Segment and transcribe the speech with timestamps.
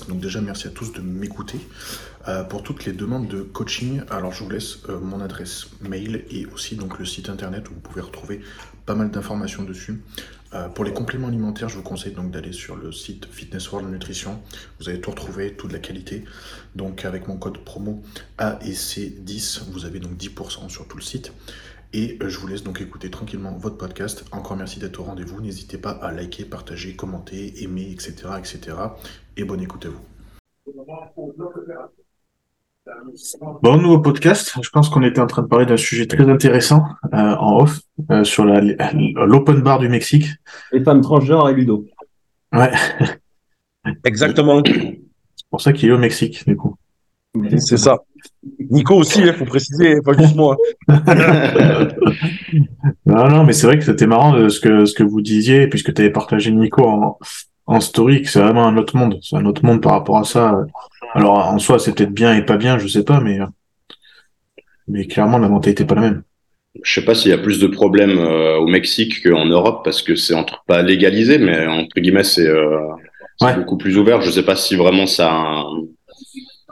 [0.00, 1.58] Donc déjà merci à tous de m'écouter.
[2.28, 6.24] Euh, pour toutes les demandes de coaching, alors je vous laisse euh, mon adresse mail
[6.30, 8.40] et aussi donc le site internet où vous pouvez retrouver
[8.86, 10.02] pas mal d'informations dessus.
[10.54, 13.90] Euh, pour les compléments alimentaires, je vous conseille donc d'aller sur le site Fitness World
[13.90, 14.40] Nutrition.
[14.78, 16.24] Vous allez tout retrouver, toute la qualité.
[16.76, 18.02] Donc avec mon code promo
[18.38, 21.32] AEC10, vous avez donc 10% sur tout le site.
[21.94, 24.24] Et je vous laisse donc écouter tranquillement votre podcast.
[24.32, 25.42] Encore merci d'être au rendez-vous.
[25.42, 28.14] N'hésitez pas à liker, partager, commenter, aimer, etc.
[28.38, 28.76] etc.
[29.36, 30.00] Et bonne écoute à vous.
[33.62, 34.54] Bon, nouveau podcast.
[34.60, 37.80] Je pense qu'on était en train de parler d'un sujet très intéressant euh, en off
[38.10, 40.26] euh, sur l'open bar du Mexique.
[40.72, 41.86] Les femmes transgenres et Ludo.
[42.52, 42.72] Ouais.
[44.04, 44.62] Exactement.
[44.66, 45.00] C'est
[45.50, 46.76] pour ça qu'il est au Mexique, du coup.
[47.56, 48.00] C'est ça.
[48.70, 50.58] Nico aussi, il faut préciser, pas juste moi.
[53.06, 55.66] non, non, mais c'est vrai que c'était marrant de ce que, ce que vous disiez,
[55.68, 57.18] puisque tu avais partagé Nico en,
[57.66, 59.18] en story, que c'est vraiment un autre monde.
[59.22, 60.64] C'est un autre monde par rapport à ça.
[61.14, 63.38] Alors, en soi, c'est peut-être bien et pas bien, je sais pas, mais,
[64.88, 66.22] mais clairement, la mentalité n'est pas la même.
[66.82, 70.02] Je sais pas s'il y a plus de problèmes euh, au Mexique qu'en Europe, parce
[70.02, 72.78] que c'est entre pas légalisé, mais entre guillemets, c'est euh,
[73.56, 74.22] beaucoup plus ouvert.
[74.22, 75.64] Je sais pas si vraiment ça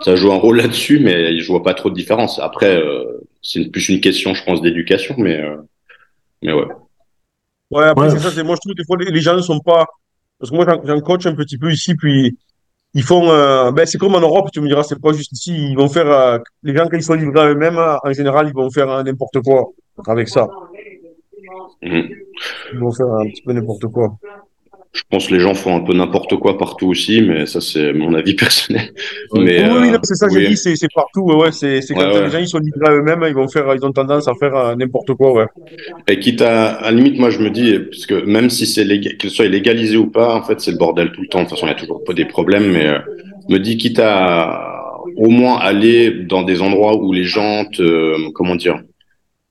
[0.02, 2.38] ça joue un rôle là-dessus, mais je vois pas trop de différence.
[2.38, 5.56] Après, euh, c'est plus une question, je pense, d'éducation, mais, euh,
[6.42, 6.66] mais ouais.
[7.70, 9.60] Ouais, après, c'est ça, c'est moi, je trouve que des fois, les gens ne sont
[9.60, 9.86] pas.
[10.41, 12.36] Parce que moi, j'en coach un petit peu ici, puis
[12.94, 13.30] ils font.
[13.30, 15.55] Euh, ben, c'est comme en Europe, tu me diras, c'est pas juste ici.
[15.55, 16.41] Ils vont faire.
[16.62, 19.69] les gens, quand ils sont livrés à eux-mêmes, en général, ils vont faire n'importe quoi
[20.06, 20.48] avec ça.
[21.82, 22.00] Mmh.
[22.72, 24.16] Ils vont faire un petit peu n'importe quoi
[24.92, 27.92] je pense que les gens font un peu n'importe quoi partout aussi, mais ça, c'est
[27.92, 28.92] mon avis personnel.
[29.34, 31.22] Mais, oui, euh, c'est ça que j'ai dit, c'est partout.
[31.22, 33.92] Ouais, c'est quand les gens ils sont livrés à eux-mêmes, ils vont faire, ils ont
[33.92, 35.32] tendance à faire euh, n'importe quoi.
[35.32, 35.47] Ouais.
[36.09, 38.84] Et quitte à, à la limite, moi, je me dis, parce que même si c'est
[39.16, 41.38] qu'il soit légalisé ou pas, en fait, c'est le bordel tout le temps.
[41.38, 42.98] De toute façon, il y a toujours pas des problèmes, mais euh,
[43.48, 44.66] me dis, quitte à
[45.16, 48.81] au moins aller dans des endroits où les gens te, comment dire,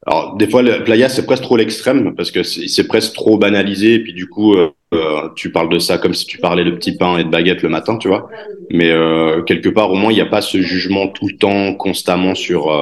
[0.10, 3.94] alors, des fois, le playa, c'est presque trop l'extrême parce que c'est presque trop banalisé.
[3.94, 6.72] Et puis, du coup, euh, euh, tu parles de ça comme si tu parlais de
[6.72, 8.28] petits pains et de baguettes le matin, tu vois.
[8.72, 11.76] Mais euh, quelque part, au moins, il n'y a pas ce jugement tout le temps,
[11.76, 12.74] constamment sur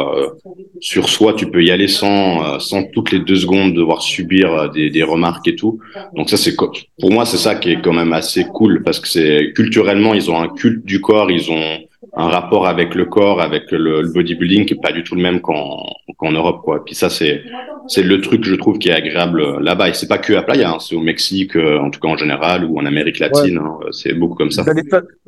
[0.80, 1.34] sur soi.
[1.34, 5.50] Tu peux y aller sans sans toutes les deux secondes devoir subir des, des remarques
[5.50, 5.80] et tout.
[6.16, 9.08] Donc ça, c'est pour moi, c'est ça qui est quand même assez cool parce que
[9.10, 11.80] c'est culturellement, ils ont un culte du corps, ils ont
[12.14, 15.42] un rapport avec le corps, avec le, bodybuilding qui est pas du tout le même
[15.42, 15.84] qu'en
[16.18, 16.84] qu'en Europe, quoi.
[16.84, 17.44] Puis ça, c'est
[17.88, 19.90] c'est le truc que je trouve qui est agréable là-bas.
[19.90, 20.78] Et c'est pas que à Playa, hein.
[20.80, 23.58] c'est au Mexique, euh, en tout cas en général, ou en Amérique latine.
[23.58, 23.78] Hein.
[23.92, 24.64] C'est beaucoup comme ça.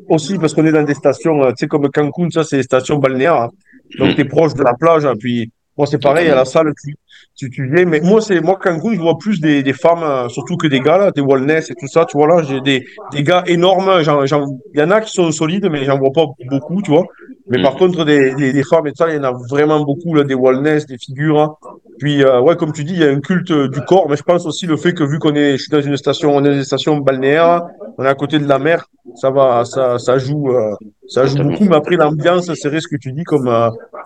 [0.07, 2.63] Aussi parce qu'on est dans des stations, euh, tu sais, comme Cancun, ça, c'est des
[2.63, 3.35] stations balnéaires.
[3.35, 3.49] Hein.
[3.97, 4.15] Donc, mmh.
[4.15, 5.07] tu es proche de la plage.
[5.19, 6.93] Puis, moi, c'est pareil, à la salle, tu,
[7.37, 7.85] tu, tu viens.
[7.85, 10.81] Mais moi, c'est moi, Cancun, je vois plus des, des femmes, euh, surtout que des
[10.81, 12.05] gars, là, des wellness et tout ça.
[12.05, 13.89] Tu vois, là, j'ai des, des gars énormes.
[14.01, 17.05] Il y en a qui sont solides, mais j'en vois pas beaucoup, tu vois.
[17.49, 17.77] Mais par mm.
[17.77, 20.23] contre, des, des, des, femmes et tout ça, il y en a vraiment beaucoup, là,
[20.23, 21.39] des wellness, des figures.
[21.39, 21.55] Hein.
[21.97, 24.15] Puis, euh, ouais, comme tu dis, il y a un culte euh, du corps, mais
[24.15, 26.43] je pense aussi le fait que vu qu'on est, je suis dans une station, on
[26.43, 27.63] est dans une station balnéaire,
[27.97, 30.51] on est à côté de la mer, ça va, ça, ça joue,
[31.07, 31.65] ça joue beaucoup.
[31.65, 33.49] Mais après, l'ambiance, c'est vrai ce que tu dis, comme,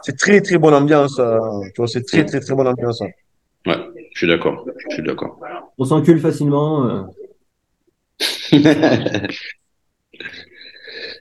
[0.02, 1.16] c'est très, très bonne ambiance.
[1.16, 3.02] tu vois, c'est très, très, très bonne ambiance.
[3.02, 3.10] Hein.
[3.66, 3.78] Ouais,
[4.14, 4.66] je suis d'accord.
[4.90, 5.40] Je suis d'accord.
[5.78, 6.86] On s'encule facilement.
[6.86, 7.04] Euh.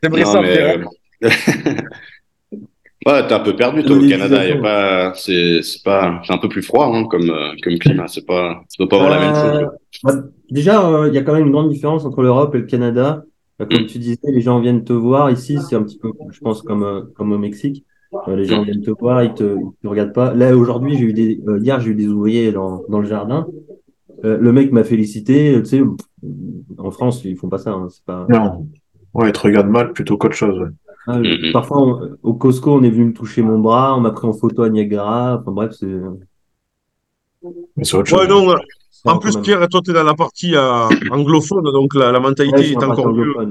[0.03, 0.78] J'aimerais ça, mais...
[1.22, 1.28] Euh,
[3.06, 4.47] ouais, t'es un peu perdu toi au Canada.
[4.47, 7.78] Y a pas, c'est, c'est pas, c'est un peu plus froid hein, comme euh, comme
[7.78, 8.09] climat.
[8.09, 9.69] C'est pas, doit pas avoir la même chose.
[10.05, 10.15] Bah,
[10.50, 13.25] déjà, il y a quand même une grande différence entre l'Europe et le Canada.
[13.59, 13.87] Comme mm.
[13.87, 15.59] tu disais, les gens viennent te voir ici.
[15.69, 17.84] C'est un petit peu, je pense, comme comme au Mexique.
[18.28, 20.34] Euh, les gens viennent te voir, ils te, te regardent pas.
[20.34, 23.47] Là, aujourd'hui, j'ai eu des, euh, hier, j'ai eu des ouvriers dans, dans le jardin.
[24.25, 25.55] Euh, le mec m'a félicité.
[25.62, 25.82] Tu sais,
[26.78, 27.71] en France, ils font pas ça.
[27.71, 28.27] Hein, c'est pas.
[28.28, 28.67] Non.
[29.14, 30.58] Ouais, ils te regardent mal plutôt qu'autre chose.
[30.58, 30.69] Ouais.
[31.06, 31.19] Ah,
[31.52, 34.62] parfois, au Costco, on est venu me toucher mon bras, on m'a pris en photo
[34.62, 35.40] à Niagara.
[35.40, 35.87] Enfin bref, c'est.
[37.76, 38.20] Mais c'est autre chose.
[38.20, 38.54] Ouais, non,
[39.04, 40.54] en plus, Pierre, toi, tu es dans la partie
[41.10, 43.37] anglophone, donc la, la mentalité est encore mieux.
[43.37, 43.46] Ouais.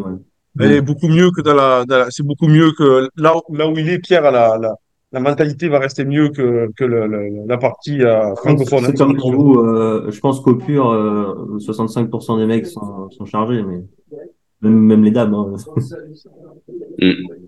[0.60, 3.90] Elle est beaucoup mieux que dans la, c'est beaucoup mieux que là, là où il
[3.90, 4.76] est, Pierre, la, la,
[5.14, 8.86] la mentalité va rester mieux que, que le, la partie euh, francophone.
[8.86, 13.26] C'est comme pour vous, euh, je pense qu'au pur, euh, 65% des mecs sont, sont
[13.26, 13.82] chargés, mais
[14.62, 15.34] même, même les dames.
[15.34, 15.56] Hein.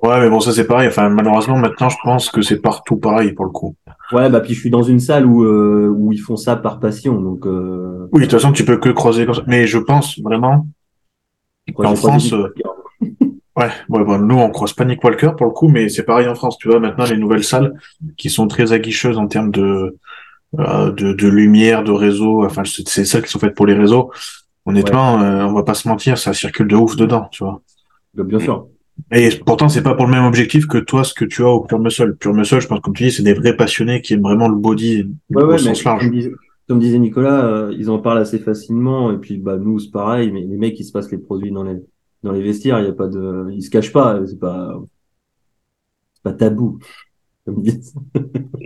[0.01, 0.87] Ouais, mais bon, ça c'est pareil.
[0.87, 3.75] Enfin, malheureusement, maintenant, je pense que c'est partout pareil pour le coup.
[4.11, 6.79] Ouais, bah puis je suis dans une salle où euh, où ils font ça par
[6.79, 7.45] passion, donc.
[7.45, 8.07] Euh...
[8.11, 9.43] Oui, de toute façon, tu peux que croiser comme ça.
[9.47, 10.67] Mais je pense vraiment.
[11.77, 12.33] en France,
[13.55, 16.27] Ouais, ouais bon, nous on croise pas Nick Walker pour le coup, mais c'est pareil
[16.27, 17.73] en France, tu vois, maintenant les nouvelles salles
[18.17, 19.95] qui sont très aguicheuses en termes de,
[20.57, 24.11] euh, de, de, lumière, de réseau, enfin c'est celles qui sont faites pour les réseaux.
[24.65, 27.61] Honnêtement, euh, on va pas se mentir, ça circule de ouf dedans, tu vois.
[28.15, 28.67] Bien sûr.
[29.11, 31.61] Et pourtant, c'est pas pour le même objectif que toi, ce que tu as au
[31.61, 32.15] Pure Muscle.
[32.15, 34.55] Pure Muscle, je pense, comme tu dis, c'est des vrais passionnés qui aiment vraiment le
[34.55, 36.03] body Ouais, au ouais, mais sens large.
[36.03, 36.31] comme disait,
[36.67, 39.11] comme disait Nicolas, euh, ils en parlent assez facilement.
[39.11, 40.31] Et puis, bah, nous, c'est pareil.
[40.31, 41.81] Mais les mecs, ils se passent les produits dans les,
[42.23, 42.79] dans les vestiaires.
[42.79, 44.19] Il y a pas de, ils se cachent pas.
[44.27, 44.79] C'est pas,
[46.13, 46.79] c'est pas tabou.
[47.45, 47.93] Comme ils disent.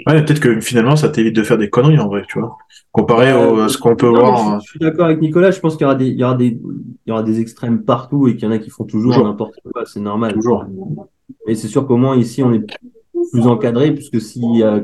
[0.08, 2.58] Ouais, peut-être que finalement, ça t'évite de faire des conneries en vrai, tu vois.
[2.92, 4.48] Comparé Euh, à ce qu'on peut Non, voir.
[4.48, 4.60] hein.
[4.60, 5.52] je, je suis d'accord avec Nicolas.
[5.52, 7.84] Je pense qu'il y aura des, il y aura des, il y aura des extrêmes
[7.84, 9.28] partout et qu'il y en a qui font toujours, Toujours.
[9.28, 9.84] n'importe quoi.
[9.86, 10.34] C'est normal.
[10.34, 10.66] Toujours.
[11.48, 12.64] Et c'est sûr qu'au moins ici, on est
[13.32, 14.82] plus encadré puisque si, euh,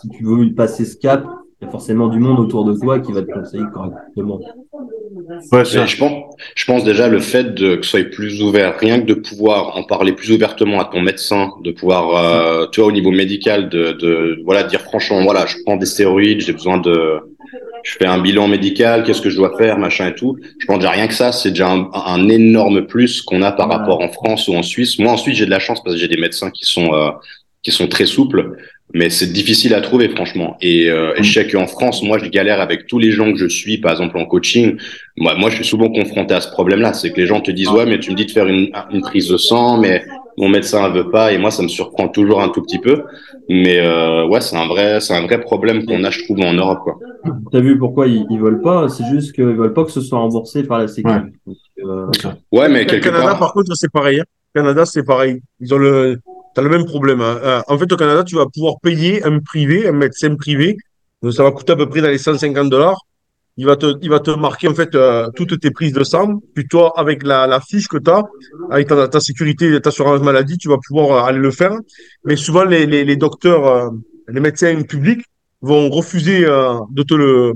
[0.00, 1.26] si tu veux passer ce cap,
[1.60, 4.40] il y a forcément du monde autour de toi qui va te conseiller correctement.
[5.52, 6.12] Ouais, je pense,
[6.54, 9.76] je pense déjà le fait de que ce soit plus ouvert, rien que de pouvoir
[9.76, 13.68] en parler plus ouvertement à ton médecin, de pouvoir, euh, tu vois, au niveau médical,
[13.68, 17.18] de, de voilà, dire franchement, voilà, je prends des stéroïdes, j'ai besoin de,
[17.82, 20.36] je fais un bilan médical, qu'est-ce que je dois faire, machin et tout.
[20.60, 23.68] Je pense déjà rien que ça, c'est déjà un, un énorme plus qu'on a par
[23.68, 23.74] Ouais.
[23.74, 24.98] rapport en France ou en Suisse.
[24.98, 27.10] Moi, ensuite, j'ai de la chance parce que j'ai des médecins qui sont, euh,
[27.62, 28.56] qui sont très souples.
[28.94, 30.56] Mais c'est difficile à trouver, franchement.
[30.62, 33.38] Et, euh, et je sais qu'en France, moi, je galère avec tous les gens que
[33.38, 34.78] je suis, par exemple en coaching.
[35.18, 36.94] Moi, moi, je suis souvent confronté à ce problème-là.
[36.94, 39.02] C'est que les gens te disent, ouais, mais tu me dis de faire une, une
[39.02, 40.04] prise de sang, mais
[40.38, 41.32] mon médecin ne veut pas.
[41.32, 43.02] Et moi, ça me surprend toujours un tout petit peu.
[43.50, 46.54] Mais euh, ouais, c'est un vrai, c'est un vrai problème qu'on a, je trouve, en
[46.54, 46.98] Europe, quoi.
[47.52, 48.88] T'as vu pourquoi ils, ils veulent pas?
[48.88, 51.08] C'est juste qu'ils veulent pas que ce soit remboursé par la sécu.
[51.10, 51.20] Ouais.
[51.46, 52.06] Donc, euh.
[52.52, 53.38] Ouais, mais quelque Canada, part.
[53.38, 54.20] par contre, c'est pareil.
[54.20, 54.24] hein.
[54.54, 55.42] Au Canada, c'est pareil.
[55.60, 56.20] Ils ont le,
[56.58, 57.20] t'as le même problème.
[57.20, 57.38] hein.
[57.44, 60.76] Euh, en fait, au Canada, tu vas pouvoir payer un privé, un médecin privé.
[61.30, 63.00] Ça va coûter à peu près dans les 150 dollars.
[63.56, 66.40] Il va te, il va te marquer, en fait, euh, toutes tes prises de sang.
[66.56, 68.24] Puis toi, avec la, fiche que tu as,
[68.72, 71.74] avec ta, ta sécurité, ta assurance maladie, tu vas pouvoir euh, aller le faire.
[72.24, 73.90] Mais souvent, les, les, docteurs, euh,
[74.26, 75.24] les médecins publics
[75.62, 77.52] vont refuser de te le,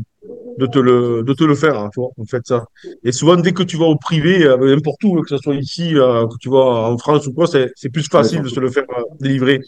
[0.62, 2.64] de te le, de te le faire, hein, tu vois, en fait, ça.
[3.05, 5.87] Et souvent, dès que tu vas au privé, euh, n'importe où, que ce soit ici,
[5.97, 8.70] euh, que tu vas en France ou quoi, c'est, c'est plus facile de se le
[8.70, 9.61] faire euh, délivrer.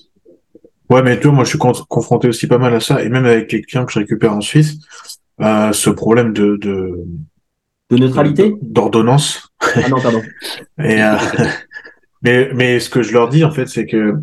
[0.90, 3.08] Ouais, mais tu vois, moi, je suis con- confronté aussi pas mal à ça, et
[3.08, 4.78] même avec les clients que je récupère en Suisse,
[5.40, 7.04] euh, ce problème de, de,
[7.90, 8.54] de neutralité?
[8.62, 9.48] d'ordonnance.
[9.60, 10.22] Ah non, pardon.
[10.78, 11.16] Et, euh,
[12.22, 14.14] mais, mais ce que je leur dis, en fait, c'est que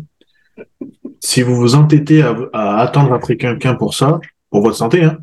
[1.20, 4.20] si vous vous entêtez à, à attendre après quelqu'un pour ça,
[4.50, 5.18] pour votre santé, hein,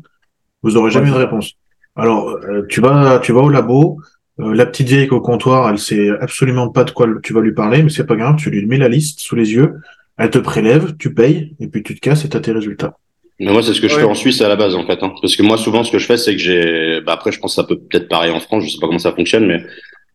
[0.62, 1.14] vous aurez jamais Ouais.
[1.16, 1.52] de réponse.
[1.96, 3.98] Alors, euh, tu vas, tu vas au labo,
[4.40, 7.32] euh, la petite vieille qui est au comptoir, elle sait absolument pas de quoi tu
[7.32, 9.74] vas lui parler, mais c'est pas grave, tu lui mets la liste sous les yeux,
[10.18, 12.96] elle te prélève, tu payes, et puis tu te casses et t'as tes résultats.
[13.42, 14.02] Mais moi, c'est ce que je Ouais.
[14.02, 14.98] fais en Suisse à la base, en fait.
[15.02, 15.12] Hein.
[15.22, 17.00] Parce que moi, souvent, ce que je fais, c'est que j'ai.
[17.00, 18.64] Bah, après, je pense que ça peut peut-être pareil en France.
[18.64, 19.64] Je sais pas comment ça fonctionne, mais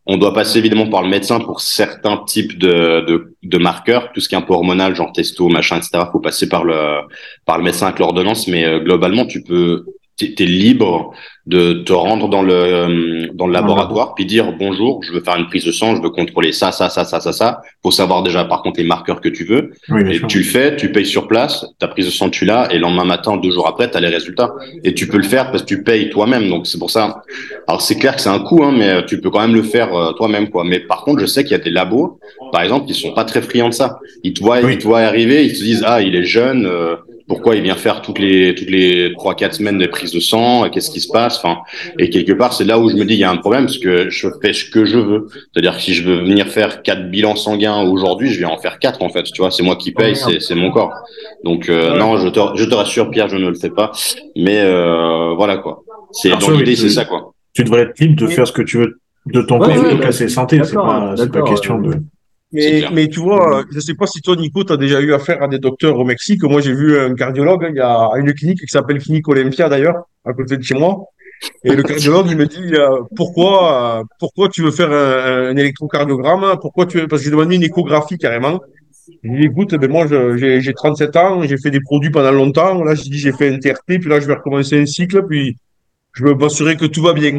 [0.06, 4.20] on doit passer évidemment par le médecin pour certains types de, de, de marqueurs, tout
[4.20, 6.04] ce qui est un peu hormonal, genre testo, machin, etc.
[6.12, 7.00] Faut passer par le
[7.44, 9.84] par le médecin avec l'ordonnance, mais euh, globalement, tu peux.
[10.18, 11.12] T'es t'es libre
[11.44, 15.36] de te rendre dans le euh, dans le laboratoire puis dire bonjour, je veux faire
[15.36, 17.60] une prise de sang, je veux contrôler ça, ça, ça, ça, ça, ça.
[17.82, 19.72] Faut savoir déjà par contre les marqueurs que tu veux.
[19.90, 20.26] Oui, Et sûr.
[20.26, 22.80] tu le fais, tu payes sur place, ta prise de sang tu l'as, et le
[22.80, 24.54] lendemain matin, deux jours après, tu as les résultats.
[24.84, 26.48] Et tu peux le faire parce que tu payes toi-même.
[26.48, 27.22] Donc c'est pour ça.
[27.68, 29.94] Alors c'est clair que c'est un coût, hein, mais tu peux quand même le faire
[29.94, 30.64] euh, toi-même, quoi.
[30.64, 32.18] Mais par contre, je sais qu'il y a des labos,
[32.52, 33.98] par exemple, qui sont pas très friands de ça.
[34.24, 34.72] Ils te voient, Oui.
[34.72, 36.96] ils te voient arriver, ils te disent ah il est jeune, euh,
[37.28, 40.68] pourquoi il vient faire toutes les toutes les trois quatre semaines des prises de sang,
[40.70, 41.58] qu'est-ce qui se passe, enfin.
[41.98, 43.78] Et quelque part, c'est là où je me dis il y a un problème parce
[43.78, 45.26] que je fais ce que je veux.
[45.52, 48.78] C'est-à-dire que si je veux venir faire quatre bilans sanguins aujourd'hui, je vais en faire
[48.78, 49.24] quatre en fait.
[49.24, 50.92] Tu vois, c'est moi qui paye, c'est c'est mon corps.
[51.44, 51.98] Donc euh, Ouais.
[51.98, 53.92] non, je te je te rassure, Pierre, je ne le fais pas.
[54.36, 55.82] Mais euh, voilà quoi.
[56.12, 57.32] C'est dans l'idée, tu- c'est ça quoi.
[57.54, 59.82] Tu devrais être libre de faire ce que tu veux de ton Ouais, corps, en
[59.86, 61.96] ouais, tout cas, ouais, c'est santé, c'est pas, c'est pas question de.
[62.56, 65.42] Mais, mais tu vois, je sais pas si toi, Nico, tu as déjà eu affaire
[65.42, 66.42] à des docteurs au Mexique.
[66.44, 69.68] Moi, j'ai vu un cardiologue, hein, il y a une clinique qui s'appelle Clinique Olympia
[69.68, 71.04] d'ailleurs, à côté de chez moi.
[71.64, 75.56] Et le cardiologue, il me dit, euh, pourquoi, euh, pourquoi tu veux faire un, un
[75.56, 76.56] électrocardiogramme?
[76.62, 78.60] Pourquoi tu veux, parce que j'ai demandé une échographie carrément.
[79.22, 82.32] J'ai dit, écoute, ben moi, je- j'ai j'ai 37 ans, j'ai fait des produits pendant
[82.32, 82.82] longtemps.
[82.84, 85.56] Là, j'ai dit, j'ai fait un TRT, puis là, je vais recommencer un cycle, puis
[86.14, 87.38] je veux m'assurer que tout va bien.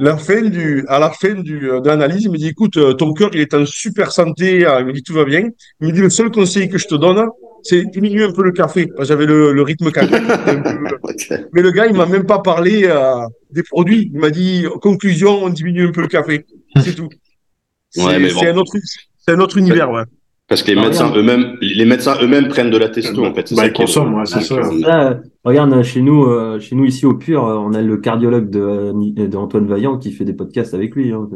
[0.00, 2.94] La fin du, à la fin du, euh, de l'analyse, il me dit, écoute, euh,
[2.94, 5.48] ton cœur, il est en super santé, euh, il me dit, tout va bien.
[5.80, 7.26] Il me dit, le seul conseil que je te donne,
[7.62, 8.88] c'est diminuer un peu le café.
[8.88, 10.22] Que J'avais le, le rythme cardiaque.
[11.52, 13.14] Mais le gars, il m'a même pas parlé euh,
[13.50, 14.10] des produits.
[14.12, 16.44] Il m'a dit, conclusion, on diminue un peu le café.
[16.82, 17.08] C'est tout.
[17.90, 18.46] C'est Ouais, mais c'est bon.
[18.46, 18.72] un autre,
[19.18, 20.02] c'est un autre univers, ouais.
[20.46, 23.48] Parce que les Ah, médecins eux-mêmes, les médecins eux-mêmes prennent de la testo en fait.
[23.48, 24.56] c'est Bah, ça ils consomment, ouais, c'est ça.
[24.56, 28.50] Euh, regarde, chez nous, euh, chez nous ici au Pur, euh, on a le cardiologue
[28.50, 31.12] de, euh, de Antoine Vaillant qui fait des podcasts avec lui.
[31.12, 31.28] hein.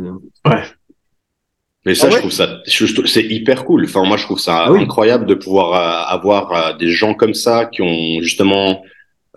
[1.87, 3.85] Mais ça, Ah je ouais trouve ça, c'est hyper cool.
[3.85, 4.83] Enfin, moi, je trouve ça Ah oui.
[4.83, 8.83] incroyable de pouvoir euh, avoir euh, des gens comme ça qui ont justement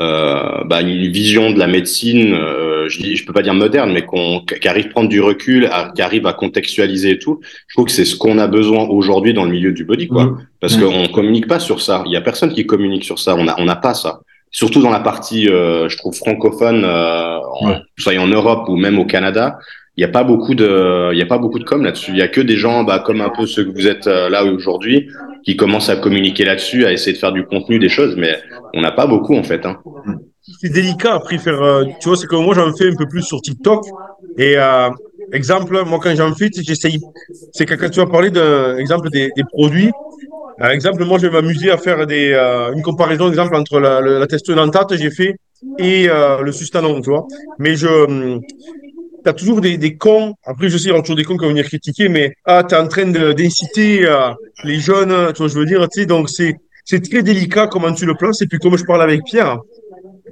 [0.02, 3.92] euh, bah, une vision de la médecine, euh, je, dis, je peux pas dire moderne,
[3.94, 7.40] mais qu'on, qui arrive à prendre du recul, à, qui arrive à contextualiser et tout.
[7.68, 10.26] Je trouve que c'est ce qu'on a besoin aujourd'hui dans le milieu du body, quoi.
[10.26, 10.38] Mmh.
[10.60, 10.82] Parce Mmh.
[10.82, 12.04] qu'on communique pas sur ça.
[12.08, 13.36] Il y a personne qui communique sur ça.
[13.38, 14.22] On a, on n'a pas ça.
[14.54, 17.78] Surtout dans la partie, euh, je trouve francophone, euh, en, Ouais.
[17.98, 19.58] soit en Europe ou même au Canada.
[19.98, 22.12] Il y a pas beaucoup de, il a pas beaucoup de com là-dessus.
[22.12, 24.30] Il y a que des gens, bah, comme un peu ceux que vous êtes euh,
[24.30, 25.10] là aujourd'hui,
[25.44, 28.38] qui commencent à communiquer là-dessus, à essayer de faire du contenu, des choses, mais
[28.74, 29.66] on n'a pas beaucoup en fait.
[29.66, 29.80] Hein.
[30.62, 31.62] c'est délicat après faire.
[31.62, 33.84] euh, tu vois, c'est que moi j'en fais un peu plus sur TikTok.
[34.38, 34.90] Et euh,
[35.34, 37.00] exemple, moi quand j'en fais, j'essaye.
[37.52, 39.92] C'est quand tu vas parler d'un exemple des, produits.
[40.72, 42.34] Exemple, moi je vais m'amuser à faire des,
[42.74, 45.36] une comparaison, exemple entre la, la, la testolentate j'ai fait
[45.80, 47.28] et le sustanon, tu vois.
[47.60, 48.40] Mais je,
[49.24, 50.34] t'as toujours des, des cons.
[50.46, 52.64] Après, je sais, il y aura toujours des cons qui vont venir critiquer, mais ah,
[52.64, 54.32] t'es en train d'inciter euh,
[54.64, 57.94] les jeunes, tu vois, je veux dire, tu sais, donc c'est c'est très délicat comment
[57.94, 58.42] tu le places.
[58.42, 59.60] Et puis comme je parle avec Pierre,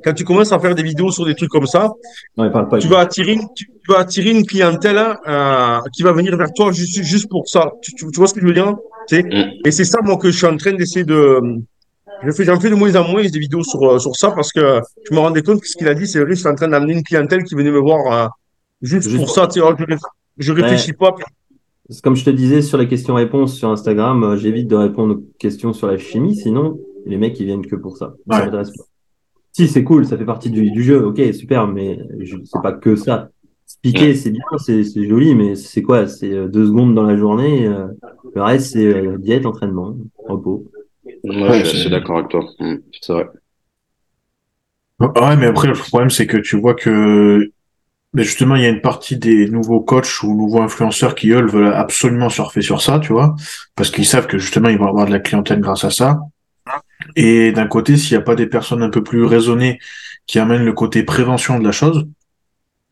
[0.03, 1.89] quand tu commences à faire des vidéos sur des trucs comme ça,
[2.37, 2.79] Non, il parle pas.
[2.79, 6.51] tu vas attirer, une- tu, tu vas attirer une clientèle euh, qui va venir vers
[6.53, 7.71] toi juste, juste pour ça.
[7.81, 8.73] Tu, vois ce que je veux dire
[9.07, 9.51] tu sais Mm.
[9.65, 11.39] Et c'est ça, moi, que je suis en train d'essayer de.
[12.25, 14.51] Je fais, j'en fais de moins en moins des vidéos sur, euh, sur ça parce
[14.51, 16.55] que je me rendais compte que ce qu'il a dit, c'est vrai, je suis en
[16.55, 18.31] train d'amener une clientèle qui venait me voir
[18.81, 19.47] juste, Juste pour ça.
[19.47, 19.95] Tu alors, je,
[20.37, 21.15] je réfléchis pas.
[22.03, 25.73] Comme je te disais sur les questions-réponses sur Instagram, euh, j'évite de répondre aux questions
[25.73, 28.13] sur la chimie, sinon les mecs ils viennent que pour ça.
[28.29, 28.45] Ça Ouais.
[28.45, 28.83] m'intéresse pas.
[29.53, 32.73] Si c'est cool, ça fait partie du, du jeu, ok, super, mais je- c'est pas
[32.73, 33.29] que ça.
[33.81, 36.07] Piquer, c'est bien, c'est c'est joli, mais c'est quoi?
[36.07, 37.67] C'est euh, deux secondes dans la journée.
[37.67, 37.87] euh,
[38.35, 39.95] le reste, c'est euh, diète, entraînement,
[40.27, 40.65] repos.
[41.23, 42.45] Ouais, Ouais, je suis d'accord avec toi.
[42.59, 43.27] Mm, C'est vrai.
[44.99, 47.51] Ouais, mais après, le problème, c'est que tu vois que
[48.13, 51.45] mais justement, il y a une partie des nouveaux coachs ou nouveaux influenceurs qui, eux,
[51.45, 53.35] veulent absolument surfer sur ça, tu vois,
[53.75, 56.19] parce qu'ils savent que justement, ils vont avoir de la clientèle grâce à ça.
[57.15, 59.79] Et d'un côté, s'il n'y a pas des personnes un peu plus raisonnées
[60.25, 62.07] qui amènent le côté prévention de la chose,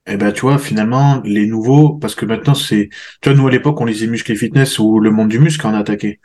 [0.06, 2.90] eh ben, tu vois, finalement, les nouveaux, parce que maintenant, c'est,
[3.22, 5.68] tu vois, nous, à l'époque, on lisait Muscle et Fitness ou Le Monde du Muscle
[5.68, 6.20] en attaqué.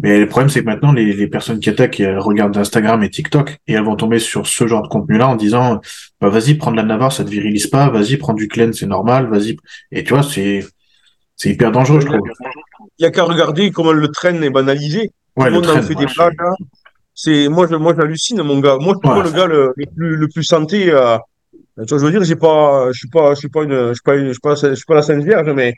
[0.00, 3.10] Mais le problème, c'est que maintenant, les, les personnes qui attaquent, elles regardent Instagram et
[3.10, 5.80] TikTok et elles vont tomber sur ce genre de contenu-là en disant,
[6.20, 8.86] bah, vas-y, prends de la Navarre, ça te virilise pas, vas-y, prends du Clen, c'est
[8.86, 9.56] normal, vas-y.
[9.90, 10.64] Et tu vois, c'est,
[11.34, 12.20] c'est hyper dangereux, je trouve.
[12.98, 15.10] Il y a qu'à regarder comment le train est banalisé.
[15.36, 16.34] Ouais, le train, fait ouais, des blagues.
[16.40, 16.54] hein.
[17.14, 18.76] C'est moi, je, moi, j'hallucine, mon gars.
[18.80, 19.22] Moi, je suis Ouais.
[19.22, 20.90] pas le gars le, le plus, le plus santé.
[20.92, 21.16] Euh,
[21.52, 23.94] tu vois, je veux dire, j'ai pas, je suis pas, je suis pas une, je
[23.94, 25.74] suis pas, une, je suis pas, je suis pas la Sainte Vierge, mais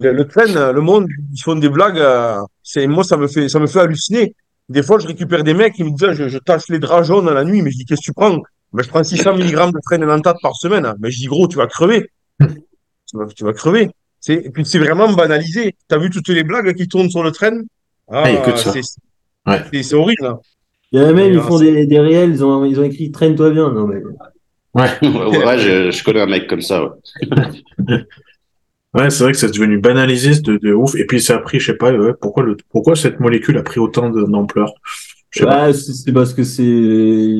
[0.00, 1.98] le, le train, euh, le monde, ils font des blagues.
[1.98, 4.34] euh, c'est moi, ça me fait, ça me fait halluciner.
[4.68, 7.06] Des fois, je récupère des mecs qui me disent, ah, je, je tâche les draps
[7.08, 8.38] jaunes à la nuit, mais je dis, qu'est-ce que tu prends?
[8.72, 10.92] Ben, je prends 600 mg de train dentate par semaine.
[11.00, 12.10] Mais je dis, gros, tu vas crever.
[12.40, 12.46] tu
[13.16, 13.88] vas, tu vas crever.
[14.20, 15.74] C'est, et puis c'est vraiment banalisé.
[15.88, 17.60] T'as vu toutes les blagues qui tournent sur le train?
[18.10, 18.72] Ah, Ah, ça.
[18.72, 18.82] c'est,
[19.46, 19.62] Ouais.
[19.72, 20.26] c'est, c'est horrible.
[20.26, 20.38] hein.
[20.92, 22.82] Il y en a même, ils alors, font des, des réels, ils ont, ils ont
[22.82, 23.70] écrit traîne-toi bien.
[23.72, 23.96] Non, mais
[24.74, 24.88] Ouais.
[25.02, 26.94] ouais, ouais, je, je connais un mec comme ça.
[28.94, 29.10] Ouais.
[29.10, 30.94] C'est vrai que c'est devenu banalisé de, de ouf.
[30.96, 33.80] Et puis, ça a pris, je sais pas, pourquoi le, pourquoi cette molécule a pris
[33.80, 34.72] autant d'ampleur?
[35.40, 37.36] Ouais, c'est parce que c'est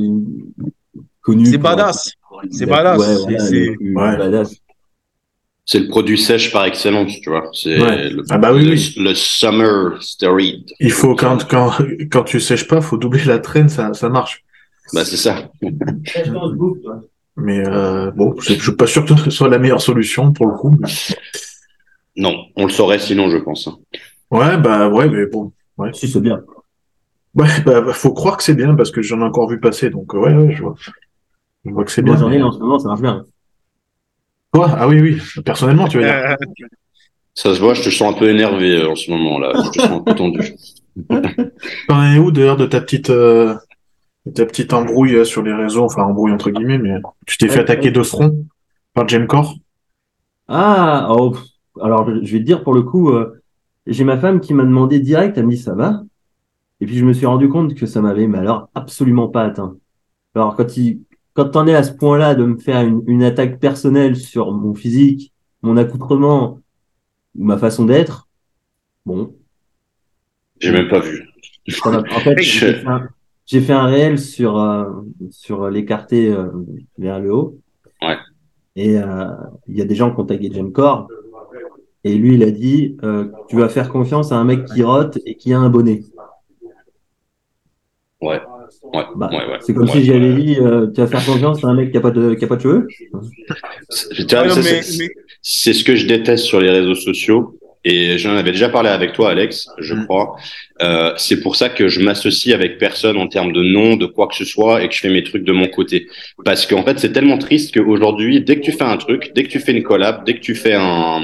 [1.22, 1.46] connu.
[1.46, 2.12] C'est badass.
[2.50, 3.48] C'est Ouais, badass.
[3.48, 4.16] C'est- Ouais.
[4.16, 4.54] badass.
[5.64, 7.50] C'est le produit sèche par excellence, tu vois.
[7.52, 8.08] C'est Ouais.
[8.10, 8.94] le, Ah bah oui, le, oui.
[8.98, 10.40] le summer steroid.
[10.80, 11.72] Il faut, quand, quand,
[12.10, 14.44] quand tu sèches pas, faut doubler la traîne, ça, ça marche.
[14.94, 15.50] Bah, c'est ça.
[17.40, 20.46] Mais, euh, bon, je, je suis pas sûr que ce soit la meilleure solution pour
[20.46, 20.74] le coup.
[20.78, 20.88] mais-
[22.16, 23.68] Non, on le saurait sinon, je pense.
[23.68, 23.78] hein.
[24.30, 25.52] Ouais, bah, ouais, mais bon.
[25.92, 26.42] Si, c'est bien.
[27.34, 29.90] Ouais, bah, bah, faut croire que c'est bien parce que j'en ai encore vu passer,
[29.90, 30.74] donc, ouais, ouais, je vois.
[31.64, 32.24] Je vois que c'est Moi, bien.
[32.24, 33.24] j'en ai en ce moment, ça marche bien.
[34.52, 34.74] Toi?
[34.76, 35.22] Ah oui, oui.
[35.44, 36.12] Personnellement, tu veux dire.
[36.14, 36.34] Euh,
[37.34, 39.52] Ça se voit, je te sens un peu énervé euh, en ce moment là.
[39.54, 40.40] Je te sens un peu tendu.
[41.88, 43.54] T'en es où d'ailleurs de ta petite, euh,
[44.34, 46.94] ta petite embrouille euh, sur les réseaux, enfin embrouille entre guillemets, mais
[47.26, 47.92] tu t'es fait attaquer ouais.
[47.92, 48.46] de front
[48.94, 49.54] par Gemcore?
[50.48, 51.36] Ah, oh,
[51.80, 53.42] alors je vais te dire pour le coup, euh,
[53.86, 56.02] j'ai ma femme qui m'a demandé direct, elle me dit ça va?
[56.80, 59.76] Et puis je me suis rendu compte que ça m'avait, mais alors absolument pas atteint.
[60.34, 61.00] Alors quand il,
[61.34, 64.74] quand t'en es à ce point-là de me faire une, une attaque personnelle sur mon
[64.74, 65.32] physique,
[65.62, 66.60] mon accoutrement,
[67.36, 68.28] ou ma façon d'être,
[69.06, 69.34] bon,
[70.60, 71.28] J'ai même pas vu.
[71.84, 72.84] en fait, Je-
[73.48, 74.84] j'ai fait, un- réel sur euh,
[75.30, 76.46] sur l'écarté euh,
[76.98, 77.58] vers le haut.
[78.02, 78.16] Ouais.
[78.76, 79.26] Et euh,
[79.66, 81.08] il y a des gens qui ont tagué Gemcore.
[82.04, 85.18] Et lui, il a dit euh, Tu vas faire confiance à un mec qui rote
[85.26, 86.02] et qui a un bonnet.
[88.20, 88.40] Ouais.
[88.82, 89.04] Ouais.
[89.16, 89.58] Bah, ouais, ouais.
[89.60, 90.40] C'est comme Ouais, si j'avais ouais.
[90.42, 92.48] dit euh, Tu vas faire confiance à un mec qui a pas de, qui a
[92.48, 92.86] pas de cheveux.
[95.42, 97.57] C'est ce que je déteste sur les réseaux sociaux.
[97.84, 100.04] Et j'en avais déjà parlé avec toi, Alex, je Mm.
[100.06, 100.36] crois.
[100.82, 104.26] Euh, c'est pour ça que je m'associe avec personne en termes de nom, de quoi
[104.28, 106.08] que ce soit, et que je fais mes trucs de mon côté.
[106.44, 109.48] Parce qu'en fait, c'est tellement triste qu'aujourd'hui, dès que tu fais un truc, dès que
[109.48, 111.20] tu fais une collab, dès que tu fais un,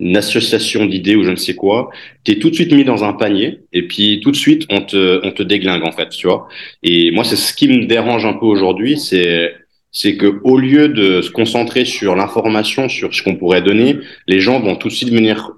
[0.00, 1.90] une association d'idées ou je ne sais quoi,
[2.24, 4.80] tu es tout de suite mis dans un panier, et puis tout de suite, on
[4.80, 6.48] te, on te déglingue, en fait, tu vois.
[6.82, 9.54] Et moi, c'est ce qui me dérange un peu aujourd'hui, c'est
[9.90, 13.96] c'est que au lieu de se concentrer sur l'information, sur ce qu'on pourrait donner,
[14.26, 15.52] les gens vont tout de suite venir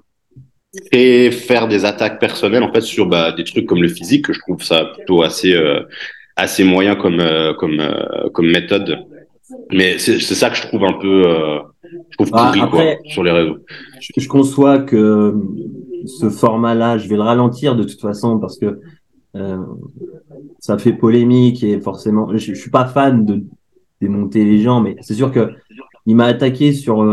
[0.91, 4.33] et faire des attaques personnelles en fait sur bah, des trucs comme le physique que
[4.33, 5.81] je trouve ça plutôt assez euh,
[6.35, 8.99] assez moyen comme euh, comme euh, comme méthode.
[9.71, 11.23] Mais c'est c'est ça que je trouve un peu
[12.09, 13.57] je trouve Ah, pourri après- quoi sur les réseaux.
[13.99, 15.35] je, je conçois que
[16.05, 18.79] ce format-là, je vais le ralentir de toute façon parce que
[20.59, 23.43] ça fait polémique et forcément, je, je suis pas fan de
[23.99, 25.51] démonter les gens, mais c'est sûr que
[26.05, 27.03] il m'a attaqué sur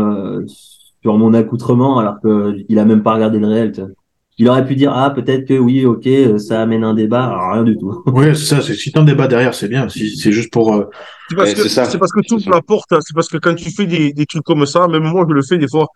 [1.01, 3.71] sur mon accoutrement alors que il a même pas regardé le réel.
[3.71, 3.89] tu vois.
[4.37, 6.07] Il aurait pu dire ah peut-être que oui ok
[6.39, 8.03] ça amène un débat, Alors, rien du tout.
[8.15, 8.61] C'est ça.
[8.61, 9.89] C'est si t'as un débat derrière, c'est bien.
[9.89, 10.73] Si c'est juste pour.
[10.73, 10.85] euh,
[11.29, 12.99] C'est parce Ouais, que c'est parce que tu ouvres la porte, hein.
[13.01, 15.41] c'est parce que quand tu fais des, des trucs comme ça, même moi je le
[15.41, 15.87] fais des fois,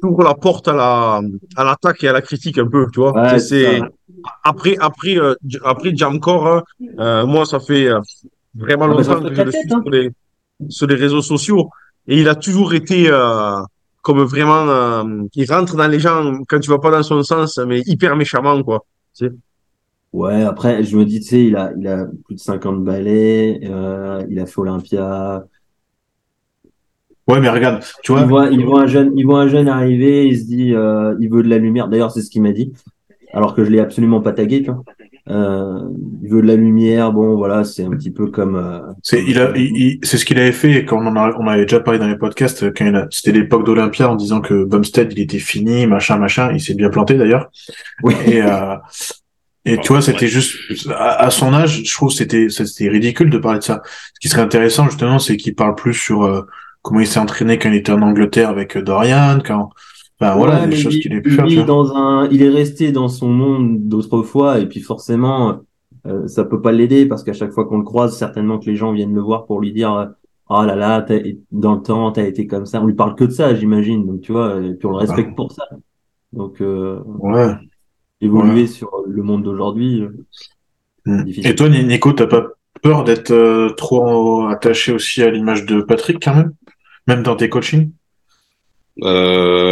[0.00, 1.20] tu ouvres la porte à la
[1.56, 3.12] à l'attaque et à la critique un peu, tu vois.
[3.12, 3.80] Ouais, C'est-
[4.44, 6.62] après après euh, après Jamcore, hein,
[7.00, 8.00] euh, moi ça fait euh,
[8.54, 9.80] vraiment Ah, bah, longtemps fait que je le suis hein.
[9.82, 10.10] sur les
[10.70, 11.68] sur les réseaux sociaux
[12.08, 13.60] et il a toujours été euh,
[14.02, 15.04] comme vraiment euh,
[15.34, 18.62] il rentre dans les gens quand tu vas pas dans son sens mais hyper méchamment
[18.62, 18.84] quoi.
[20.12, 23.60] Ouais, après, je me dis, tu sais, il a, il a plus de 50 ballets,
[23.64, 25.46] euh, il a fait Olympia.
[27.28, 28.22] Ouais, mais regarde, tu vois.
[28.22, 31.14] Il voit, il voit un jeune, il voit un jeune arriver, il se dit, euh,
[31.20, 31.88] il veut de la lumière.
[31.88, 32.72] D'ailleurs, c'est ce qu'il m'a dit,
[33.32, 34.82] alors que je l'ai absolument pas tagué, tu vois.
[35.30, 35.78] Euh,
[36.22, 37.12] il veut de la lumière.
[37.12, 38.56] Bon, voilà, c'est un petit peu comme.
[38.56, 41.36] euh, C'est il a, il- il- c'est ce qu'il avait fait quand on en a,
[41.38, 44.40] on avait déjà parlé dans les podcasts quand il a, c'était l'époque d'Olympia en disant
[44.40, 46.50] que Bumstead il était fini, machin, machin.
[46.52, 47.48] Il s'est bien planté d'ailleurs.
[48.02, 48.14] Oui.
[48.26, 48.74] Et euh,
[49.66, 50.56] et tu vois, c'était juste
[50.90, 53.82] à, à son âge, je trouve que c'était c'était ridicule de parler de ça.
[54.14, 56.42] Ce qui serait intéressant justement, c'est qu'il parle plus sur euh,
[56.82, 59.68] comment il s'est entraîné quand il était en Angleterre avec euh, Dorian, quand,
[60.20, 61.64] enfin voilà, Ouais, choses il- qu'il a pu faire.
[61.66, 65.60] dans un, il est resté dans son monde d'autrefois, et puis forcément,
[66.06, 68.76] euh, ça peut pas l'aider parce qu'à chaque fois qu'on le croise, certainement que les
[68.76, 70.10] gens viennent le voir pour lui dire,
[70.48, 71.04] oh là là,
[71.52, 72.82] dans le temps, t'as été comme ça.
[72.82, 74.06] On lui parle que de ça, j'imagine.
[74.06, 75.64] Donc tu vois, et puis on le respecte pour ça.
[76.32, 77.52] Donc euh, Ouais.
[78.20, 78.66] évoluer Ouais.
[78.66, 80.02] sur le monde d'aujourd'hui.
[80.02, 80.08] euh,
[81.06, 81.24] Mm.
[81.24, 81.50] difficile.
[81.50, 82.46] Et toi, Nico, t'as pas
[82.82, 86.52] peur d'être euh, trop attaché aussi à l'image de Patrick quand même,
[87.06, 87.90] même dans tes coachings?
[89.02, 89.69] Euh,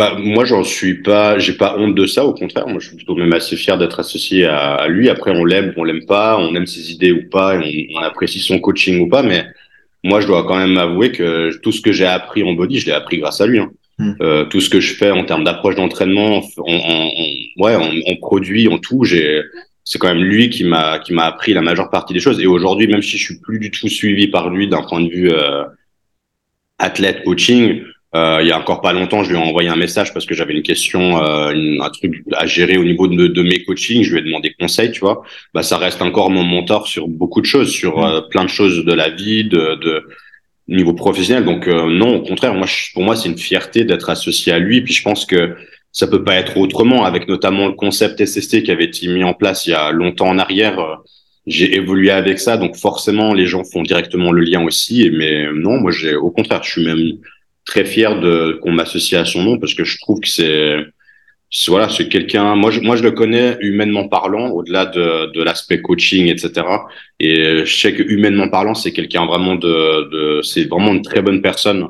[0.00, 2.24] bah moi j'en suis pas, j'ai pas honte de ça.
[2.24, 5.06] Au contraire, moi je suis plutôt même assez fier d'être associé à, à lui.
[5.14, 8.02] Après on l'aime, on l'aime pas, on aime ses idées ou pas, et on, on
[8.10, 9.22] apprécie son coaching ou pas.
[9.22, 9.44] Mais
[10.02, 12.86] moi je dois quand même avouer que tout ce que j'ai appris en body, je
[12.86, 13.58] l'ai appris grâce à lui.
[13.58, 13.70] Hein.
[13.98, 14.12] Mm.
[14.22, 17.30] Euh, tout ce que je fais en termes d'approche d'entraînement, en, en, en-
[17.62, 19.42] ouais, en, en produit, en tout, j'ai
[19.84, 22.40] c'est quand même lui qui m'a qui m'a appris la majeure partie des choses.
[22.40, 25.10] Et aujourd'hui, même si je suis plus du tout suivi par lui d'un point de
[25.10, 25.64] vue euh,
[26.78, 27.82] athlète coaching,
[28.14, 30.34] euh, il y a encore pas longtemps, je lui ai envoyé un message parce que
[30.34, 34.02] j'avais une question, euh, une- un truc à gérer au niveau de, de mes coachings.
[34.02, 35.22] Je lui ai demandé conseil, tu vois.
[35.54, 38.84] Bah, ça reste encore mon mentor sur beaucoup de choses, sur euh, plein de choses
[38.84, 40.02] de la vie, de, de
[40.68, 41.44] niveau professionnel.
[41.44, 44.58] Donc euh, non, au contraire, moi, je- pour moi, c'est une fierté d'être associé à
[44.58, 44.82] lui.
[44.82, 45.56] Puis je pense que
[45.92, 49.34] ça peut pas être autrement, avec notamment le concept SST qui avait été mis en
[49.34, 50.78] place il y a longtemps en arrière.
[50.78, 50.94] euh,
[51.46, 55.10] j'ai évolué avec ça, donc forcément les gens font directement le lien aussi.
[55.12, 56.98] Mais non, moi j'ai au contraire, je suis même
[57.70, 60.76] très fier de qu'on m'associe à son nom parce que je trouve que c'est
[61.68, 62.54] voilà, c'est quelqu'un.
[62.54, 66.50] Moi, je, moi, je le connais humainement parlant, au-delà de, de l'aspect coaching, etc.
[67.18, 71.22] Et je sais que humainement parlant, c'est quelqu'un vraiment de, de c'est vraiment une très
[71.22, 71.88] bonne personne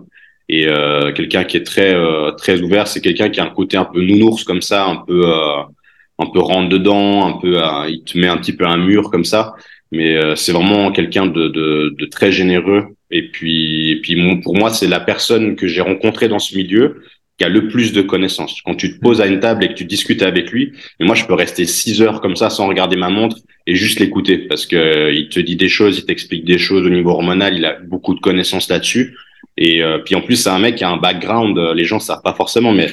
[0.49, 2.87] et euh, quelqu'un qui est très euh, très ouvert.
[2.89, 5.63] C'est quelqu'un qui a un côté un peu nounours comme ça, un peu euh,
[6.21, 9.11] un peu rentre dedans, un peu, euh, il te met un petit peu un mur
[9.11, 9.55] comme ça.
[9.91, 12.85] Mais euh, c'est vraiment quelqu'un de, de, de très généreux.
[13.11, 17.03] Et puis, et puis pour moi, c'est la personne que j'ai rencontrée dans ce milieu
[17.41, 18.61] qui a le plus de connaissances.
[18.63, 21.15] Quand tu te poses à une table et que tu discutes avec lui, et moi,
[21.15, 24.67] je peux rester six heures comme ça sans regarder ma montre et juste l'écouter parce
[24.67, 27.65] que euh, il te dit des choses, il t'explique des choses au niveau hormonal, il
[27.65, 29.17] a beaucoup de connaissances là-dessus.
[29.57, 31.99] Et euh, puis en plus, c'est un mec qui a un background, euh, les gens
[31.99, 32.89] savent pas forcément, mais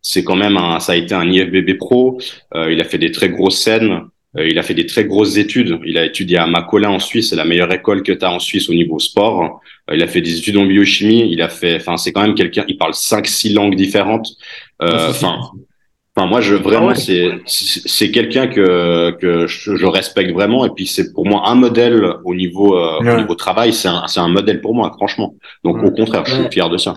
[0.00, 2.20] c'est quand même un, ça a été un IFBB pro.
[2.56, 4.00] Il a fait des très grosses scènes.
[4.38, 5.78] Euh, il a fait des très grosses études.
[5.84, 8.38] Il a étudié à Macolin en Suisse, c'est la meilleure école que tu as en
[8.38, 9.60] Suisse au niveau sport.
[9.90, 11.28] Euh, il a fait des études en biochimie.
[11.30, 12.64] Il a fait, enfin, c'est quand même quelqu'un.
[12.68, 14.28] Il parle cinq, six langues différentes.
[14.80, 15.38] Euh, c'est Enfin,
[16.16, 16.94] enfin, moi, je vraiment, Ah ouais.
[16.94, 20.64] c'est c'est c'est quelqu'un que que je, je respecte vraiment.
[20.64, 23.14] Et puis c'est pour moi un modèle au niveau euh, Ouais.
[23.14, 23.72] au niveau travail.
[23.74, 25.34] C'est un c'est un modèle pour moi, franchement.
[25.64, 25.88] Donc Ouais.
[25.88, 26.50] au contraire, je suis Ouais.
[26.50, 26.94] fier de ça.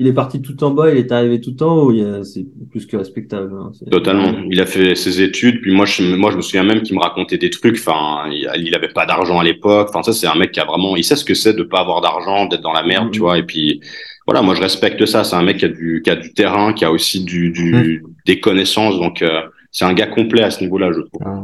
[0.00, 2.22] Il est parti tout en bas, il est arrivé tout en haut.
[2.22, 3.52] C'est plus que respectable.
[3.52, 3.72] Hein.
[3.90, 4.32] Totalement.
[4.48, 7.00] Il a fait ses études, puis moi, je, moi, je me souviens même qu'il me
[7.00, 7.76] racontait des trucs.
[7.76, 9.88] Enfin, il, avait pas d'argent à l'époque.
[9.90, 11.80] Enfin, ça, c'est un mec qui a vraiment, il sait ce que c'est de pas
[11.80, 13.22] avoir d'argent, d'être dans la merde, tu mm-hmm.
[13.22, 13.38] vois.
[13.38, 13.80] Et puis,
[14.24, 15.24] voilà, moi, je respecte ça.
[15.24, 18.02] C'est un mec qui a du, qui a du terrain, qui a aussi du, du
[18.04, 18.08] mm.
[18.24, 19.00] des connaissances.
[19.00, 21.22] Donc, euh, c'est un gars complet à ce niveau-là, je trouve.
[21.24, 21.42] Ah.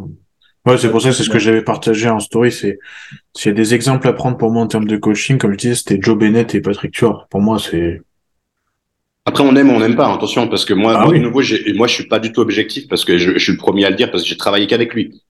[0.67, 2.53] Ouais, c'est pour ça, c'est ce que j'avais partagé en story.
[2.53, 2.79] C'est,
[3.37, 5.59] s'il y a des exemples à prendre pour moi en termes de coaching, comme je
[5.59, 7.27] disais, c'était Joe Bennett et Patrick Tuor.
[7.31, 8.01] Pour moi, c'est,
[9.27, 11.41] après, on aime ou on n'aime pas, attention, parce que moi, ah moi de nouveau,
[11.75, 13.91] moi, je suis pas du tout objectif parce que je, je suis le premier à
[13.91, 15.23] le dire parce que j'ai travaillé qu'avec lui.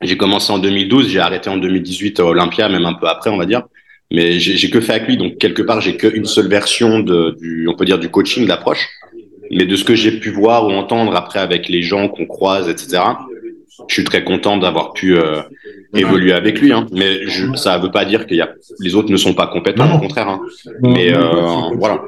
[0.00, 3.36] J'ai commencé en 2012, j'ai arrêté en 2018 à Olympia, même un peu après, on
[3.36, 3.62] va dire.
[4.10, 7.68] Mais j'ai que fait avec lui, donc quelque part, j'ai qu'une seule version de, du,
[7.68, 8.88] on peut dire, du coaching, de l'approche.
[9.50, 12.68] Mais de ce que j'ai pu voir ou entendre après avec les gens qu'on croise,
[12.68, 13.02] etc.
[13.88, 15.42] Je suis très content d'avoir pu euh,
[15.94, 16.72] évoluer avec lui.
[16.72, 16.86] Hein.
[16.92, 19.94] Mais je, ça veut pas dire qu'il y a les autres ne sont pas compétents,
[19.94, 20.28] au contraire.
[20.28, 20.40] Hein.
[20.80, 22.02] Mais euh, voilà.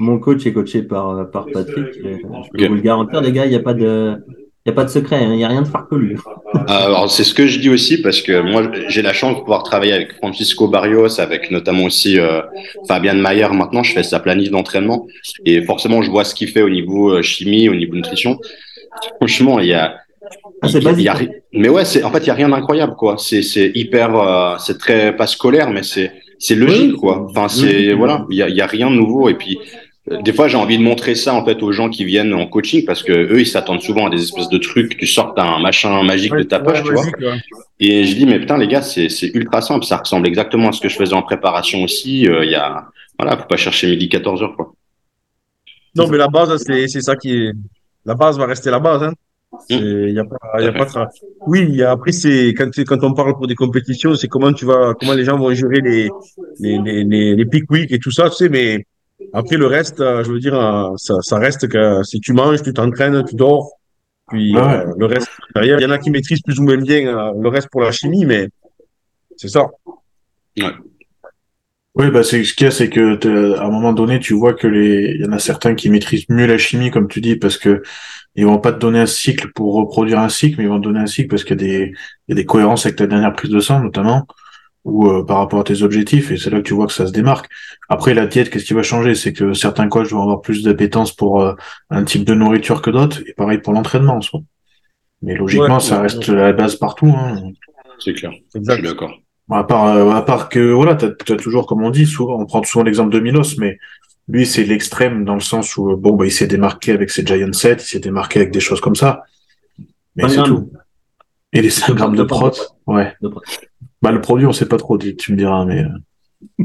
[0.00, 1.86] Mon coach est coaché par, par Patrick.
[1.94, 4.16] Je peux vous le garantir, les gars, il n'y a pas de.
[4.66, 5.30] Il n'y a pas de secret, hein.
[5.30, 6.18] il n'y a rien de farfelu.
[6.68, 9.62] Alors, c'est ce que je dis aussi parce que moi, j'ai la chance de pouvoir
[9.62, 12.42] travailler avec Francisco Barrios, avec notamment aussi euh,
[12.86, 13.48] Fabien Mayer.
[13.54, 15.06] Maintenant, je fais sa planif d'entraînement
[15.46, 18.38] et forcément, je vois ce qu'il fait au niveau euh, chimie, au niveau nutrition.
[19.16, 19.96] Franchement, il y a.
[20.60, 21.16] Ah, il, y a,
[21.54, 23.16] mais ouais, c'est en fait, il y a rien d'incroyable, quoi.
[23.16, 27.26] C'est hyper, euh, c'est très pas scolaire, mais c'est c'est logique, quoi.
[27.30, 29.58] Enfin, c'est voilà, il y a, y a rien de nouveau et puis
[30.10, 32.84] des fois, j'ai envie de montrer ça en fait aux gens qui viennent en coaching
[32.84, 34.96] parce que eux, ils s'attendent souvent à des espèces de trucs.
[34.96, 37.04] Tu sortes un machin magique de ta poche, tu vois.
[37.78, 39.84] Et je dis, mais putain, les gars, c'est ultra simple.
[39.84, 42.28] Ça ressemble exactement à ce que je faisais en préparation aussi.
[42.28, 44.72] Euh, il y a, voilà, faut pas chercher midi 14 heures, quoi.
[45.94, 47.52] Non, mais la base, c'est ça qui est.
[48.04, 49.04] La base va rester la base.
[49.04, 49.12] Hein.
[49.68, 51.08] Il y a pas, y a pas
[51.46, 55.12] Oui, après c'est quand quand on parle pour des compétitions, c'est comment tu vas, comment
[55.12, 56.08] les gens vont gérer les
[56.60, 58.48] les les, les, les peak week et tout ça, tu sais.
[58.48, 58.86] Mais
[59.32, 62.62] après, le reste, euh, je veux dire, euh, ça, ça reste que si tu manges,
[62.62, 63.70] tu t'entraînes, tu dors,
[64.28, 67.48] puis euh, le reste Il y en a qui maîtrisent plus ou moins bien le
[67.48, 68.48] reste pour la chimie, mais
[69.36, 69.66] c'est ça.
[70.56, 70.72] Ouais.
[71.96, 74.54] Oui, bah c'est ce qu'il y a, c'est que à un moment donné, tu vois
[74.54, 77.36] que les, il y en a certains qui maîtrisent mieux la chimie, comme tu dis,
[77.36, 77.82] parce que
[78.36, 80.84] ils vont pas te donner un cycle pour reproduire un cycle, mais ils vont te
[80.84, 81.92] donner un cycle parce qu'il y a des,
[82.28, 84.24] il y a des cohérences avec ta dernière prise de sang, notamment
[84.84, 87.06] ou euh, par rapport à tes objectifs, et c'est là que tu vois que ça
[87.06, 87.50] se démarque.
[87.88, 89.14] Après, la diète, qu'est-ce qui va changer?
[89.14, 91.54] C'est que certains coachs vont avoir plus d'appétence pour euh,
[91.90, 94.40] un type de nourriture que d'autres, et pareil pour l'entraînement en soi.
[95.22, 97.14] Mais logiquement, ça reste la base partout.
[97.14, 97.52] Hein.
[97.98, 99.12] C'est clair, je suis d'accord.
[99.50, 102.46] À part, euh, à part que, voilà, tu as, toujours, comme on dit, souvent, on
[102.46, 103.78] prend souvent l'exemple de Milos, mais
[104.28, 107.52] lui, c'est l'extrême dans le sens où, bon, bah, il s'est démarqué avec ses Giant
[107.52, 109.24] Set, il s'est démarqué avec des choses comme ça.
[110.16, 110.70] Mais c'est tout.
[111.52, 112.52] Et les 5 grammes de prot,
[112.86, 113.12] ouais.
[114.02, 115.84] Bah, le produit, on sait pas trop, tu me diras, mais.
[115.84, 116.64] Euh.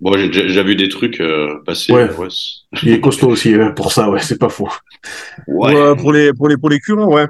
[0.00, 1.92] bon, j'ai déjà vu des trucs euh, passer.
[1.92, 2.08] Ouais.
[2.82, 4.70] Il est costaud aussi euh, pour ça, ouais, c'est pas faux.
[5.48, 5.96] Ouais.
[5.96, 7.26] pour les pour les pour les curants, ouais.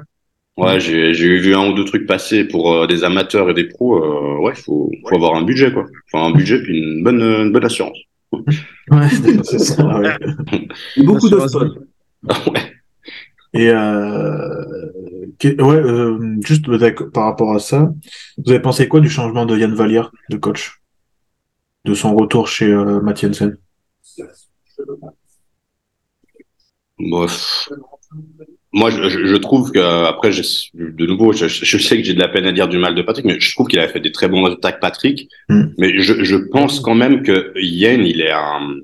[0.57, 3.99] Ouais, j'ai j'ai vu un ou deux trucs passer pour des amateurs et des pros.
[4.41, 5.85] ouais, faut faut avoir un budget quoi.
[6.13, 7.97] Enfin un budget puis une bonne une bonne assurance.
[8.31, 9.09] ouais,
[9.43, 9.99] c'est ça.
[9.99, 10.15] Ouais.
[10.97, 12.74] Beaucoup de ouais.
[13.55, 14.65] Et euh,
[15.43, 16.65] ouais, euh, juste
[17.13, 17.89] par rapport à ça,
[18.37, 20.81] vous avez pensé quoi du changement de Yann Vallière de coach,
[21.85, 23.57] de son retour chez euh, Mathiensen
[26.97, 27.27] Moi,
[28.89, 30.31] je, je, trouve que après,
[30.73, 33.01] de nouveau, je, je sais que j'ai de la peine à dire du mal de
[33.03, 35.29] Patrick, mais je trouve qu'il a fait des très bons résultats avec Patrick.
[35.47, 35.67] Hmm.
[35.77, 38.81] Mais je, je pense quand même que Yann, il est un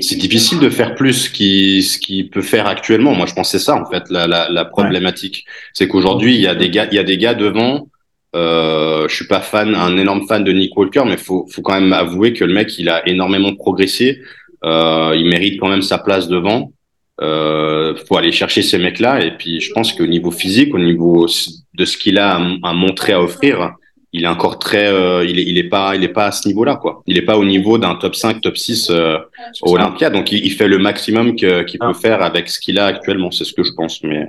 [0.00, 3.14] c'est difficile de faire plus qui, ce qu'il peut faire actuellement.
[3.14, 5.44] Moi, je pense c'est ça en fait la, la, la problématique.
[5.72, 7.88] C'est qu'aujourd'hui, il y a des gars, il y a des gars devant.
[8.34, 11.78] Euh, je suis pas fan, un énorme fan de Nick Walker, mais faut, faut quand
[11.78, 14.22] même avouer que le mec, il a énormément progressé.
[14.64, 16.72] Euh, il mérite quand même sa place devant.
[17.20, 19.22] Euh, faut aller chercher ces mecs-là.
[19.22, 21.26] Et puis, je pense qu'au niveau physique, au niveau
[21.74, 23.74] de ce qu'il a à, à montrer, à offrir,
[24.14, 26.46] il est encore très, euh, il est, il est pas, il est pas à ce
[26.46, 27.02] niveau-là, quoi.
[27.06, 29.18] Il est pas au niveau d'un top 5, top 6 euh,
[29.62, 31.48] au Olympia, donc il, il, fait le maximum qu'il
[31.80, 31.86] ah.
[31.86, 34.02] peut faire avec ce qu'il a actuellement, c'est ce que je pense.
[34.02, 34.26] Mais,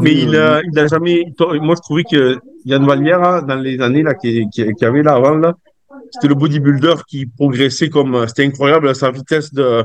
[0.00, 1.24] mais il a, il a jamais,
[1.60, 5.02] moi je trouvais que Yann Vallière, hein, dans les années là, qui, qui, qui avait
[5.02, 5.54] là avant là,
[6.10, 9.84] c'était le bodybuilder qui progressait comme, c'était incroyable sa vitesse de,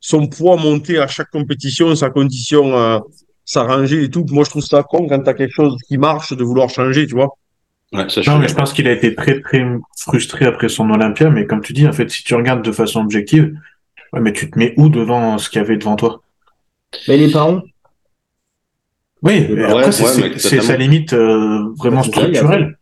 [0.00, 2.98] son poids monté à chaque compétition, sa condition euh,
[3.44, 4.26] s'arranger et tout.
[4.30, 7.14] Moi je trouve ça con quand t'as quelque chose qui marche de vouloir changer, tu
[7.14, 7.36] vois
[7.94, 9.64] non, mais je pense qu'il a été très très
[9.96, 13.00] frustré après son Olympia, mais comme tu dis, en fait, si tu regardes de façon
[13.00, 13.56] objective,
[14.12, 16.22] ouais, mais tu te mets où devant ce qu'il y avait devant toi?
[17.08, 17.62] Mais les parents?
[19.22, 22.78] Oui, après, c'est sa limite euh, vraiment structurelle.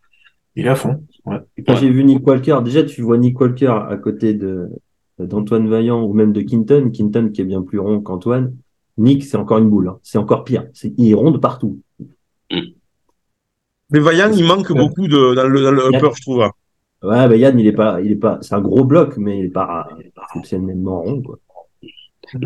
[0.56, 1.02] Il est à fond.
[1.24, 4.68] Quand j'ai vu Nick Walker, déjà tu vois Nick Walker à côté de
[5.18, 8.54] d'Antoine Vaillant ou même de Quinton, Quinton qui est bien plus rond qu'Antoine,
[8.98, 9.88] Nick, c'est encore une boule.
[9.88, 9.98] hein.
[10.02, 10.66] C'est encore pire.
[10.74, 11.80] C'est, il est rond de partout.
[13.92, 16.42] Mais Vaillant, il manque beaucoup de, dans, le, dans le upper, je trouve.
[16.42, 16.50] hein.
[17.02, 19.44] Ouais, bah Yann, il est pas, il est pas, c'est un gros bloc, mais il
[19.46, 19.88] est pas
[20.28, 21.38] exceptionnellement rond, quoi.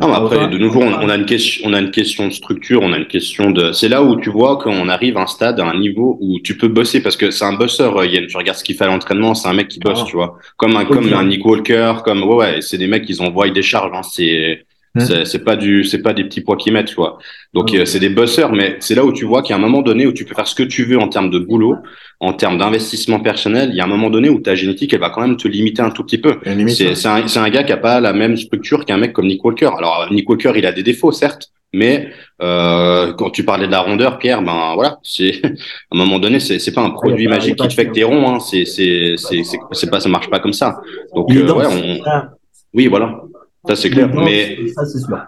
[0.00, 2.32] Non, mais après, de nouveau, on, on a une question, on a une question de
[2.32, 3.70] structure, on a une question de.
[3.72, 6.56] C'est là où tu vois qu'on arrive à un stade, à un niveau où tu
[6.56, 8.26] peux bosser parce que c'est un bosseur, euh, Yann.
[8.26, 10.06] Tu regardes ce qu'il fait à l'entraînement, c'est un mec qui bosse, Ah.
[10.08, 10.38] tu vois.
[10.56, 13.62] Comme un, comme un Nick Walker, comme ouais, ouais, c'est des mecs qui envoient des
[13.62, 13.92] charges.
[13.94, 14.64] Hein, c'est
[14.96, 15.06] Hmm.
[15.06, 17.18] c'est c'est pas du, c'est pas des petits poids qu'ils mettent, tu vois.
[17.54, 17.80] Donc Ouais.
[17.80, 19.82] euh, c'est des bosseurs, mais c'est là où tu vois qu'il y a un moment
[19.82, 21.76] donné où tu peux faire ce que tu veux en termes de boulot,
[22.20, 23.68] en termes d'investissement personnel.
[23.72, 25.82] Il y a un moment donné où ta génétique, elle va quand même te limiter
[25.82, 26.36] un tout petit peu.
[26.68, 29.26] C'est c'est un, c'est un gars qui a pas la même structure qu'un mec comme
[29.26, 29.70] Nick Walker.
[29.78, 32.08] Alors Nick Walker, il a des défauts certes, mais
[32.42, 35.48] euh, quand tu parlais de la rondeur, Pierre, ben voilà, c'est à
[35.94, 38.04] un moment donné, c'est c'est pas un produit pas- magique qui te fait que t'es
[38.04, 38.28] rond.
[38.30, 38.40] Hein.
[38.40, 40.80] C'est c'est c'est c'est c'est pas ça marche pas comme ça.
[41.14, 42.28] Donc euh, ouais, on, Ah,
[42.72, 43.20] oui voilà,
[43.68, 44.08] ça c'est clair.
[44.08, 45.18] dense, Mais ça, c'est sûr.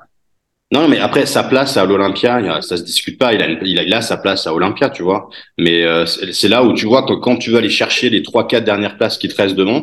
[0.73, 3.33] non, mais après sa place à l'Olympia, ça se discute pas.
[3.33, 5.29] Il a, une- il a, il a sa place à Olympia, tu vois.
[5.59, 8.47] Mais euh, c'est là où tu vois que quand tu veux aller chercher les trois,
[8.47, 9.83] quatre dernières places qui te restent devant,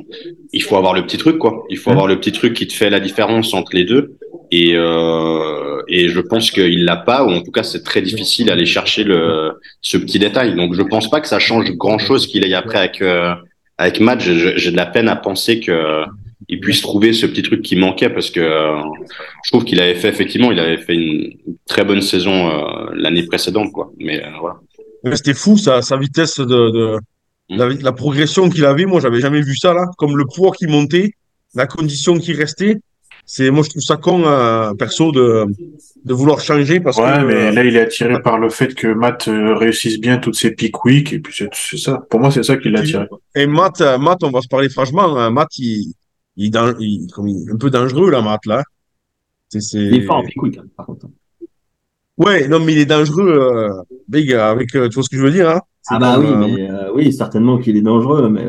[0.53, 1.63] il faut avoir le petit truc, quoi.
[1.69, 1.95] Il faut Mhm.
[1.97, 4.15] avoir le petit truc qui te fait la différence entre les deux.
[4.51, 8.45] Et euh, et je pense qu'il l'a pas, ou en tout cas c'est très difficile
[8.47, 10.55] d'aller chercher le ce petit détail.
[10.55, 13.33] Donc je pense pas que ça change grand chose qu'il aille après avec euh,
[13.79, 14.21] avec Matt.
[14.21, 16.03] J'ai de la peine à penser que
[16.47, 18.81] il puisse trouver ce petit truc qui manquait parce que euh,
[19.43, 21.33] je trouve qu'il avait fait effectivement, il avait fait une
[21.67, 23.91] très bonne saison euh, l'année précédente, quoi.
[23.99, 24.55] Mais euh, voilà.
[25.03, 26.97] Mais C'était fou, sa, sa vitesse de, de
[27.49, 28.85] la, la progression qu'il avait.
[28.85, 29.85] Moi, j'avais jamais vu ça, là.
[29.97, 31.11] Comme le poids qui montait,
[31.53, 32.77] la condition qui restait.
[33.27, 35.45] C'est, moi, je trouve ça con, euh, perso, de,
[36.05, 37.25] de vouloir changer parce Ouais, que.
[37.25, 40.51] mais euh, là, il est attiré par le fait que Matt réussisse bien toutes ses
[40.51, 42.03] pick week, et puis c'est ça.
[42.09, 43.05] Pour moi, c'est ça qui l'a attiré.
[43.35, 45.17] Et Matt, Matt, on va se parler franchement.
[45.17, 45.93] hein, Matt, il,
[46.37, 48.63] il, est dan- il- comme il est un peu dangereux, là, Matt, là.
[49.49, 49.77] C'est, c'est...
[49.79, 51.07] Il est fort en pick week, hein, par contre.
[52.17, 55.21] Ouais, non, mais il est dangereux, euh, big, avec, euh, tu vois ce que je
[55.23, 55.61] veux dire, hein?
[55.87, 58.45] Ah bah comme, oui, euh, mais euh, oui, certainement qu'il est dangereux, mais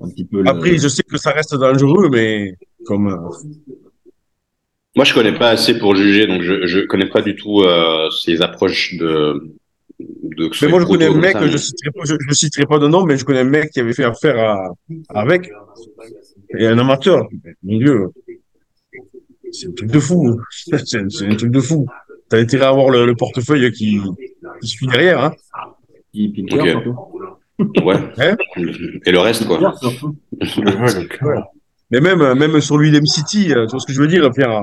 [0.00, 0.42] un petit peu.
[0.42, 3.08] le- Après, je sais que ça reste dangereux, mais comme.
[3.08, 3.16] euh,
[4.96, 8.10] Moi, je connais pas assez pour juger, donc je je connais pas du tout euh,
[8.10, 9.50] ces approches de.
[10.00, 12.78] de Mais moi, je connais un mec, ça, mais- je citerai je, je citerai pas
[12.78, 14.68] de nom, mais je connais un mec qui avait fait affaire à,
[15.08, 15.50] avec.
[16.58, 17.26] Et un amateur.
[17.62, 18.08] Mon Dieu.
[19.52, 20.40] C'est un truc de fou.
[20.84, 21.86] C'est un truc de fou.
[22.28, 24.00] T'as intérêt à avoir le, le portefeuille qui,
[24.60, 25.34] qui suit derrière, hein.
[26.12, 26.70] Qui Pinker, Ok.
[26.70, 26.96] surtout.
[27.84, 27.94] Ouais.
[28.18, 28.36] Hein
[29.06, 29.74] Et le reste, quoi.
[31.90, 34.62] Mais même, même sur l'UDM City, euh, tu vois ce que je veux dire, Pierre?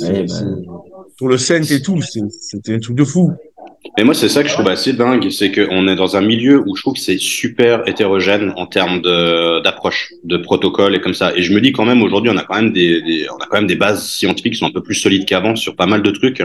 [0.00, 0.34] Ouais, bah,
[1.16, 3.32] Sur le Saint et tout, c'est- c'était un truc de fou.
[3.96, 6.62] Mais moi, c'est ça que je trouve assez dingue, c'est qu'on est dans un milieu
[6.66, 11.14] où je trouve que c'est super hétérogène en termes de d'approche, de protocole et comme
[11.14, 11.32] ça.
[11.36, 13.46] Et je me dis quand même aujourd'hui, on a quand même des, des- on a
[13.46, 16.02] quand même des bases scientifiques qui sont un peu plus solides qu'avant sur pas mal
[16.02, 16.40] de trucs.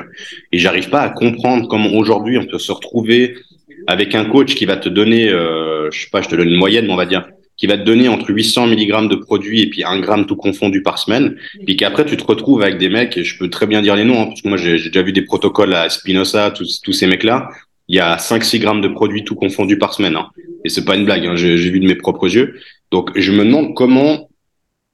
[0.52, 3.36] Et j'arrive pas à comprendre comment aujourd'hui on peut se retrouver
[3.88, 6.58] avec un coach qui va te donner, euh, je sais pas, je te donne une
[6.58, 9.70] moyenne, mais on va dire, qui va te donner entre 800 mg de produits et
[9.70, 11.36] puis un gramme tout confondu par semaine,
[11.66, 14.04] puis qu'après tu te retrouves avec des mecs, et je peux très bien dire les
[14.04, 16.94] noms, hein, parce que moi j'ai j'ai déjà vu des protocoles à Spinoza, tous, tous
[16.94, 17.50] ces mecs-là,
[17.88, 20.30] il y a 5-6 grammes de produits tout confondus par semaine, hein.
[20.66, 22.60] et c'est pas une blague, hein, j'ai j'ai vu de mes propres yeux.
[22.92, 24.30] Donc je me demande comment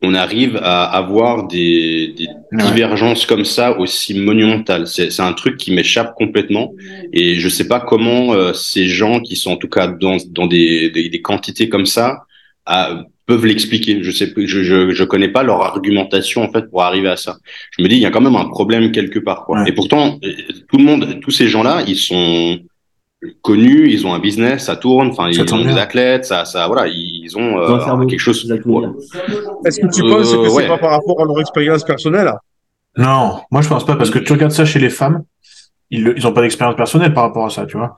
[0.01, 2.27] on arrive à avoir des, des
[2.71, 4.87] divergences comme ça aussi monumentales.
[4.87, 6.73] C'est c'est un truc qui m'échappe complètement,
[7.13, 10.47] et je sais pas comment euh, ces gens qui sont en tout cas dans, dans
[10.47, 12.25] des, des, des quantités comme ça
[12.69, 14.01] à- peuvent l'expliquer.
[14.01, 17.15] Je sais, plus- je, je, je connais pas leur argumentation en fait pour arriver à
[17.25, 17.37] ça.
[17.77, 19.45] Je me dis il y a quand même un problème quelque part.
[19.45, 19.61] Quoi.
[19.61, 19.69] Ouais.
[19.69, 20.29] Et pourtant euh,
[20.69, 22.57] tout le monde, tous ces gens-là, ils sont
[23.41, 25.77] connus, ils ont un business, ça tourne, enfin ils ont des bien.
[25.77, 28.45] athlètes, ça, ça voilà, ils ont euh, quelque chose.
[28.47, 28.69] c'est que.
[29.67, 30.67] Est-ce que tu Euh, penses que c'est ouais.
[30.67, 32.31] pas par rapport à leur expérience personnelle?
[32.97, 35.23] Non, moi je pense pas parce que tu regardes ça chez les femmes,
[35.91, 37.97] ils ils ont pas d'expérience personnelle par rapport à ça, tu vois.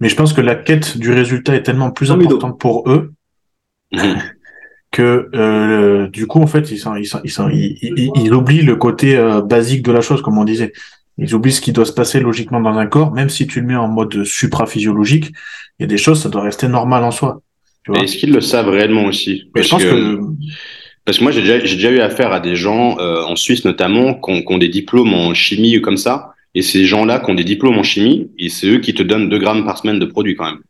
[0.00, 3.12] Mais je pense que la quête du résultat est tellement plus importante pour eux
[4.90, 8.76] Que euh, du coup en fait ils sont, ils, sont, ils, sont, ils, oublient le
[8.76, 10.74] côté euh, basique de la chose comme on disait.
[11.16, 13.66] Ils oublient ce qui doit se passer logiquement dans un corps, même si tu le
[13.66, 15.32] mets en mode supraphysiologique,
[15.78, 17.40] il y a des choses ça doit rester normal en soi.
[17.94, 19.44] Est-ce qu'ils le savent réellement aussi?
[19.46, 20.18] Je Parce pense que,
[21.04, 23.64] Parce que moi, j'ai déjà, j'ai déjà eu affaire à des gens, euh, en Suisse
[23.64, 26.34] notamment, qui ont, qui ont des diplômes en chimie comme ça.
[26.54, 29.28] Et ces gens-là qui ont des diplômes en chimie, et c'est eux qui te donnent
[29.28, 30.60] 2 grammes par semaine de produits quand même.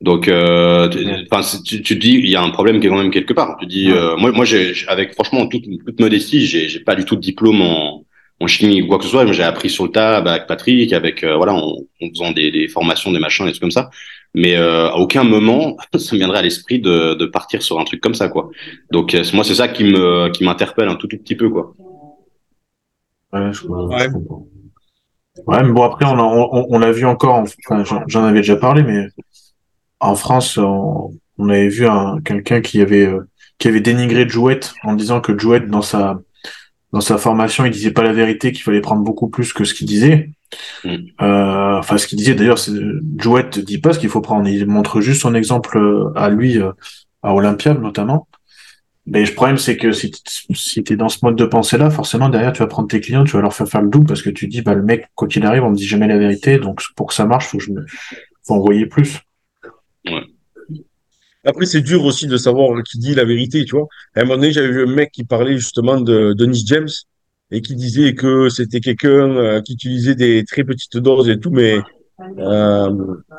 [0.00, 2.98] Donc, euh, tu- tu, tu te dis, il y a un problème qui est quand
[2.98, 3.56] même quelque part.
[3.60, 3.98] Tu dis, Ouais.
[3.98, 7.16] euh, moi, moi, j'ai, j'ai- avec franchement toute, toute modestie, j'ai, j'ai pas du tout
[7.16, 8.04] de diplôme en,
[8.40, 9.24] en chimie ou quoi que ce soit.
[9.24, 12.30] mais J'ai appris sur le tas bah, avec Patrick, avec euh, voilà, en, en faisant
[12.30, 13.90] des, des formations, des machins, des trucs comme ça.
[14.34, 17.84] mais euh, à aucun moment ça me viendrait à l'esprit de, de partir sur un
[17.84, 18.50] truc comme ça, quoi.
[18.92, 21.74] Donc euh, moi, c'est ça qui me qui m'interpelle un tout, tout petit peu, quoi.
[23.32, 23.86] Ouais, je comprends.
[23.88, 24.04] Ouais.
[24.04, 24.46] je comprends.
[25.46, 27.36] Ouais, mais bon, après, on, a- on, on l'a vu encore,
[27.68, 29.06] enfin, j'en- j'en avais déjà parlé, mais
[30.00, 34.74] en France, on, on avait vu un, quelqu'un qui avait, euh, qui avait dénigré Jouette
[34.84, 36.20] en disant que Jouette, dans sa,
[36.92, 39.74] dans sa formation, il disait pas la vérité, qu'il fallait prendre beaucoup plus que ce
[39.74, 40.30] qu'il disait.
[40.84, 40.96] Mm.
[41.20, 42.72] Euh, enfin, ce qu'il disait, d'ailleurs, c'est,
[43.18, 46.58] Jouette dit pas ce qu'il faut prendre, il montre juste son exemple euh, à lui,
[46.58, 46.72] euh,
[47.22, 48.28] à Olympia, notamment.
[49.06, 52.52] Mais le problème, c'est que si, tu es dans ce mode de pensée-là, forcément, derrière,
[52.52, 54.48] tu vas prendre tes clients, tu vas leur faire faire le double parce que tu
[54.48, 56.58] dis, bah, le mec, quoi qu'il arrive, on me dit jamais la vérité.
[56.58, 57.86] Donc, pour que ça marche, faut que je me,
[58.46, 59.20] faut envoyer plus.
[61.44, 63.86] Après, c'est dur aussi de savoir qui dit la vérité, tu vois.
[64.14, 66.88] À un moment donné, j'avais vu un mec qui parlait justement de Denis James
[67.50, 71.50] et qui disait que c'était quelqu'un euh, qui utilisait des très petites doses et tout,
[71.50, 71.78] mais
[72.38, 72.90] euh,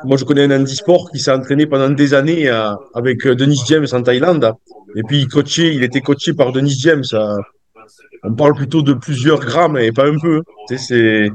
[0.04, 3.86] moi, je connais un handisport qui s'est entraîné pendant des années euh, avec Denis James
[3.92, 4.54] en Thaïlande.
[4.96, 7.04] Et puis, il coachait, il était coaché par Denis James.
[8.24, 10.42] on parle plutôt de plusieurs grammes et pas un peu.
[10.76, 11.30] C'est...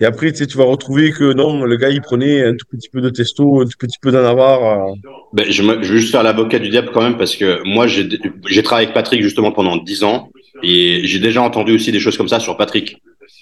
[0.00, 2.66] Et après, tu sais, tu vas retrouver que non, le gars, il prenait un tout
[2.70, 4.88] petit peu de testo, un tout petit peu d'en avoir.
[4.90, 4.92] euh,
[5.32, 7.86] Ben, je, me- je veux juste faire l'avocat du diable quand même parce que moi
[7.86, 10.28] j'ai travaillé avec Patrick justement pendant dix ans
[10.62, 12.98] et j'ai déjà entendu aussi des choses comme ça sur Patrick.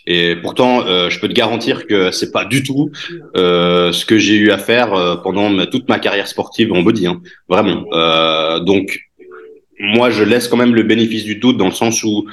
[0.06, 2.90] Et pourtant, euh, je peux te garantir que c'est pas du tout
[3.36, 7.06] euh, ce que j'ai eu à faire euh, pendant toute ma carrière sportive en body,
[7.08, 7.84] hein, vraiment.
[8.60, 8.98] Donc
[9.80, 12.26] moi, je laisse quand même le bénéfice du doute dans le sens où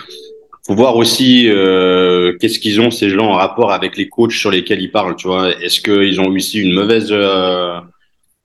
[0.66, 4.52] faut voir aussi euh, qu'est-ce qu'ils ont ces gens en rapport avec les coachs sur
[4.52, 5.16] lesquels ils parlent.
[5.16, 7.80] Tu vois, est-ce qu'ils ont eu aussi une mauvaise euh,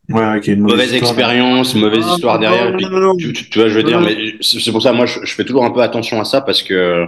[0.09, 1.11] Ouais, une mauvaise histoire.
[1.13, 2.67] expérience, mauvaise Ah, histoire derrière.
[2.67, 3.17] non, et puis, non, non.
[3.17, 4.07] tu, tu- tu vois, je veux Non, dire, non.
[4.07, 6.41] mais c'est c'est pour ça, moi, je, je fais toujours un peu attention à ça
[6.41, 7.07] parce que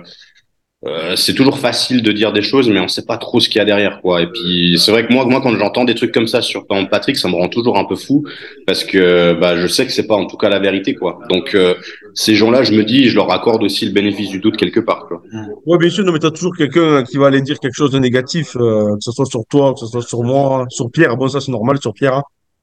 [0.87, 3.59] euh, c'est toujours facile de dire des choses, mais on sait pas trop ce qu'il
[3.59, 4.23] y a derrière, quoi.
[4.23, 6.77] Et puis, c'est vrai que moi, moi, quand j'entends des trucs comme ça sur par
[6.79, 8.23] exemple, Patrick, ça me rend toujours un peu fou
[8.65, 11.19] parce que bah, je sais que c'est pas en tout cas la vérité, quoi.
[11.31, 11.75] Donc, euh,
[12.15, 15.07] ces gens-là, je me dis, je leur accorde aussi le bénéfice du doute quelque part,
[15.09, 15.21] quoi.
[15.67, 17.99] Ouais, bien sûr, non, mais t'as toujours quelqu'un qui va aller dire quelque chose de
[17.99, 21.17] négatif, euh, que ce soit sur toi, que ce soit sur moi, sur Pierre.
[21.17, 22.15] Bon, ça, c'est normal sur Pierre.
[22.15, 22.23] hein.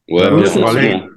[0.09, 1.09] Ouais, Euh, bien sur sûr.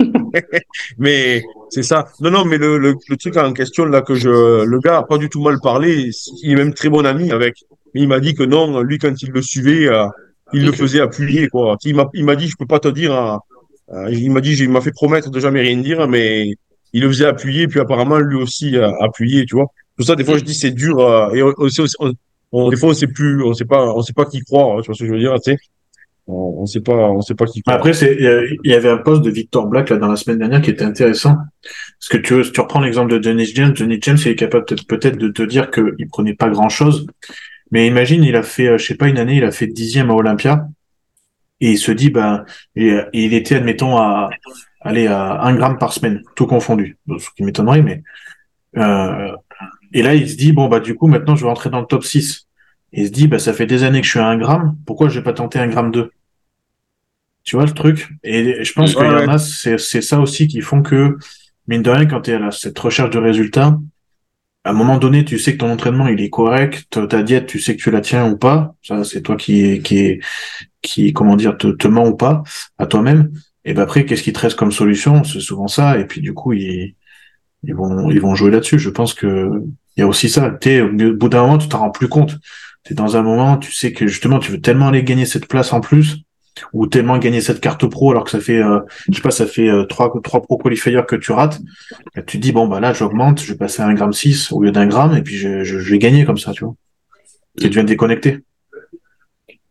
[0.98, 2.06] Mais c'est ça.
[2.20, 5.18] Non, non, mais le, le, truc en question, là, que je, le gars a pas
[5.18, 6.10] du tout mal parlé.
[6.42, 7.54] Il est même très bon ami avec.
[7.94, 10.06] Mais il m'a dit que non, lui, quand il le suivait, euh,
[10.52, 11.76] il le faisait appuyer, quoi.
[11.84, 13.40] Il m'a, dit, je peux pas te dire, hein,
[13.92, 16.52] euh, il m'a dit, il m'a fait promettre de jamais rien dire, mais
[16.92, 19.66] il le faisait appuyer, puis apparemment, lui aussi, a appuyé, tu vois.
[19.96, 22.12] Pour ça, des fois, je dis, c'est dur, euh, et aussi, on,
[22.52, 24.86] on- des fois, on sait plus, on sait pas, on sait pas qui croire, tu
[24.86, 25.58] vois ce que je veux dire, tu sais.
[26.26, 27.62] On, on sait pas, on sait pas qui.
[27.66, 30.60] Après, c'est, il y avait un post de Victor Black là dans la semaine dernière
[30.60, 31.36] qui était intéressant.
[31.62, 34.64] Parce que tu, si tu reprends l'exemple de Dennis James, Dennis James, il est capable
[34.64, 37.06] peut-être de te dire qu'il prenait pas grand chose.
[37.70, 40.10] Mais imagine, il a fait, euh, je sais pas, une année, il a fait dixième
[40.10, 40.68] à Olympia.
[41.60, 44.28] Et il se dit, ben, il était, admettons, à,
[44.82, 46.98] aller à un gramme par semaine, tout confondu.
[47.18, 48.02] Ce qui m'étonnerait, mais,
[48.76, 49.32] euh,
[49.92, 51.86] et là, il se dit, bon, bah, du coup, maintenant, je vais rentrer dans le
[51.86, 52.45] top 6.
[52.96, 54.76] Il se dit, bah, ça fait des années que je suis à un gramme.
[54.86, 56.10] Pourquoi je vais pas tenter un gramme 2?
[57.44, 58.08] Tu vois le truc?
[58.24, 61.16] Et je pense Ouais, qu'il y en a, c'est, c'est ça aussi qui font que,
[61.68, 63.78] mine de rien, quand tu es à cette recherche de résultats,
[64.64, 67.60] à un moment donné, tu sais que ton entraînement, il est correct, ta diète, tu
[67.60, 68.74] sais que tu la tiens ou pas.
[68.82, 70.20] Ça, c'est toi qui, qui,
[70.82, 72.42] qui, comment dire, te, te ment ou pas
[72.78, 73.30] à toi-même.
[73.64, 75.22] Et ben après, qu'est-ce qui te reste comme solution?
[75.22, 75.98] C'est souvent ça.
[75.98, 76.96] Et puis, du coup, ils,
[77.62, 78.78] ils vont, ils vont jouer là-dessus.
[78.78, 79.50] Je pense que
[79.96, 80.50] il y a aussi ça.
[80.50, 82.36] T'es, au bout d'un moment, tu t'en rends plus compte.
[82.86, 85.72] T'es dans un moment, tu sais que justement, tu veux tellement aller gagner cette place
[85.72, 86.18] en plus,
[86.72, 89.46] ou tellement gagner cette carte pro alors que ça fait, euh, je sais pas, ça
[89.46, 91.60] fait euh, trois, trois pro qualifiers que tu rates.
[92.16, 94.52] Et tu te dis, bon, bah là, j'augmente, je vais passer à un gramme 6
[94.52, 96.74] au lieu d'un gramme, et puis je, je, je vais gagner comme ça, tu vois.
[97.58, 98.38] Tu deviens déconnecté.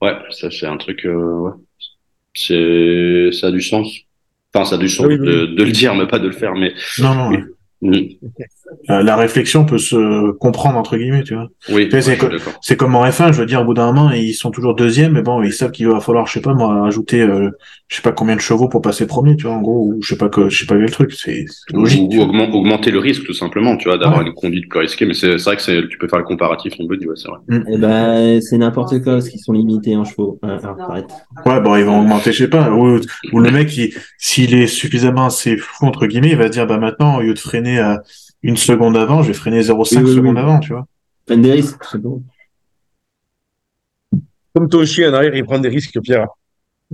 [0.02, 1.06] Ouais, ça c'est un truc.
[1.06, 1.52] Euh, ouais.
[2.34, 3.88] C'est, ça a du sens.
[4.54, 5.26] Enfin, ça a du sens Oui, oui.
[5.26, 6.54] de, de le dire, mais pas de le faire.
[6.56, 7.38] Mais Non, non, Oui.
[7.82, 7.94] Mm.
[8.90, 11.50] Euh, la réflexion peut se comprendre, entre guillemets, tu vois.
[11.70, 12.30] oui, sais, ouais,
[12.62, 15.12] c'est comme en F1, je veux dire, au bout d'un moment, ils sont toujours deuxième,
[15.14, 17.50] mais bon, ils savent qu'il va falloir, je sais pas, moi, ajouter, euh,
[17.90, 20.10] je sais pas combien de chevaux pour passer premier, tu vois, en gros, ou je
[20.10, 22.12] sais pas que, je sais pas quel truc, c'est Ou, logique.
[22.16, 24.26] ou augmenter le risque tout simplement, tu vois, d'avoir Ouais.
[24.28, 25.06] une conduite plus risquée.
[25.06, 27.40] Mais c'est vrai que c'est, tu peux faire le comparatif en body, ouais, c'est vrai.
[27.72, 30.40] Eh ben, c'est n'importe quoi parce qu'ils sont limités en chevaux.
[30.42, 31.10] Ouais, alors, arrête.
[31.46, 33.00] Ouais, bon, ils vont augmenter, je sais pas, ou,
[33.34, 36.66] ou le mec, il- s'il est suffisamment assez fou, entre guillemets, il va se dire,
[36.66, 38.04] bah maintenant, au lieu de freiner à
[38.42, 40.42] une seconde avant, je vais freiner 0,5 Oui, oui, secondes oui.
[40.42, 40.88] avant, tu vois.
[41.26, 42.24] Prennent des risques, c'est bon.
[44.54, 46.28] Comme ton chien en arrière, il prend des risques, Pierre.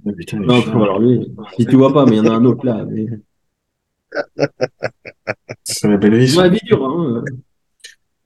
[0.06, 2.36] Mais putain, les Non, alors lui, si tu vois pas, mais il y en a
[2.36, 2.86] un autre là.
[2.90, 3.08] Mais...
[5.64, 6.36] c'est la belle vie.
[6.38, 7.24] Ouais, hein.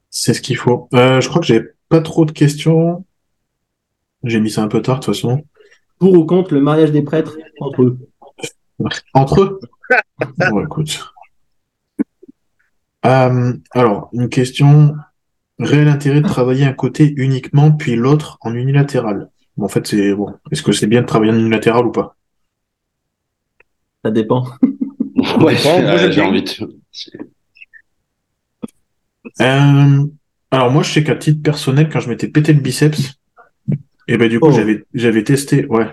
[0.10, 0.88] C'est ce qu'il faut.
[0.94, 3.06] Euh, je crois que j'ai pas trop de questions.
[4.24, 5.44] J'ai mis ça un peu tard, de toute façon.
[6.00, 8.00] Pour ou contre le mariage des prêtres entre eux?
[9.14, 9.60] Entre eux?
[10.50, 11.14] Bon, écoute.
[13.06, 14.96] Euh, alors, une question.
[15.58, 19.30] Réel intérêt de travailler un côté uniquement, puis l'autre en unilatéral?
[19.56, 20.34] Bon, en fait, c'est bon.
[20.52, 22.18] Est-ce que c'est bien de travailler en unilatéral ou pas?
[24.04, 24.46] Ça dépend.
[25.40, 26.52] Ouais, j'aime j'ai envie de.
[29.42, 30.06] Euh,
[30.52, 33.14] Alors, moi, je sais qu'à titre personnel, quand je m'étais pété le biceps,
[34.08, 34.52] et ben du coup, Oh.
[34.52, 35.88] j'avais j'avais testé, ouais,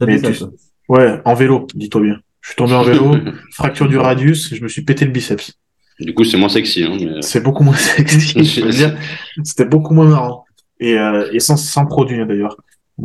[0.00, 0.44] Mais tu-
[0.88, 2.20] ouais, en vélo, dis-toi bien.
[2.42, 3.16] Je suis tombé en vélo,
[3.52, 5.58] fracture du radius, je me suis pété le biceps.
[6.00, 6.84] Du coup, c'est moins sexy.
[6.84, 7.22] Hein, mais...
[7.22, 8.96] C'est beaucoup moins sexy, je veux dire.
[9.44, 10.44] C'était beaucoup moins marrant.
[10.80, 12.56] Et, euh, et sans, sans produit, hein, d'ailleurs.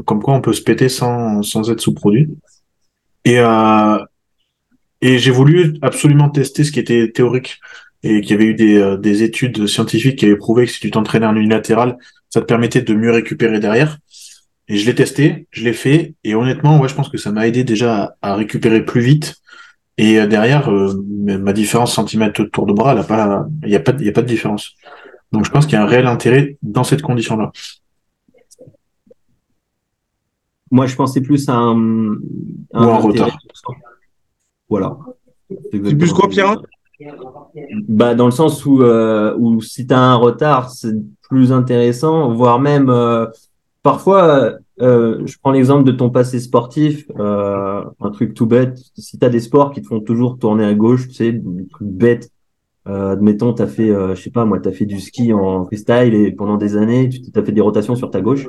[0.05, 2.29] Comme quoi, on peut se péter sans, sans être sous produit.
[3.23, 3.97] Et, euh,
[5.01, 7.59] et j'ai voulu absolument tester ce qui était théorique
[8.03, 10.79] et qu'il y avait eu des, euh, des études scientifiques qui avaient prouvé que si
[10.79, 11.97] tu t'entraînais en unilatéral,
[12.29, 13.97] ça te permettait de mieux récupérer derrière.
[14.67, 17.47] Et je l'ai testé, je l'ai fait, et honnêtement, ouais, je pense que ça m'a
[17.47, 19.35] aidé déjà à, à récupérer plus vite.
[19.97, 23.91] Et euh, derrière, euh, ma différence centimètre de tour de bras, il y a pas,
[23.93, 24.73] de- il y a pas de différence.
[25.31, 27.51] Donc je pense qu'il y a un réel intérêt dans cette condition-là.
[30.71, 32.17] Moi, je pensais plus à un, Ou
[32.73, 33.01] un intérêt.
[33.25, 33.37] retard.
[34.67, 34.97] Voilà.
[35.71, 36.55] C'est plus quoi, Pierre
[37.87, 40.93] Bah, dans le sens où, euh, où si tu as un retard, c'est
[41.29, 43.27] plus intéressant, voire même euh,
[43.85, 48.77] parfois, euh, je prends l'exemple de ton passé sportif, euh, un truc tout bête.
[48.97, 51.67] Si tu as des sports qui te font toujours tourner à gauche, tu sais, des
[51.67, 52.29] trucs bêtes.
[52.87, 55.33] Euh, admettons, tu as fait, euh, je sais pas, moi, tu as fait du ski
[55.33, 58.47] en freestyle et pendant des années, tu as fait des rotations sur ta gauche.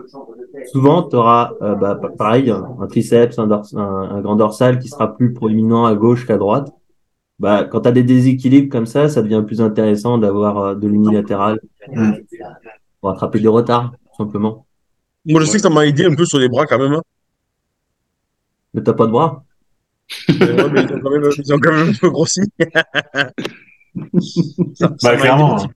[0.72, 3.78] Souvent, tu auras, bah, pa- pareil, un, triceps, un, un,
[4.16, 6.70] un grand dorsal qui sera plus proéminent à gauche qu'à droite
[7.39, 10.89] bah, quand tu as des déséquilibres comme ça, ça devient plus intéressant d'avoir euh, de
[10.89, 11.61] l'unilatéral
[11.93, 12.14] Mm.
[13.01, 14.66] pour attraper des retards, tout simplement.
[15.27, 16.93] Moi, je sais que ça m'a aidé un peu sur les bras quand même.
[16.95, 17.03] hein.
[18.74, 19.45] Mais t'as pas de bras.
[20.29, 22.41] Mais ouais, mais ils ont quand même, ils ont quand même un peu grossi.
[22.57, 23.33] Ça-
[24.74, 25.57] ça Bah, m'a clairement.
[25.57, 25.68] petit-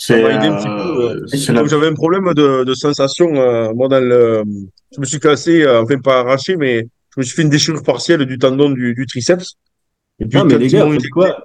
[0.00, 3.34] C'est, ça m'a aidé un petit euh, euh, la- J'avais un problème de, de sensation.
[3.34, 4.44] euh, moi, dans le,
[4.94, 7.82] je me suis cassé, euh, enfin pas arraché, mais je me suis fait une déchirure
[7.82, 9.54] partielle du tendon du, du triceps.
[10.20, 11.44] Et puis, Non, mais les gars, quoi?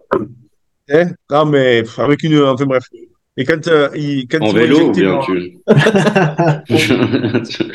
[0.92, 1.12] Hein?
[1.30, 2.84] Ah, mais avec une, enfin bref.
[3.36, 5.58] Et quand, euh, ils, quand En ils vélo ou bien leur- tu.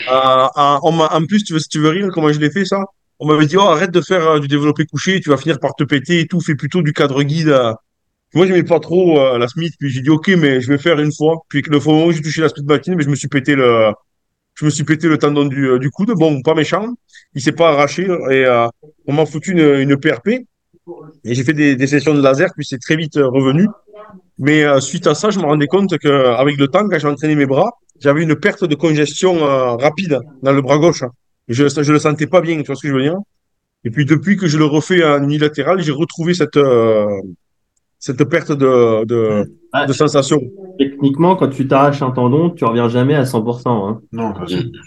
[0.08, 2.50] Ah, ah, on m'a- en plus, tu veux, si tu veux rire, comment je l'ai
[2.50, 2.80] fait ça?
[3.18, 5.74] On m'avait dit, oh, arrête de faire euh, du développé couché, tu vas finir par
[5.74, 7.48] te péter et tout, fais plutôt du cadre guide.
[7.48, 7.72] euh.
[8.34, 11.00] Moi, j'aimais pas trop euh, la Smith, puis j'ai dit, ok, mais je vais faire
[11.00, 11.38] une fois.
[11.48, 13.90] Puis le fois où j'ai touché la Smith Machine, mais je me suis pété le,
[14.54, 16.12] je me suis pété le tendon du, du coude.
[16.16, 16.94] Bon, pas méchant,
[17.34, 18.46] il s'est pas arraché et
[19.06, 20.28] on m'a foutu une, une PRP
[21.24, 23.66] et j'ai fait des, des sessions de laser, puis c'est très vite revenu.
[24.38, 27.46] Mais euh, suite à ça, je me rendais compte qu'avec le temps, quand j'entraînais mes
[27.46, 31.02] bras, j'avais une perte de congestion euh, rapide dans le bras gauche.
[31.48, 33.16] Je, je le sentais pas bien, tu vois ce que je veux dire?
[33.84, 37.06] Et puis depuis que je le refais en unilatéral, j'ai retrouvé cette, euh,
[37.98, 40.40] cette perte de, de, Ah, de sensation.
[40.78, 43.88] Techniquement, quand tu t'arraches un tendon, tu reviens jamais à 100%.
[43.88, 44.00] Hein.
[44.12, 44.32] Non,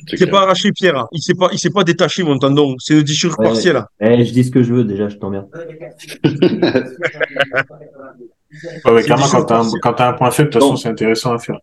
[0.08, 0.98] c'est- s'est pas arraché, Pierre.
[0.98, 1.08] hein.
[1.12, 2.76] Il s'est pas, il s'est pas détaché, mon tendon.
[2.80, 3.48] C'est une déchirure Ouais.
[3.48, 3.84] partielle.
[4.00, 5.48] Eh, je dis ce que je veux déjà, je t'emmerde.
[5.54, 6.24] ouais,
[8.94, 11.40] ouais, clairement, quand t'as quand t'as un point faible, de toute façon, c'est intéressant à
[11.40, 11.58] faire.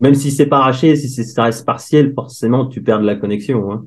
[0.00, 3.16] Même si c'est pas arraché, si c'est- ça reste partiel, forcément, tu perds de la
[3.16, 3.70] connexion.
[3.72, 3.84] Hein.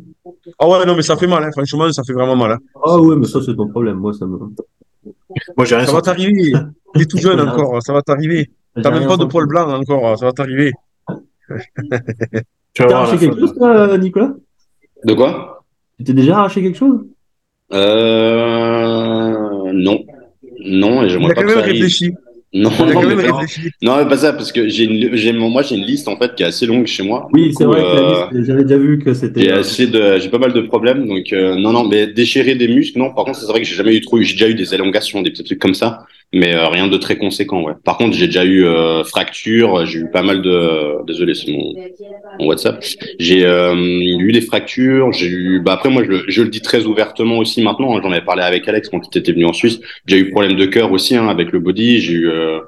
[0.60, 1.50] Ah ouais, non, mais ça fait mal, hein.
[1.52, 2.52] Franchement, ça fait vraiment mal.
[2.52, 2.58] hein.
[2.84, 3.98] Ah ouais, mais ça, c'est ton problème.
[3.98, 4.38] Moi, ça me.
[5.58, 6.54] Moi, j'ai rien Ça va t'arriver.
[6.94, 7.82] T'es tout jeune encore.
[7.84, 8.52] Ça va t'arriver.
[8.82, 10.18] T'as même pas de poils blancs encore.
[10.18, 10.72] Ça va t'arriver.
[12.74, 14.34] Tu voir arraché quelque chose, toi, Nicolas?
[15.04, 15.64] De quoi?
[15.98, 17.06] Tu t'es déjà arraché quelque chose?
[17.74, 19.72] Euh.
[19.74, 20.00] Non.
[20.66, 21.74] Non, et Il j'aimerais a pas quand que même ça arrive.
[21.74, 22.14] réfléchi.
[22.56, 22.70] Non,
[23.82, 26.36] non, mais pas ça, parce que j'ai une, j'ai, moi, j'ai une liste, en fait,
[26.36, 27.28] qui est assez longue chez moi.
[27.34, 29.42] Oui, c'est vrai que euh, la liste, j'avais déjà vu que c'était.
[29.42, 32.54] J'ai euh, assez de, j'ai pas mal de problèmes, donc euh, non, non, mais déchirer
[32.54, 33.12] des muscles, non.
[33.12, 35.32] Par contre, c'est vrai que j'ai jamais eu trop, j'ai déjà eu des élongations, des
[35.32, 37.74] petits trucs comme ça, mais euh, rien de très conséquent, ouais.
[37.86, 41.80] Par contre, j'ai déjà eu euh, fractures, j'ai eu pas mal de, désolé, c'est mon,
[42.40, 42.84] mon WhatsApp.
[43.20, 46.62] J'ai euh, eu des fractures, j'ai eu, bah après moi, je, le- je le dis
[46.62, 47.96] très ouvertement aussi maintenant.
[47.98, 49.80] hein, J'en avais parlé avec Alex quand il était venu en Suisse.
[50.08, 52.00] J'ai eu problème de cœur aussi hein, avec le body.
[52.02, 52.60] J'ai eu euh,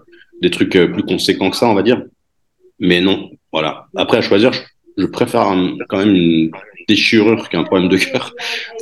[0.41, 2.03] des trucs euh, plus conséquents que ça, on va dire.
[2.79, 3.87] Mais non, voilà.
[3.95, 4.61] Après à choisir, je,
[4.97, 6.51] je préfère un- quand même une
[6.87, 8.33] déchirure qu'un problème de cœur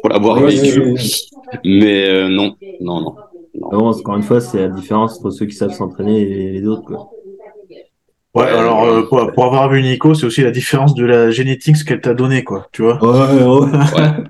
[0.01, 0.79] pour l'avoir vécu.
[0.81, 1.59] ouais, ouais.
[1.65, 3.15] Mais euh, non, non, non.
[3.59, 6.83] Non, encore une fois, c'est la différence entre ceux qui savent s'entraîner et les autres.
[6.83, 7.09] Quoi.
[8.35, 11.77] Ouais, alors, euh, pour, pour avoir vu Nico, c'est aussi la différence de la génétique,
[11.77, 12.67] ce qu'elle t'a donné, quoi.
[12.71, 12.97] Tu vois?
[13.03, 13.67] Ouais, ouais.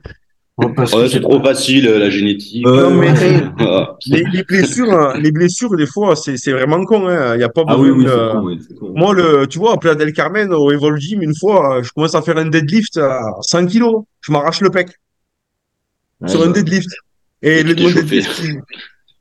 [0.55, 2.63] Ouais, Ouais, c'est trop facile euh, la génétique.
[2.63, 3.07] Non, mais
[3.59, 7.07] Ah, les, les blessures, hein, les blessures, des fois, c'est c'est vraiment con.
[7.07, 7.33] hein.
[7.35, 8.93] Il y a pas Ah oui, oui, de- c'est con, oui, c'est con.
[8.95, 12.13] Moi, le, tu vois, à Playa del Carmen, au Evolve Gym, une fois, je commence
[12.13, 14.03] à faire un deadlift à 100 kilos.
[14.21, 14.89] Je m'arrache le pec
[16.21, 16.89] Ouais, sur un deadlift.
[17.41, 18.43] Et, Et le, deadlift,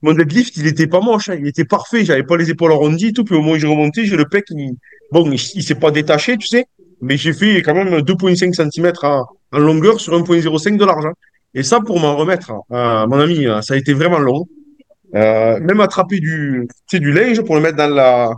[0.03, 1.37] mon deadlift, il était pas moche, hein.
[1.41, 2.05] Il était parfait.
[2.05, 3.25] J'avais pas les épaules arrondies et tout.
[3.25, 4.73] Puis au moment où j'ai remonté, j'ai le pec, il,
[5.13, 6.67] bon, il, il s'est pas détaché, tu sais.
[7.01, 11.07] Mais j'ai fait quand même 2,5 cm en, en longueur sur 1,05 de large.
[11.07, 11.13] hein.
[11.55, 14.47] Et ça, pour m'en remettre, hein, mon ami, ça a été vraiment long.
[15.15, 18.31] Euh, même attraper du, tu sais, du linge pour le mettre dans la,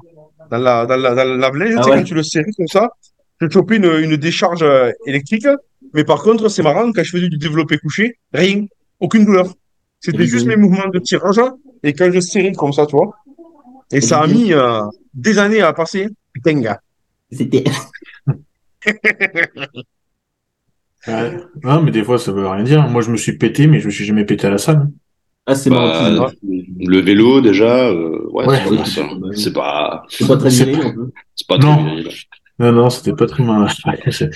[0.50, 1.96] dans la, dans la, dans lave-linge, Ah tu sais, ouais.
[1.98, 2.88] quand tu le serrais comme ça,
[3.40, 5.46] je chopais une, une décharge euh, électrique.
[5.92, 8.64] Mais par contre, c'est marrant, quand je faisais du développé couché, rien,
[8.98, 9.46] aucune douleur.
[10.04, 11.40] C'était juste mes mouvements de tirage
[11.82, 13.10] et quand je serrais comme ça, tu vois.
[13.92, 14.82] Et ça a mis euh,
[15.14, 16.08] des années à passer.
[16.32, 16.80] Putain, gars.
[17.30, 17.64] C'était.
[21.06, 21.36] Ouais.
[21.62, 22.88] Non, mais des fois, ça veut rien dire.
[22.88, 24.88] Moi, je me suis pété, mais je me suis jamais pété à la salle.
[25.46, 26.30] Ah, c'est Bah, marrant.
[26.42, 29.36] le vélo, déjà, euh, ouais, Ouais, c'est oui.
[29.36, 30.72] C'est pas, C'est pas très c'est-
[31.46, 31.76] pas Non.
[31.76, 32.08] très viril.
[32.58, 33.68] Non, non, c'était pas très mal.
[34.10, 34.30] C'est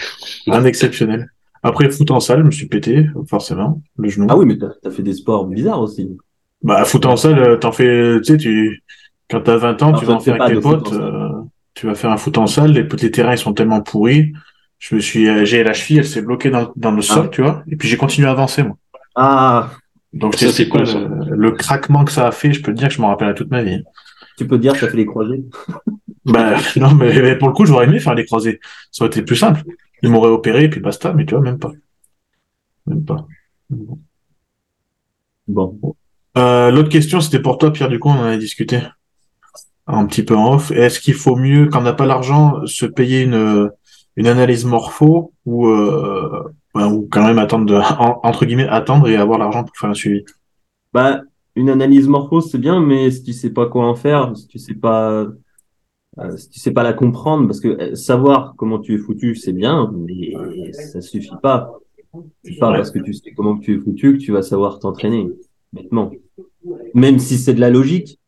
[0.49, 1.31] un exceptionnel.
[1.63, 4.27] Après, foot en salle, je me suis pété, forcément, le genou.
[4.31, 6.17] Ah oui, mais t'as as fait des sports bizarres aussi.
[6.63, 8.83] Bah, foot en salle, euh, t'en fais, tu sais, tu,
[9.31, 11.29] quand t'as 20 ans, Alors, tu vas en te faire avec tes potes, euh,
[11.75, 14.33] tu vas faire un foot en salle, les, les terrains, ils sont tellement pourris.
[14.79, 17.29] Je me suis, euh, j'ai la cheville, elle s'est bloquée dans, dans le sol, Ah.
[17.31, 17.63] tu vois.
[17.69, 18.77] Et puis, j'ai continué à avancer, moi.
[19.17, 19.71] Ah,
[20.13, 22.89] Donc, Ça, c'est con, le, le craquement que ça a fait, je peux te dire
[22.89, 23.83] que je m'en rappelle à toute ma vie.
[24.37, 25.45] tu peux dire, ça fait les croisés?
[26.25, 28.61] Bah, non, mais, mais pour le coup, j'aurais aimé faire les croisés.
[28.93, 29.63] Ça aurait été plus simple.
[30.03, 31.73] Ils m'auraient opéré, et puis basta, mais tu vois, même pas.
[32.87, 33.27] Même pas.
[35.47, 35.79] Bon.
[36.37, 38.81] Euh, l'autre question, c'était pour toi, Pierre, du coup, on en avait discuté
[39.87, 40.71] un petit peu en off.
[40.71, 43.71] Est-ce qu'il faut mieux, quand on n'a pas l'argent, se payer une,
[44.17, 46.45] une analyse morpho ou, euh,
[46.75, 49.91] ouais, ou quand même attendre de, en- entre guillemets, attendre et avoir l'argent pour faire
[49.91, 50.25] un suivi?
[50.93, 51.23] Bah,
[51.57, 54.59] une analyse morpho, c'est bien, mais si tu sais pas quoi en faire, si tu
[54.59, 55.27] sais pas,
[56.21, 59.35] euh, si tu sais pas la comprendre, parce que euh, savoir comment tu es foutu,
[59.37, 61.73] c'est bien, mais ça suffit pas.
[62.43, 65.29] C'est pas parce que tu sais comment tu es foutu que tu vas savoir t'entraîner,
[65.73, 66.11] bêtement.
[66.95, 68.19] Même si c'est de la logique.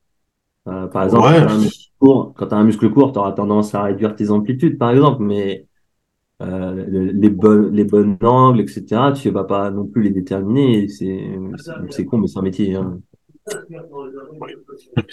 [0.68, 1.40] Euh, par exemple, Ouais.
[1.40, 4.30] quand t'as un muscle court, quand t'as un muscle court, t'auras tendance à réduire tes
[4.30, 5.66] amplitudes, par exemple, mais
[6.42, 10.88] euh, le- les bonnes, les bonnes angles, etc., tu vas pas non plus les déterminer.
[10.88, 11.30] C'est,
[11.90, 12.74] c'est- con, mais c'est un métier.
[12.76, 13.00] Hein.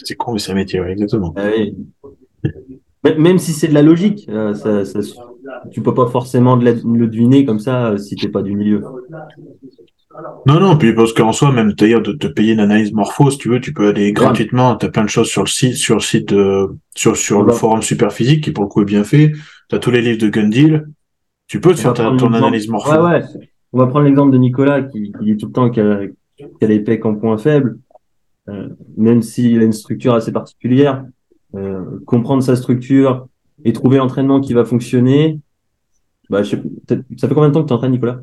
[0.04, 1.34] C'est con, mais c'est un métier, ouais, exactement.
[1.36, 1.76] Ah oui.
[3.04, 5.00] Même si c'est de la logique, euh, ça, ça,
[5.72, 8.56] tu peux pas forcément de la- le deviner comme ça euh, si t'es pas du
[8.56, 8.84] milieu.
[10.46, 13.38] Non, non, puis parce qu'en soi, même d'ailleurs, de te payer une analyse morpho, si
[13.38, 16.02] tu veux, tu peux aller gratuitement, t'as plein de choses sur le site, sur le
[16.02, 19.32] site, euh, sur, sur le forum Superphysique, qui pour le coup est bien fait.
[19.70, 20.86] T'as tous les livres de Gundil.
[21.48, 22.92] Tu peux te faire ta- ton analyse morpho.
[22.92, 23.24] Ouais, ouais.
[23.74, 26.00] On va prendre l'exemple de Nicolas qui, qui dit tout le temps qu'il a,
[26.38, 27.78] qu'il a les pecs en point faible,
[28.50, 31.04] euh, même s'il a une structure assez particulière.
[31.58, 33.28] Euh, comprendre sa structure
[33.66, 35.40] et trouver l'entraînement qui va fonctionner.
[36.30, 36.56] Bah, je
[37.18, 38.20] ça fait combien de temps que tu entraînes, Nicolas?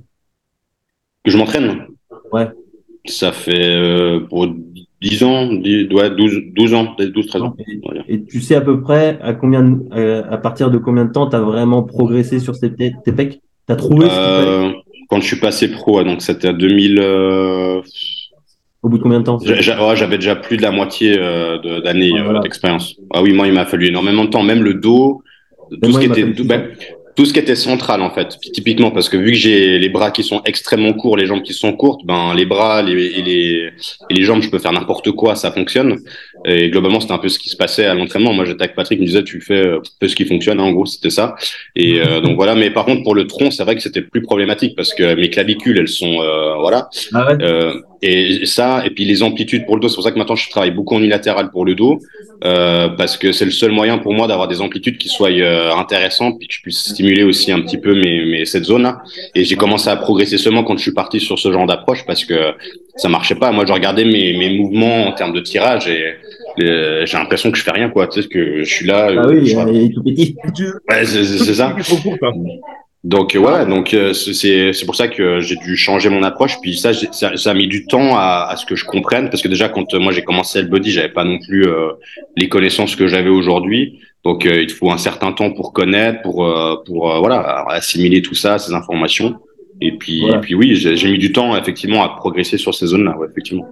[1.24, 1.86] Que je m'entraîne?
[2.32, 2.48] Ouais.
[3.06, 4.46] Ça fait, euh, pour
[5.02, 7.54] 10 ans, 10, ouais, 12, 12 ans, peut-être 12, 13 ans.
[8.08, 11.28] et, tu sais à peu près à combien, de- à partir de combien de temps
[11.28, 13.40] tu as vraiment progressé sur tes, tes pecs?
[13.66, 14.72] Tu as trouvé ce Euh,
[15.08, 17.82] quand je suis passé pro, donc c'était à 2000, euh,
[18.84, 19.38] au bout de combien de temps
[19.94, 22.40] j'avais déjà plus de la moitié euh, de- d'années Ah, euh, voilà.
[22.40, 22.94] d'expérience.
[23.12, 25.22] Ah oui, moi, il m'a fallu énormément de temps, même le dos,
[25.70, 26.74] tout moi, ce qui il m'a était, fallu
[27.16, 30.10] tout, ce qui était central en fait, typiquement parce que vu que j'ai les bras
[30.10, 33.70] qui sont extrêmement courts, les jambes qui sont courtes, ben les bras les, et les
[34.10, 36.00] et les jambes, je peux faire n'importe quoi, ça fonctionne.
[36.44, 38.32] Et globalement, c'était un peu ce qui se passait à l'entraînement.
[38.32, 40.64] Moi, j'étais avec Patrick, il me disait tu fais euh, fais ce qui fonctionne, hein,
[40.64, 41.34] en gros, c'était ça.
[41.74, 42.54] Et euh, donc voilà.
[42.54, 45.30] Mais par contre, pour le tronc, c'est vrai que c'était plus problématique parce que mes
[45.30, 46.88] clavicules, elles sont euh, voilà.
[47.12, 47.74] Ah ouais Euh,
[48.06, 50.50] et ça, et puis les amplitudes pour le dos, c'est pour ça que maintenant je
[50.50, 52.00] travaille beaucoup en unilatéral pour le dos,
[52.44, 55.72] euh, parce que c'est le seul moyen pour moi d'avoir des amplitudes qui soient euh,
[55.74, 58.98] intéressantes, puis que je puisse stimuler aussi un petit peu mes, mes cette zone-là.
[59.34, 62.26] Et j'ai commencé à progresser seulement quand je suis parti sur ce genre d'approche, parce
[62.26, 62.52] que
[62.96, 63.50] ça marchait pas.
[63.52, 66.14] Moi, je regardais mes, mes mouvements en termes de tirage et
[66.62, 68.06] euh, j'ai l'impression que je fais rien, quoi.
[68.06, 69.06] Tu sais que je suis là.
[69.08, 70.36] Ah euh, oui, je- il est tout petit.
[70.90, 71.24] Ouais, c'est
[71.54, 71.74] ça.
[73.02, 76.58] Donc euh, voilà, donc euh, c'est- c'est pour ça que j'ai dû changer mon approche.
[76.62, 79.42] Puis ça, ça, ça a mis du temps à, à ce que je comprenne, parce
[79.42, 81.90] que déjà quand euh, moi j'ai commencé le body, j'avais pas non plus euh,
[82.36, 83.98] les connaissances que j'avais aujourd'hui.
[84.24, 87.66] Donc euh, il te faut un certain temps pour connaître, pour euh, pour euh, voilà
[87.68, 89.34] assimiler tout ça, ces informations.
[89.80, 90.36] Et puis Voilà.
[90.36, 93.66] et puis oui, j'ai mis du temps effectivement à progresser sur ces zones-là, ouais, effectivement.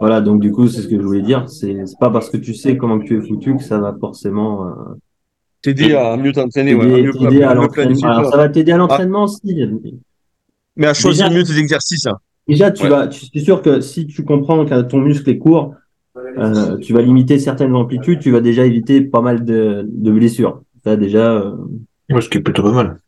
[0.00, 1.48] Voilà, donc du coup, c'est ce que je voulais dire.
[1.48, 4.70] C'est pas parce que tu sais comment tu es foutu que ça va forcément euh,
[5.62, 8.08] T'aider à mieux t'entraîner, ouais, à mieux, à l'entraînement.
[8.08, 8.36] Alors, ça.
[8.36, 9.40] va t'aider à l'entraînement aussi.
[10.76, 12.06] Mais à choisir Déjà- mieux tes exercices.
[12.06, 12.16] hein.
[12.48, 12.88] Déjà, tu Ouais.
[12.88, 15.74] vas, tu, c'est sûr que si tu comprends que ton muscle est court,
[16.16, 20.62] euh, tu vas limiter certaines amplitudes, tu vas déjà éviter pas mal de, de blessures.
[20.82, 21.52] Ça, déjà, euh,
[22.10, 23.00] Ouais, ce qui est plutôt pas mal.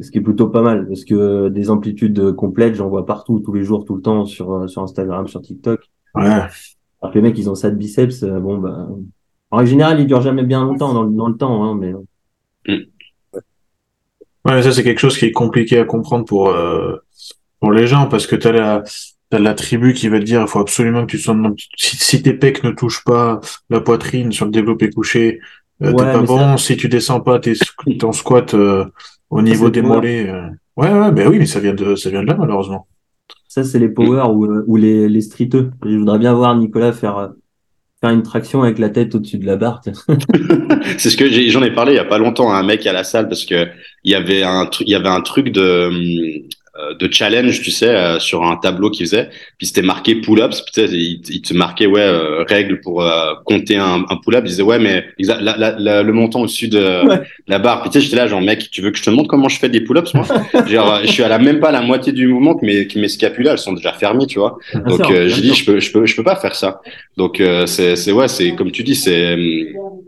[0.00, 3.52] Ce qui est plutôt pas mal parce que des amplitudes complètes, j'en vois partout, tous
[3.52, 5.80] les jours, tout le temps sur euh, sur Instagram, sur TikTok.
[6.14, 6.24] Ouais.
[6.24, 8.88] Alors que les mecs, ils ont ça de biceps, euh, bon bah.
[9.50, 11.92] En règle générale, ils durent jamais bien longtemps dans, le- dans le temps, hein, mais
[14.44, 16.96] Ouais, mais ça, c'est quelque chose qui est compliqué à comprendre pour, euh,
[17.60, 18.82] pour les gens, parce que t'as la,
[19.30, 21.36] t'as la tribu qui va te dire, il faut absolument que tu sois,
[21.76, 23.40] si, si tes pecs ne touchent pas
[23.70, 25.38] la poitrine sur le développé couché,
[25.82, 26.56] euh, t'es pas bon.
[26.56, 27.54] Si tu descends pas tes,
[28.00, 28.84] ton squat, euh,
[29.38, 32.10] au niveau des le mollets, euh, ouais, ouais, ben oui, mais ça vient de, ça
[32.10, 32.86] vient de là, malheureusement.
[33.48, 35.70] ça, c'est les power ou, euh, ou les, les streeteux.
[35.84, 37.28] Je voudrais bien voir Nicolas faire, euh,
[38.00, 39.82] faire une traction avec la tête au-dessus de la barre.
[40.98, 42.86] C'est ce que j'ai- j'en ai parlé il y a pas longtemps à un mec
[42.86, 43.68] à la salle parce que
[44.04, 46.48] il y avait un truc, il y avait un truc de hum,
[46.98, 49.28] de challenge, tu sais, euh, sur un tableau qu'il faisait.
[49.58, 50.62] Puis c'était marqué pull-ups.
[50.62, 54.16] Puis tu sais, il, il te marquait ouais euh, règle pour euh, compter un, un
[54.16, 54.42] pull-up.
[54.46, 57.20] Il disait ouais mais la, la, la- le montant au-dessus de Ouais.
[57.46, 57.82] la barre.
[57.82, 59.58] Puis tu sais, j'étais là genre mec, tu veux que je te montre comment je
[59.58, 60.24] fais des pull-ups moi?
[60.66, 63.08] Genre je suis à la même pas la moitié du mouvement que mes que mes
[63.08, 64.56] scapulas elles sont déjà fermées, tu vois.
[64.72, 65.42] Bien Donc sûr, euh, sûr.
[65.42, 66.80] dit je peux je peux je peux pas faire ça.
[67.16, 70.00] Donc euh, c'est c'est ouais c'est comme tu dis c'est hum,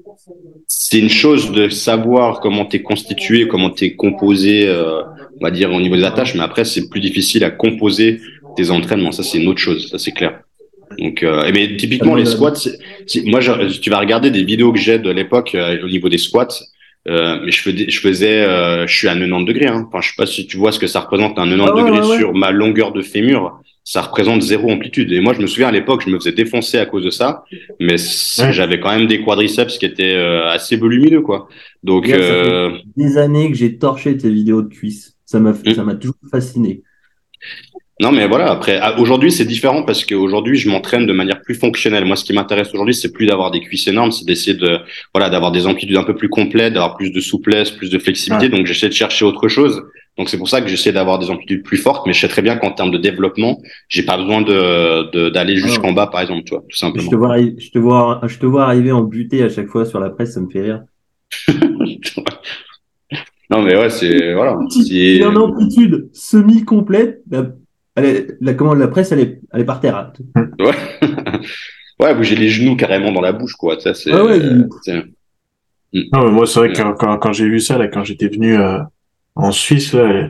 [0.66, 5.02] c'est une chose de savoir comment t'es constitué, comment t'es composé, euh,
[5.40, 8.20] on va dire au niveau des attaches, mais après c'est plus difficile à composer
[8.56, 9.12] tes entraînements.
[9.12, 10.40] Ça c'est une autre chose, ça c'est clair.
[10.98, 12.52] Donc, euh, mais typiquement les squats,
[13.26, 16.18] moi je- tu vas regarder des vidéos que j'ai de l'époque euh, au niveau des
[16.18, 16.48] squats.
[17.06, 19.66] Euh, mais je faisais, je faisais, euh, je suis à 90 degrés.
[19.66, 19.84] Hein.
[19.88, 22.00] Enfin, je sais pas si tu vois ce que ça représente un 90 Ah degrés
[22.00, 22.18] ouais, ouais.
[22.18, 23.60] sur ma longueur de fémur.
[23.86, 25.12] Ça représente zéro amplitude.
[25.12, 27.44] Et moi, je me souviens à l'époque, je me faisais défoncer à cause de ça,
[27.78, 27.96] mais
[28.38, 28.52] Ouais.
[28.54, 31.48] j'avais quand même des quadriceps qui étaient euh, assez volumineux, quoi.
[31.82, 35.13] Donc, ça fait- euh, Des années que j'ai torché tes vidéos de cuisses.
[35.26, 35.74] Ça m'a, Mm.
[35.74, 36.82] ça m'a toujours fasciné.
[38.00, 41.54] Non, mais voilà, après, ah, aujourd'hui, c'est différent parce qu'aujourd'hui, je m'entraîne de manière plus
[41.54, 42.04] fonctionnelle.
[42.04, 44.78] Moi, ce qui m'intéresse aujourd'hui, c'est plus d'avoir des cuisses énormes, c'est d'essayer de,
[45.14, 48.48] voilà, d'avoir des amplitudes un peu plus complètes, d'avoir plus de souplesse, plus de flexibilité.
[48.48, 49.80] Donc, j'essaie de chercher autre chose.
[50.18, 52.42] Donc, c'est pour ça que j'essaie d'avoir des amplitudes plus fortes, mais je sais très
[52.42, 56.50] bien qu'en termes de développement, j'ai pas besoin de, d'aller jusqu'en bas, par exemple, tu
[56.50, 57.10] vois, tout Je simplement.
[57.10, 60.00] te vois, je te vois, je te vois arriver en butée à chaque fois sur
[60.00, 60.82] la presse, ça me fait rire.
[63.54, 64.58] non, mais ouais, c'est, voilà.
[64.70, 67.22] C'est- Il est en amplitude semi-complète.
[67.30, 67.44] La,
[68.40, 69.96] la, comment, la presse, elle est, elle est par terre.
[69.96, 70.12] hein.
[70.58, 70.72] Ouais.
[72.00, 73.78] ouais, bouger les genoux carrément dans la bouche, quoi.
[73.78, 77.78] Ça, c'est, Ah ouais, Non, mais moi, c'est vrai que quand, quand, j'ai vu ça,
[77.78, 78.78] là, quand j'étais venu euh,
[79.36, 80.28] en Suisse, là, euh,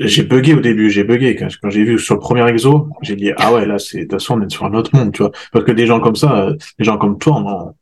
[0.00, 1.36] j'ai bugué au début, j'ai bugué.
[1.36, 4.02] Quand, quand j'ai vu sur le premier exo, j'ai dit, ah ouais, là, c'est, de
[4.02, 5.32] toute façon, on est sur un autre monde, tu vois.
[5.52, 7.72] Parce que des gens comme ça, euh, des gens comme toi, non,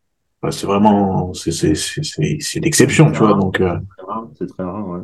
[0.42, 3.34] bah, c'est vraiment, c'est, c'est, c'est, c'est, c'est l'exception, tu vois.
[3.34, 3.74] Donc, euh.
[4.42, 5.00] C'est très rare, ouais.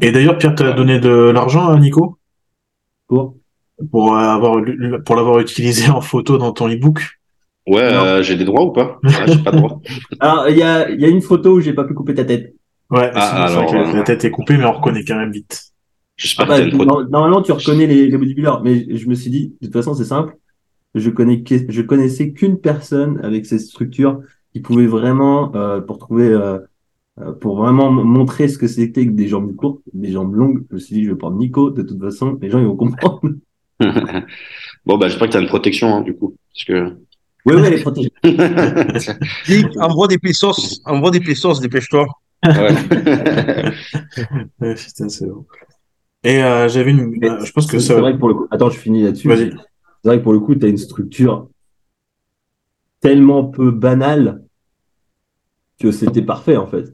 [0.00, 2.18] Et d'ailleurs, Pierre, t'as donné de l'argent à Nico?
[3.06, 3.36] Pour?
[3.90, 4.62] Pour euh, avoir,
[5.04, 7.18] pour l'avoir utilisé en photo dans ton e-book?
[7.66, 8.98] Ouais, euh, j'ai des droits ou pas?
[9.04, 9.80] Ouais, j'ai pas de droits.
[10.20, 12.24] Alors, il y a, il y a une photo où j'ai pas pu couper ta
[12.24, 12.54] tête.
[12.90, 15.72] Ouais, Ah, sinon, alors, que la tête est coupée, mais on reconnaît quand même vite.
[16.36, 19.66] Ah bah, non- normalement, tu reconnais les, les bodybuilders, mais je me suis dit, de
[19.66, 20.36] toute façon, c'est simple.
[20.94, 24.20] Je connais, que- je connaissais qu'une personne avec cette structure
[24.52, 26.60] qui pouvait vraiment, euh, pour trouver, euh, euh,
[27.40, 30.64] pour vraiment montrer ce que c'était que des jambes courtes, des jambes longues.
[30.70, 31.70] Je me suis dit, je vais prendre Nico.
[31.70, 33.20] De toute façon, les gens ils vont comprendre.
[34.86, 36.36] bon, bah, j'espère que t'as une protection, hein, du coup.
[36.52, 36.96] Parce que.
[37.46, 38.12] Oui, oui, elle est protégée.
[39.46, 42.06] Dis, envoie des pesos, envoie des pesos, dépêche-toi.
[42.44, 42.74] ouais.
[44.60, 45.46] Putain, c'est bon.
[46.22, 47.94] Et euh, j'avais une, euh, je pense que c'est ça.
[47.94, 49.28] c'est vrai que pour le coup, attends, je finis là-dessus.
[49.28, 49.50] Vas-y.
[50.02, 51.48] C'est vrai que pour le coup, tu as une structure
[53.00, 54.42] tellement peu banale
[55.80, 56.92] que c'était parfait en fait.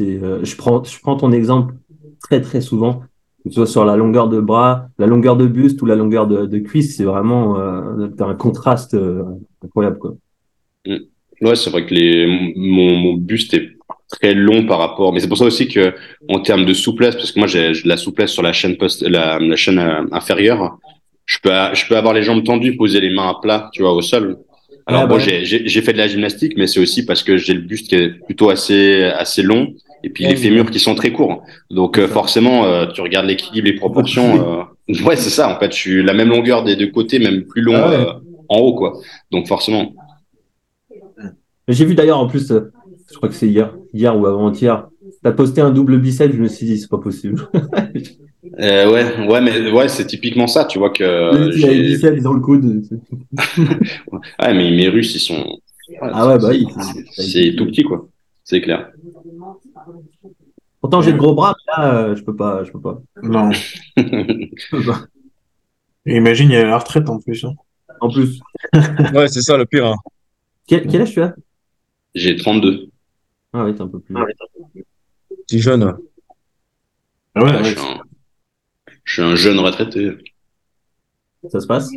[0.00, 1.74] Euh, je prends, je prends ton exemple
[2.20, 3.02] très très souvent,
[3.44, 6.26] que ce soit sur la longueur de bras, la longueur de buste ou la longueur
[6.26, 9.24] de, cuisse, c'est vraiment euh, un contraste euh,
[9.64, 10.14] incroyable quoi.
[11.40, 13.76] Ouais, c'est vrai que les, mon, buste est
[14.08, 15.94] très long par rapport, mais c'est pour ça aussi que,
[16.28, 19.02] en termes de souplesse, parce que moi, j'ai de la souplesse sur la chaîne post,
[19.02, 19.78] la, chaîne
[20.10, 20.78] inférieure.
[21.26, 23.92] Je peux, je peux avoir les jambes tendues, poser les mains à plat, tu vois,
[23.92, 24.38] au sol.
[24.88, 27.88] Alors bon, j'ai, fait de la gymnastique, mais c'est aussi parce que j'ai le buste
[27.88, 31.42] qui est plutôt assez, assez long, et puis Ouais, les fémurs qui sont très courts.
[31.70, 34.60] Donc euh, forcément, euh, tu regardes l'équilibre, les proportions.
[34.60, 34.62] Euh...
[35.04, 35.54] Ouais, c'est ça.
[35.54, 38.56] En fait, je suis la même longueur des deux côtés, même plus long Ah en
[38.56, 38.94] haut, quoi.
[39.30, 39.92] Donc forcément.
[41.68, 44.88] J'ai vu d'ailleurs en plus, je crois que c'est hier, hier ou avant-hier,
[45.22, 47.46] t'as posté un double bicep, je me suis dit c'est pas possible.
[48.60, 51.82] Euh, ouais, ouais, mais ouais, c'est typiquement ça, tu vois que Il a les j'ai-
[51.94, 52.82] biceps dans le coude.
[53.58, 55.44] ouais, mais mes Russes, ils sont,
[56.00, 56.66] Ah ouais, bah oui.
[57.10, 58.08] c'est c'est tout petit, quoi.
[58.44, 58.90] C'est clair.
[60.80, 63.00] Pourtant j'ai de gros bras, mais là euh, je peux pas, je peux pas.
[63.22, 63.50] Non.
[63.96, 65.00] Je peux pas.
[66.06, 67.44] Imagine, il y a la retraite en plus.
[67.44, 67.54] hein.
[68.00, 68.40] En plus,
[69.14, 69.86] Ouais, c'est ça le pire.
[69.86, 69.96] hein.
[70.66, 71.34] quel, quel âge tu as?
[72.14, 72.86] J'ai 32.
[73.52, 74.14] Ah oui, t'es un peu plus.
[75.48, 75.94] T'es jeune.
[77.34, 77.64] Ah ouais, Ouais, ouais.
[77.64, 78.00] je, suis un,
[79.08, 80.10] je suis un jeune retraité.
[81.50, 81.88] Ça se passe?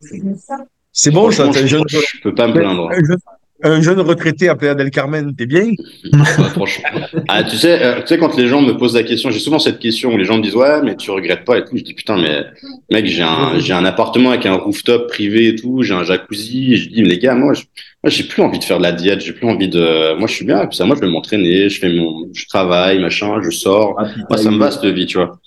[0.92, 2.88] C'est bon, ça, Franchement, t'es un je, jeune, je peux pas me plaindre.
[2.90, 3.18] un jeune,
[3.62, 5.66] un jeune retraité à Playa del Carmen, t'es bien?
[6.12, 6.88] Ouais, franchement.
[7.28, 9.58] Ah, tu sais, euh, tu sais, quand les gens me posent la question, j'ai souvent
[9.58, 11.76] cette question où les gens me disent, ouais, mais tu regrettes pas et tout.
[11.76, 12.44] Je dis, putain, mais
[12.90, 16.72] mec, j'ai un, j'ai un appartement avec un rooftop privé et tout, j'ai un jacuzzi.
[16.72, 17.52] Et je dis, mais les gars, moi,
[18.04, 20.46] j'ai plus envie de faire de la diète, j'ai plus envie de, moi, je suis
[20.46, 23.50] bien, et puis ça, moi, je vais m'entraîner, je fais mon, je travaille, machin, je
[23.50, 23.96] sors.
[23.98, 25.38] Ah, Moi, ça me va, cette vie, tu vois.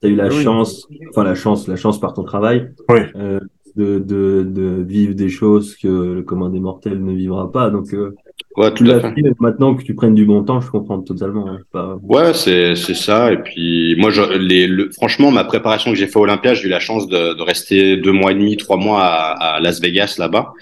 [0.00, 0.42] T'as eu la Oui.
[0.44, 3.00] chance, enfin la chance, la chance par ton travail, Oui.
[3.16, 3.40] euh,
[3.76, 7.70] de, de, de vivre des choses que le commun des mortels ne vivra pas.
[7.70, 8.14] Donc, euh,
[8.56, 9.14] Ouais, tu tout à fait.
[9.40, 11.48] Maintenant que tu prennes du bon temps, je comprends totalement.
[11.48, 11.58] hein.
[11.72, 13.32] Pas- Ouais, c'est c'est ça.
[13.32, 16.66] Et puis moi, je, les, le, franchement, ma préparation que j'ai fait à Olympia, j'ai
[16.66, 19.80] eu la chance de, de rester deux mois et demi, trois mois à, à Las
[19.80, 20.52] Vegas là-bas.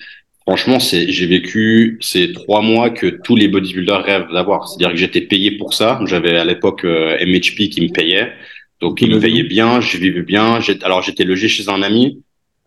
[0.47, 4.68] Franchement, c'est j'ai vécu ces trois mois que tous les bodybuilders rêvent d'avoir.
[4.68, 5.99] C'est-à-dire que j'étais payé pour ça.
[6.07, 8.30] J'avais à l'époque euh, MHP qui me payait,
[8.81, 10.59] donc il me payait bien, je vivais bien.
[10.83, 12.22] Alors j'étais logé chez un ami.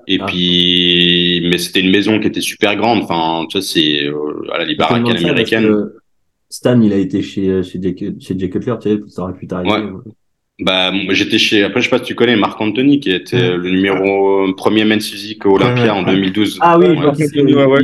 [0.07, 0.26] Et Ah.
[0.26, 3.03] puis, mais c'était une maison qui était super grande.
[3.03, 5.89] Enfin, tu sais, c'est euh, à la parce américaine.
[6.49, 9.45] Stan, il a été chez, chez, Jay, chez Jay Cutler, tu sais, ça aurait pu
[9.45, 9.72] t'arriver.
[9.72, 9.91] Ouais.
[10.62, 13.70] Bah, j'étais chez, après, je sais pas si tu connais Marc Anthony, qui était le
[13.70, 16.16] numéro premier men's physique au Olympia Ouais, en ouais.
[16.16, 16.57] 2012.
[16.62, 16.95] Ah oui, Ouais.
[16.95, 17.84] je vois que c'est- Ouais, ouais, ouais.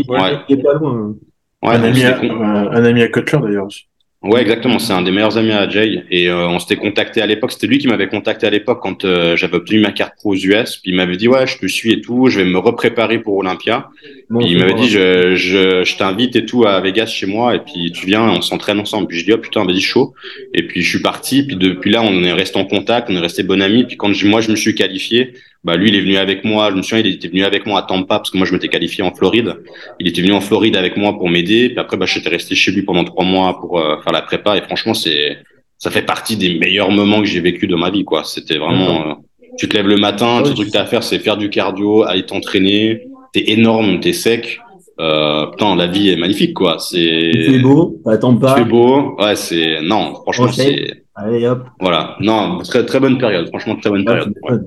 [0.49, 1.15] il- il est pas loin.
[1.63, 3.83] Ouais, un, ami à, un, un ami à Cutler d'ailleurs aussi.
[4.25, 4.79] Ouais, exactement.
[4.79, 6.03] C'est un des meilleurs amis à Jay.
[6.11, 7.51] Et euh, on s'était contacté à l'époque.
[7.51, 10.35] C'était lui qui m'avait contacté à l'époque quand euh, j'avais obtenu ma carte pro aux
[10.35, 10.77] US.
[10.77, 12.27] Puis il m'avait dit, ouais, je te suis et tout.
[12.27, 13.89] Je vais me repréparer pour Olympia.
[14.29, 17.55] Bon, Puis il m'avait dit, je, je, je t'invite et tout à Vegas chez moi.
[17.55, 19.07] Et puis tu viens, on s'entraîne ensemble.
[19.07, 20.13] Puis je dis, oh putain, vas-y, chaud.
[20.53, 21.43] Et puis je suis parti.
[21.45, 23.09] Puis depuis là, on est resté en contact.
[23.09, 23.83] On est resté bon amis.
[23.85, 25.33] Puis quand je- moi, je me suis qualifié,
[25.65, 26.69] bah lui, il est venu avec moi.
[26.69, 28.67] Je me souviens, il était venu avec moi à Tampa parce que moi, je m'étais
[28.67, 29.55] qualifié en Floride.
[29.99, 31.69] Il était venu en Floride avec moi pour m'aider.
[31.69, 34.55] Puis après, bah, j'étais resté chez lui pendant trois mois pour euh, faire la prépa.
[34.57, 35.39] Et franchement, c'est,
[35.79, 38.23] ça fait partie des meilleurs moments que j'ai vécu de ma vie, quoi.
[38.23, 39.13] C'était vraiment, euh,
[39.57, 41.35] tu te lèves le matin, Ah le seul truc que t'as à faire, c'est faire
[41.35, 43.07] du cardio, aller t'entraîner.
[43.33, 44.59] T'es énorme, t'es sec.
[44.99, 46.77] Euh, putain, la vie est magnifique, quoi.
[46.77, 48.55] C'est, Il fait beau, t'attends il pas.
[48.55, 49.15] fait beau.
[49.17, 51.65] Ouais, c'est, non, franchement, c'est, Allez hop.
[51.79, 52.15] voilà.
[52.19, 53.47] Non, très, très bonne période.
[53.47, 54.33] Franchement, très bonne Ouais, période.
[54.43, 54.57] Ouais.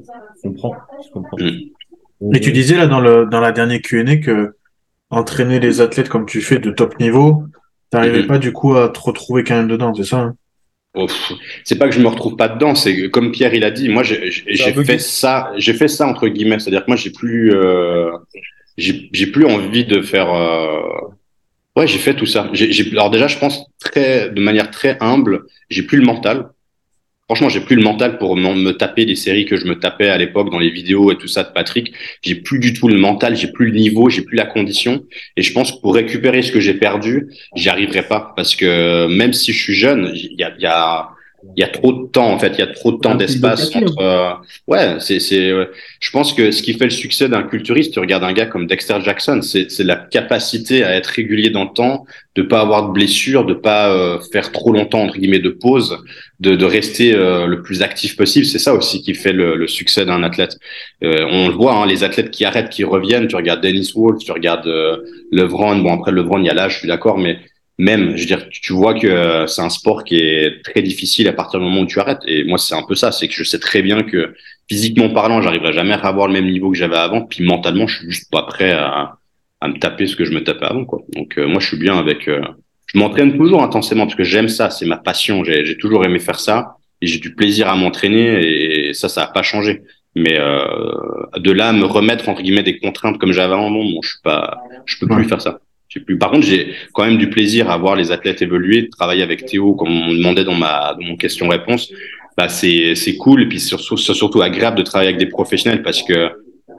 [0.43, 0.75] Je comprends.
[1.07, 1.37] Je comprends.
[1.39, 1.59] Mm.
[2.21, 4.55] Mais tu disais là dans, le, dans la dernière Q&A que
[5.11, 7.45] entraîner les athlètes comme tu fais de top niveau,
[7.91, 8.27] t'arrivais Mhm.
[8.27, 10.35] pas du coup à te retrouver quand même dedans, c'est ça hein?
[11.65, 14.03] C'est pas que je me retrouve pas dedans, c'est comme Pierre il a dit, moi
[14.03, 18.11] j'ai fait ça, j'ai fait ça entre guillemets, c'est-à-dire que moi j'ai plus, euh,
[18.77, 20.33] j'ai j'ai plus envie de faire.
[20.35, 20.81] euh,
[21.79, 22.51] Ouais, j'ai fait tout ça.
[22.53, 26.51] J'ai j'ai- alors déjà, je pense très, de manière très humble, j'ai plus le mental.
[27.27, 30.19] Franchement, j'ai plus le mental pour me taper les séries que je me tapais à
[30.19, 31.93] l'époque dans les vidéos et tout ça de Patrick.
[32.23, 35.05] J'ai plus du tout le mental, j'ai plus le niveau, j'ai plus la condition.
[35.37, 39.09] Et je pense que pour récupérer ce que j'ai perdu, j'y arriverai pas parce que
[39.09, 41.11] même si je suis jeune, il y a, y a,
[41.57, 43.75] il y a trop de temps en fait, il y a trop de temps d'espace
[43.75, 43.93] entre.
[44.01, 44.31] euh,
[44.69, 45.51] ouais, c'est, c'est.
[45.51, 45.65] euh,
[46.01, 48.67] Je pense que ce qui fait le succès d'un culturiste, tu regardes un gars comme
[48.69, 52.05] Dexter Jackson, c'est, c'est la capacité à être régulier dans le temps,
[52.37, 55.99] de pas avoir de blessures, de pas euh, faire trop longtemps entre guillemets de pause,
[56.39, 58.47] de, de rester euh, le plus actif possible.
[58.47, 60.57] C'est ça aussi qui fait le, le succès d'un athlète.
[61.03, 63.27] Euh, on le voit, hein, les athlètes qui arrêtent, qui reviennent.
[63.27, 64.71] Tu regardes Dennis Wolf, tu regardes
[65.33, 65.77] Levron.
[65.79, 67.39] Bon après Levron, il y a l'âge, je suis d'accord, mais
[67.79, 71.29] même, je veux dire, tu vois que euh, c'est un sport qui est très difficile
[71.29, 72.23] à partir du moment où tu arrêtes.
[72.27, 74.35] Et moi, c'est un peu ça, c'est que je sais très bien que
[74.69, 77.23] physiquement parlant, j'arriverai jamais à avoir le même niveau que j'avais avant.
[77.25, 79.17] Puis mentalement, je suis juste pas prêt à,
[79.61, 81.01] à me taper ce que je me tapais avant, quoi.
[81.15, 82.27] Donc euh, moi, je suis bien avec.
[82.29, 82.41] euh,
[82.93, 85.45] je m'entraîne toujours intensément parce que j'aime ça, c'est ma passion.
[85.45, 89.25] J'ai j'ai toujours aimé faire ça et j'ai du plaisir à m'entraîner et ça, ça
[89.25, 89.83] a pas changé.
[90.17, 90.65] Mais euh,
[91.37, 94.19] de là à me remettre entre guillemets des contraintes comme j'avais avant, non, je suis
[94.25, 95.29] pas, je peux plus Ouais.
[95.29, 95.61] faire ça.
[96.01, 96.19] Plus.
[96.19, 99.47] Par contre, j'ai quand même du plaisir à voir les athlètes évoluer, de travailler avec
[99.47, 101.93] Théo, comme on me demandait dans ma dans mon question-réponse.
[102.37, 105.83] Bah c'est c'est cool et puis surtout c'est surtout agréable de travailler avec des professionnels
[105.83, 106.31] parce que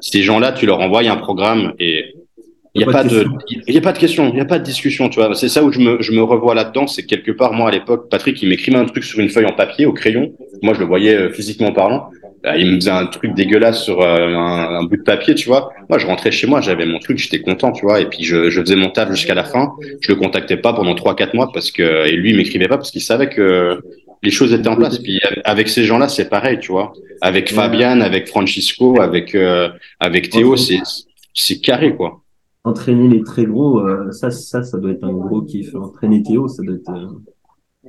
[0.01, 2.13] ces gens-là, tu leur envoies un programme et
[2.75, 3.25] il y a pas de
[3.67, 5.33] il y a pas de question, il y a pas de discussion, tu vois.
[5.33, 7.71] C'est ça où je me je me revois là-dedans, c'est que quelque part moi à
[7.71, 10.33] l'époque, Patrick il m'écrivait un truc sur une feuille en papier au crayon.
[10.61, 12.09] Moi je le voyais euh, physiquement parlant.
[12.43, 15.49] Là, il me faisait un truc dégueulasse sur euh, un, un bout de papier, tu
[15.49, 15.71] vois.
[15.89, 17.99] Moi, je rentrais chez moi, j'avais mon truc, j'étais content, tu vois.
[17.99, 19.73] Et puis, je, je faisais mon taf jusqu'à la fin.
[20.01, 22.77] Je le contactais pas pendant trois, quatre mois parce que, et lui, il m'écrivait pas
[22.77, 23.81] parce qu'il savait que
[24.23, 24.99] les choses étaient en place.
[24.99, 26.93] Puis, avec ces gens-là, c'est pareil, tu vois.
[27.21, 29.69] Avec Fabian, avec Francisco, avec, euh,
[29.99, 30.79] avec Théo, c'est,
[31.33, 32.21] c'est carré, quoi.
[32.63, 35.73] Entraîner les très gros, euh, ça, ça, ça doit être un gros kiff.
[35.75, 36.89] Entraîner Théo, ça doit être.
[36.91, 37.07] euh,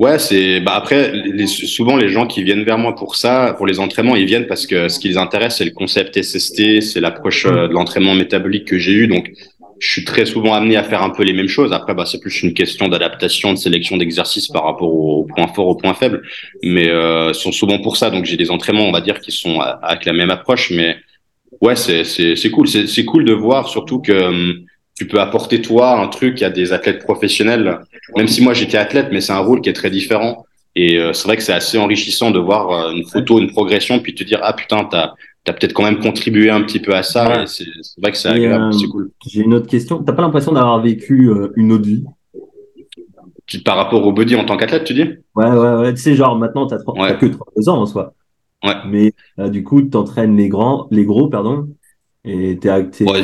[0.01, 1.13] Ouais, c'est bah après
[1.47, 4.67] souvent les gens qui viennent vers moi pour ça, pour les entraînements, ils viennent parce
[4.67, 8.65] que ce qui les intéresse c'est le concept SST, c'est l'approche euh, de l'entraînement métabolique
[8.65, 9.09] que j'ai eu.
[9.09, 9.31] Donc
[9.79, 11.75] je suis très souvent amené à faire un peu les mêmes choses.
[11.75, 15.69] Après, bah, c'est plus une question d'adaptation, de sélection d'exercices par rapport aux points forts,
[15.69, 16.23] aux points faibles.
[16.63, 18.11] Mais euh, sont souvent pour ça.
[18.11, 20.71] Donc, j'ai des entraînements, on va dire, qui sont avec la même approche.
[20.71, 20.97] Mais
[21.63, 22.69] ouais, c'est c'est cool.
[22.69, 24.67] C'est cool de voir surtout que hum,
[25.01, 27.81] tu peux apporter toi un truc à des athlètes professionnels.
[28.19, 30.45] Même si moi j'étais athlète, mais c'est un rôle qui est très différent.
[30.77, 34.01] Et euh, c'est vrai que c'est assez enrichissant de voir euh, une photo, une progression,
[34.01, 35.15] puis te dire ah putain t'as
[35.47, 37.47] as, peut-être quand même contribué un petit peu à ça.
[37.47, 37.65] C'est
[37.97, 39.11] vrai que c'est agréable, euh, c'est cool.
[39.27, 40.03] J'ai une autre question.
[40.03, 42.05] T'as pas l'impression d'avoir vécu une autre vie?
[43.65, 45.09] Par rapport au body en tant qu'athlète, tu dis?
[45.35, 45.95] Ouais ouais ouais.
[45.95, 47.17] Tu sais genre maintenant t'as ouais.
[47.17, 48.13] que 32 ans en soi.
[48.63, 48.75] Ouais.
[48.87, 49.15] Mais
[49.49, 51.69] du coup t'entraînes les grands, les gros pardon.
[52.25, 53.05] Et t'es acté.
[53.05, 53.23] Ouais,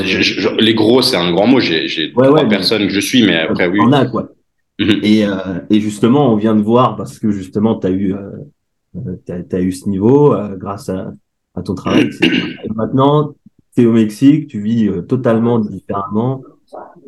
[0.59, 1.61] les gros, c'est un grand mot.
[1.61, 3.79] J'ai trois personnes que je suis, mais après, oui.
[3.83, 4.31] On a, quoi.
[4.79, 5.01] Mhm.
[5.03, 5.33] et, euh,
[5.71, 9.89] et, justement, on vient de voir, parce que justement, tu as eu, euh, eu ce
[9.89, 11.15] niveau euh, grâce à,
[11.55, 12.11] à, ton travail.
[12.23, 13.35] Et maintenant,
[13.75, 16.43] tu es au Mexique, tu vis euh, totalement différemment.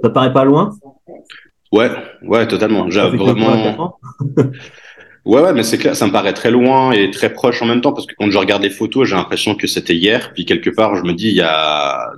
[0.02, 0.70] Ça paraît pas loin?
[1.72, 1.90] Ouais,
[2.22, 2.88] ouais, totalement.
[2.88, 3.98] J'ai vraiment.
[5.28, 7.82] Ouais, ouais, mais c'est clair, ça me paraît très loin et très proche en même
[7.82, 10.32] temps parce que quand je regarde les photos, j'ai l'impression que c'était hier.
[10.32, 12.12] Puis quelque part, je me dis, il y a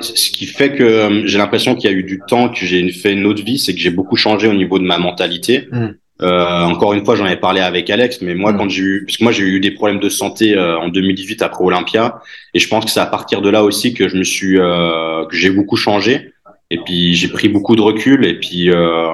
[0.00, 2.90] ce qui fait que euh, j'ai l'impression qu'il y a eu du temps, que j'ai
[2.90, 5.68] fait une autre vie, c'est que j'ai beaucoup changé au niveau de ma mentalité.
[5.70, 5.88] Mm.
[6.22, 8.56] Euh, encore une fois, j'en ai parlé avec Alex, mais moi, mm.
[8.56, 11.42] quand j'ai eu, parce que moi, j'ai eu des problèmes de santé euh, en 2018
[11.42, 12.22] après Olympia,
[12.54, 15.26] et je pense que c'est à partir de là aussi que je me suis, euh,
[15.26, 16.32] que j'ai beaucoup changé,
[16.70, 19.10] et puis j'ai pris beaucoup de recul, et puis euh,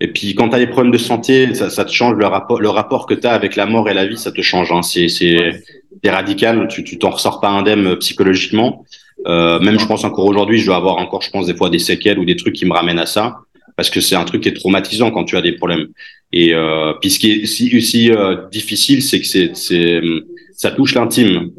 [0.00, 2.60] et puis quand tu as des problèmes de santé, ça, ça te change le rapport,
[2.60, 4.72] le rapport que tu as avec la mort et la vie, ça te change.
[4.72, 4.82] Hein.
[4.82, 8.84] C'est c'est radical, tu tu t'en ressors pas indemne psychologiquement.
[9.26, 11.78] Euh, même je pense encore aujourd'hui, je dois avoir encore, je pense des fois des
[11.78, 13.36] séquelles ou des trucs qui me ramènent à ça,
[13.76, 15.86] parce que c'est un truc qui est traumatisant quand tu as des problèmes.
[16.32, 20.00] Et euh, puis ce qui est si, aussi euh, difficile, c'est que c'est c'est
[20.52, 21.50] ça touche l'intime.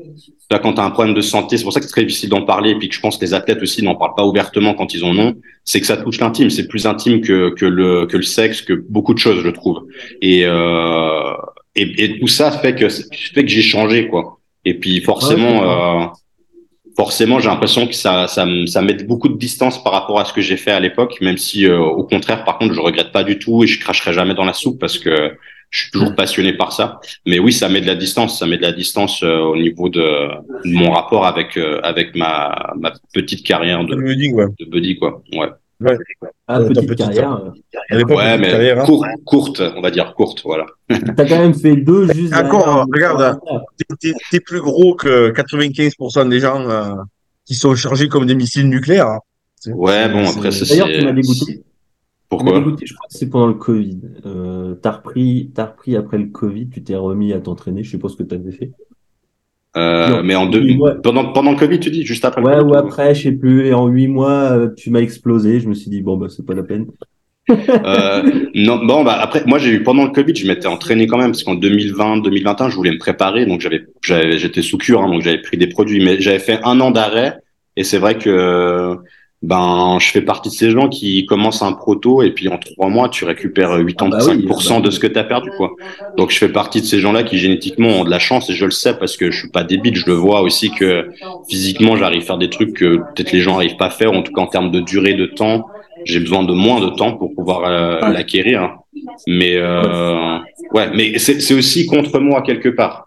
[0.51, 2.29] Là, quand tu as un problème de santé, c'est pour ça que c'est très difficile
[2.29, 4.75] d'en parler, et puis que je pense que les athlètes aussi n'en parlent pas ouvertement
[4.75, 6.51] quand ils en ont, c'est que ça touche l'intime.
[6.51, 9.87] C'est plus intime que, que, le, que le sexe, que beaucoup de choses, je trouve.
[10.21, 11.33] Et, euh,
[11.75, 14.39] et, et, tout ça fait que, fait que j'ai changé, quoi.
[14.65, 16.05] Et puis forcément, euh,
[16.95, 20.33] forcément, j'ai l'impression que ça, ça, ça met beaucoup de distance par rapport à ce
[20.33, 23.23] que j'ai fait à l'époque, même si, euh, au contraire, par contre, je regrette pas
[23.23, 25.35] du tout et je cracherai jamais dans la soupe parce que
[25.69, 26.99] je suis toujours passionné par ça.
[27.25, 29.89] Mais oui, ça met de la distance, ça met de la distance euh, au niveau
[29.89, 29.99] de,
[30.63, 34.45] de, mon rapport avec euh, avec ma, ma petite carrière de, buddy, ouais.
[34.59, 35.21] de buddy, quoi.
[35.33, 35.49] Ouais.
[35.81, 35.97] Ouais.
[36.47, 37.51] Ah, petite, petite, carrière.
[37.91, 38.85] Ouais, mais carrière, hein.
[38.85, 40.65] courte, courte, on va dire courte, voilà.
[40.89, 42.33] T'as quand même fait deux juste.
[42.33, 43.39] Encore, regarde,
[43.99, 46.95] t'es es plus gros que 95% des gens euh,
[47.45, 49.07] qui sont chargés comme des missiles nucléaires.
[49.07, 49.19] Hein.
[49.67, 50.69] Ouais, bon, après, c'est.
[50.69, 51.63] D'ailleurs, tu m'as dégoûté.
[52.29, 53.99] Pourquoi Je crois que c'est pendant le Covid.
[54.25, 57.83] Euh, t'as repris, as repris après le Covid, tu t'es remis à t'entraîner.
[57.83, 58.71] Je sais pas ce que tu avais fait.
[59.77, 60.63] Euh, mais en deux,
[61.03, 62.41] pendant pendant le Covid, tu dis juste après.
[62.41, 63.67] Ouais, ou après, je sais plus.
[63.67, 65.59] Et en huit mois, euh, tu m'as explosé.
[65.59, 66.87] Je me suis dit bon bah c'est pas la peine.
[67.49, 71.17] euh, non, bon bah après, moi j'ai eu pendant le Covid, je m'étais entraîné quand
[71.17, 75.01] même parce qu'en 2020, 2021, je voulais me préparer, donc j'avais, j'avais, j'étais sous cure,
[75.01, 77.37] hein, donc j'avais pris des produits, mais j'avais fait un an d'arrêt.
[77.75, 78.97] Et c'est vrai que
[79.45, 82.89] ben je fais partie de ces gens qui commencent un proto et puis en trois
[82.89, 85.71] mois tu récupères 85% ah bah de ce que tu as perdu quoi.
[86.17, 88.65] Donc je fais partie de ces gens-là qui génétiquement ont de la chance et je
[88.65, 91.09] le sais parce que je suis pas débile, je le vois aussi que
[91.47, 94.13] physiquement j'arrive à faire des trucs que peut-être les gens arrivent pas à faire.
[94.13, 95.67] En tout cas en termes de durée de temps,
[96.05, 98.77] j'ai besoin de moins de temps pour pouvoir euh, l'acquérir.
[99.27, 100.39] Mais euh,
[100.73, 103.04] ouais, mais c'est aussi contre moi quelque part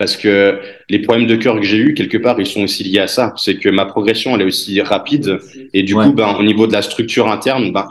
[0.00, 3.00] parce que les problèmes de cœur que j'ai eu quelque part ils sont aussi liés
[3.00, 3.34] à ça.
[3.36, 5.38] C'est que ma progression elle est aussi rapide.
[5.74, 7.86] Et du coup ben au niveau de la structure interne ben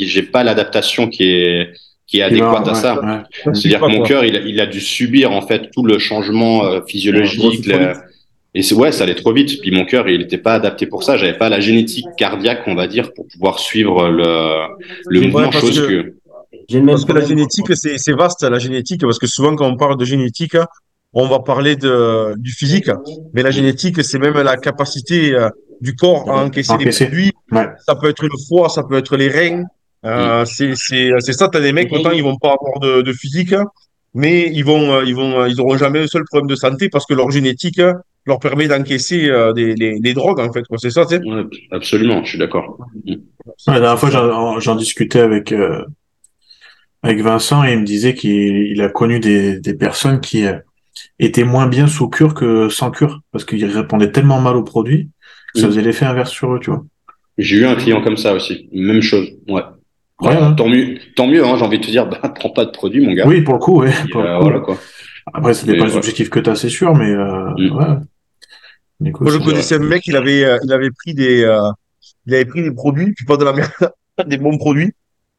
[0.00, 1.70] j'ai pas l'adaptation qui est
[2.06, 3.24] qui est adéquate à ça.
[3.52, 6.80] c'est-à-dire que mon cœur il, il, a dû subir en fait tout le changement euh,
[6.86, 7.68] physiologique
[8.54, 9.60] et c'est ouais ça allait trop vite.
[9.60, 11.16] Puis mon cœur il n'était pas adapté pour ça.
[11.16, 14.28] J'avais pas la génétique cardiaque on va dire pour pouvoir suivre le
[15.06, 16.86] le mouvement chose que, que...
[16.86, 20.04] Parce que la génétique, c'est vaste, la génétique, parce que souvent quand on parle de
[20.04, 20.56] génétique,
[21.12, 22.90] on va parler de, du physique,
[23.32, 25.48] mais la génétique, c'est même la capacité euh,
[25.80, 27.32] du corps à encaisser, des produits.
[27.86, 29.64] Ça peut être le foie, ça peut être les reins.
[30.04, 33.54] Euh, c'est ça, tu as des mecs, autant ils vont pas avoir de, de physique,
[34.14, 37.06] mais ils vont, euh, ils vont, ils auront jamais un seul problème de santé parce
[37.06, 37.80] que leur génétique
[38.28, 40.62] leur permet d'encaisser euh, des, les, les, drogues, en fait.
[40.76, 42.78] C'est ça, tu sais ouais, Absolument, je suis d'accord.
[43.66, 44.10] la dernière fois,
[44.60, 45.84] j'en discutais avec, euh,
[47.02, 50.44] avec Vincent et il me disait qu'il a connu des, des personnes qui,
[51.18, 55.10] était moins bien sous cure que sans cure, parce qu'il répondait tellement mal aux produits
[55.54, 56.84] que ça faisait l'effet inverse sur eux, tu vois.
[57.38, 59.62] J'ai eu un client comme ça aussi, même chose, ouais.
[60.22, 60.52] ouais hein.
[60.52, 63.04] Tant mieux, tant mieux, hein, j'ai envie de te dire, bah, prends pas de produits,
[63.04, 63.26] mon gars.
[63.26, 63.92] Oui, pour le coup, ouais.
[64.16, 64.76] Euh, voilà, quoi.
[65.32, 67.76] Après, ça dépend des objectifs que tu as, c'est sûr, mais euh, mm.
[67.76, 69.12] ouais.
[69.20, 71.46] Moi, je connaissais un mec, il avait, euh, il avait pris des,
[72.26, 73.70] il avait pris des produits, puis pas de la merde,
[74.26, 74.92] des bons produits.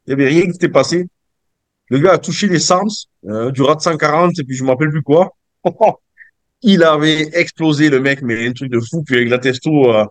[0.07, 1.07] Il y avait rien qui s'était passé.
[1.89, 5.01] Le gars a touché l'essence, euh, du rat 140, et puis je me rappelle plus
[5.01, 5.35] quoi.
[6.61, 9.03] il avait explosé le mec, mais un truc de fou.
[9.03, 10.05] Puis avec la testo, euh,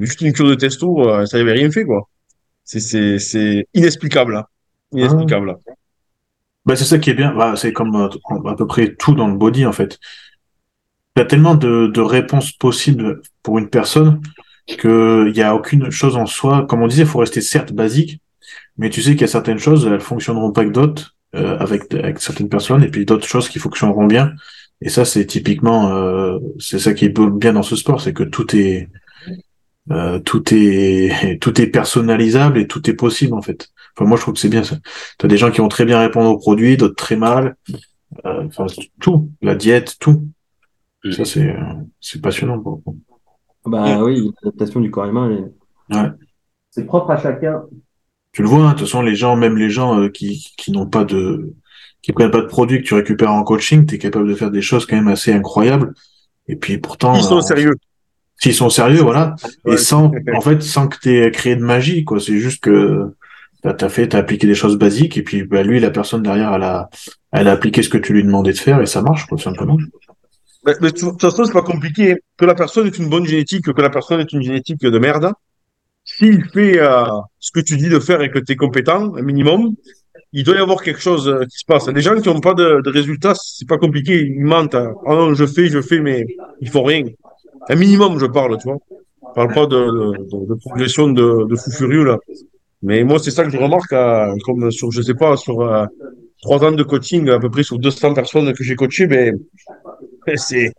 [0.00, 2.08] juste une cure de testo, euh, ça avait rien fait, quoi.
[2.64, 4.44] C'est, c'est, inexplicable, hein.
[4.92, 5.50] Inexplicable.
[5.50, 5.72] hein.
[6.64, 7.34] Bah, c'est ça qui est bien.
[7.34, 9.98] Bah, c'est comme euh, à peu près tout dans le body, en fait.
[11.16, 14.22] Il y a tellement de, de réponses possibles pour une personne
[14.66, 16.66] qu'il n'y a aucune chose en soi.
[16.68, 18.20] Comme on disait, il faut rester certes basique,
[18.78, 21.92] mais tu sais qu'il y a certaines choses, elles fonctionneront pas que d'autres, euh, avec,
[21.94, 24.32] avec certaines personnes, et puis d'autres choses qui fonctionneront bien.
[24.84, 28.24] Et ça, c'est typiquement, euh, c'est ça qui est bien dans ce sport, c'est que
[28.24, 28.88] tout est,
[29.90, 33.68] euh, tout est, tout est personnalisable et tout est possible en fait.
[33.96, 34.76] Enfin, moi, je trouve que c'est bien ça.
[35.18, 37.56] T'as des gens qui vont très bien répondre aux produits, d'autres très mal.
[38.26, 38.66] Euh, Enfin,
[39.00, 40.24] tout, la diète, tout.
[41.04, 41.12] Mm.
[41.12, 41.56] Ça, c'est, euh,
[42.00, 42.58] c'est passionnant.
[42.60, 42.98] pour coup.
[43.64, 46.08] Bah oui, l'adaptation du corps humain, elle est- Ouais.
[46.70, 47.62] c'est propre à chacun.
[48.32, 50.72] Tu le vois, hein, de toute façon, les gens, même les gens euh, qui, qui
[50.72, 51.52] n'ont pas de,
[52.02, 54.62] qui prennent pas de produits que tu récupères en coaching, t'es capable de faire des
[54.62, 55.94] choses quand même assez incroyables.
[56.48, 57.74] Et puis pourtant, Ils sont euh, sérieux.
[58.40, 59.36] s'ils sont sérieux, voilà.
[59.64, 59.74] Ouais.
[59.74, 62.18] Et sans, en fait, sans que t'aies créé de magie, quoi.
[62.18, 63.14] C'est juste que
[63.62, 66.64] t'as fait, t'as appliqué des choses basiques, et puis bah, lui, la personne derrière, elle
[66.64, 66.90] a,
[67.30, 69.44] elle a appliqué ce que tu lui demandais de faire, et ça marche, quoi, tout
[69.44, 69.76] simplement.
[70.66, 72.16] Mais, mais de toute façon, c'est pas compliqué.
[72.36, 75.32] Que la personne est une bonne génétique, que la personne est une génétique de merde.
[76.04, 77.04] S'il fait euh,
[77.38, 79.76] ce que tu dis de faire et que tu es compétent, un minimum,
[80.32, 81.88] il doit y avoir quelque chose euh, qui se passe.
[81.88, 84.20] Les gens qui n'ont pas de, de résultats, c'est pas compliqué.
[84.22, 84.74] Ils mentent.
[84.74, 84.94] hein.
[85.06, 86.26] Ah non, je fais, je fais, mais
[86.60, 87.04] ils font rien.
[87.68, 88.78] Un minimum, je parle, tu vois.
[89.28, 92.18] Je parle pas de, progression de, fou furieux, là.
[92.82, 95.84] Mais moi, c'est ça que je remarque, euh, comme sur, je sais pas, sur euh,
[96.42, 99.38] trois ans de coaching, à peu près sur 200 personnes que j'ai coachées, ben,
[100.36, 100.72] c'est,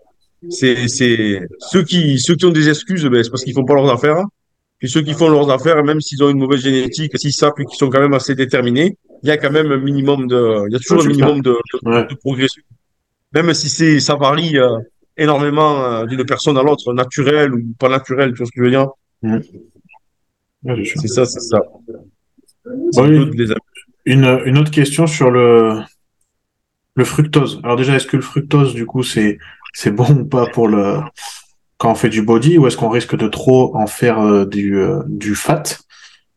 [0.49, 3.75] c'est, c'est, ceux qui, ceux qui ont des excuses, ben, c'est parce qu'ils font pas
[3.75, 4.17] leurs affaires.
[4.17, 4.25] hein.
[4.79, 7.65] Puis ceux qui font leurs affaires, même s'ils ont une mauvaise génétique, s'ils savent et
[7.65, 10.73] qu'ils sont quand même assez déterminés, il y a quand même un minimum de, il
[10.73, 12.05] y a toujours un minimum de, de, Ouais.
[12.05, 12.61] de progression.
[13.33, 14.77] Même si c'est, ça varie euh,
[15.17, 18.63] énormément euh, d'une personne à l'autre, naturel ou pas naturel, tu vois ce que je
[18.63, 18.87] veux dire?
[20.63, 21.01] Ouais, sûr.
[21.01, 21.59] C'est ça, c'est ça.
[22.65, 23.29] Bon, oui.
[23.35, 23.53] des-
[24.05, 25.79] Une, une autre question sur le,
[26.95, 27.59] le fructose.
[27.63, 29.37] Alors déjà, est-ce que le fructose, du coup, c'est,
[29.73, 30.99] c'est bon ou pas pour le,
[31.77, 34.77] quand on fait du body, ou est-ce qu'on risque de trop en faire euh, du,
[35.07, 35.63] du fat?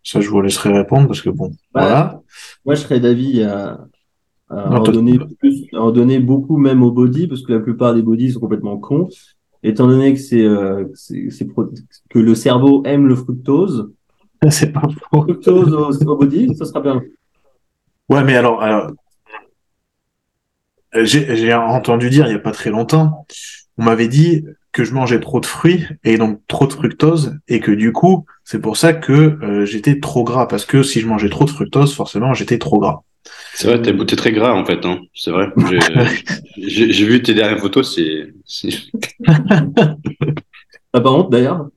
[0.06, 2.22] Ça, je vous laisserai répondre parce que bon, voilà.
[2.64, 3.88] Moi, je serais d'avis à,
[4.48, 7.58] à Non, en donner plus, à en donner beaucoup même au body, parce que la
[7.58, 9.08] plupart des bodies sont complètement cons.
[9.64, 10.84] Étant donné que c'est, euh,
[12.08, 13.90] que le cerveau aime le fructose,
[14.48, 15.22] C'est pas faux.
[15.22, 17.02] fructose au, au body, ça sera bien.
[18.08, 18.62] Ouais, mais alors,
[20.94, 23.26] j'ai entendu dire il y a pas très longtemps,
[23.76, 24.44] on m'avait dit
[24.76, 28.26] que je mangeais trop de fruits et donc trop de fructose et que du coup,
[28.44, 31.50] c'est pour ça que euh, j'étais trop gras parce que si je mangeais trop de
[31.50, 33.00] fructose, forcément, j'étais trop gras.
[33.54, 34.84] C'est vrai, t'es t'es très gras en fait.
[34.84, 34.98] Hein.
[35.14, 35.48] C'est vrai.
[35.56, 35.78] J'ai-
[36.58, 37.94] J'ai j'ai vu tes dernières photos.
[37.94, 38.34] C'est.
[38.44, 38.68] c'est-
[40.92, 41.68] T'as pas honte d'ailleurs?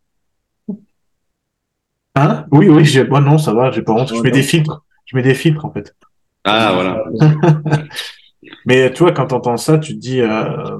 [2.15, 2.45] Hein?
[2.51, 4.13] Oui, oui, j'ai moi non, ça va, j'ai pas honte.
[4.13, 4.83] Je mets des filtres.
[5.05, 5.95] Je mets des filtres en fait.
[6.43, 7.05] Ah voilà.
[8.65, 10.77] Mais tu vois, quand t'entends ça, tu te dis, euh,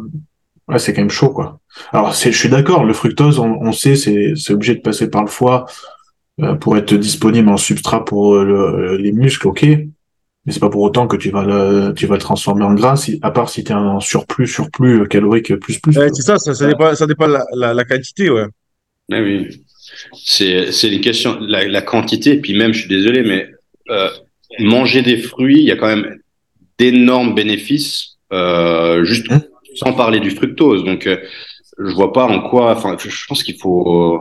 [0.68, 1.59] ouais, c'est quand même chaud, quoi.
[1.92, 5.10] Alors, c'est, je suis d'accord, le fructose, on, on sait, c'est, c'est obligé de passer
[5.10, 5.66] par le foie
[6.42, 9.64] euh, pour être disponible en substrat pour euh, le- les muscles, ok.
[10.46, 12.96] Mais c'est pas pour autant que tu vas le, tu vas le transformer en gras,
[12.96, 15.98] si, à part si t'es en surplus, surplus euh, calorique plus plus.
[15.98, 18.46] Ouais, c'est ça, ça, ça dépend, ça dépend de la, la, la quantité, ouais.
[19.12, 19.64] Ah oui.
[20.24, 22.38] C'est c'est une question la, la quantité.
[22.38, 23.50] Puis même, je suis désolé, mais
[23.90, 24.10] euh,
[24.60, 26.18] manger des fruits, il y a quand même
[26.78, 28.18] d'énormes bénéfices.
[28.32, 29.42] Euh, juste Hein?
[29.76, 30.84] sans parler du fructose.
[30.84, 31.18] Donc, euh,
[31.80, 32.72] je vois pas en quoi.
[32.76, 34.16] Enfin, je pense qu'il faut.
[34.16, 34.20] euh,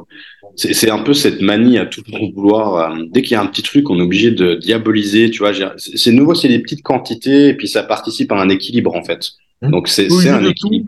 [0.57, 2.03] c'est un peu cette manie à tout
[2.35, 2.93] vouloir.
[2.93, 5.31] euh, dès qu'il y a un petit truc, on est obligé de diaboliser.
[5.31, 8.95] Tu vois, c'est nouveau, c'est des petites quantités, et puis ça participe à un équilibre
[8.97, 9.31] en fait.
[9.63, 9.71] Mmh.
[9.71, 10.87] Donc c'est Oui, un tout.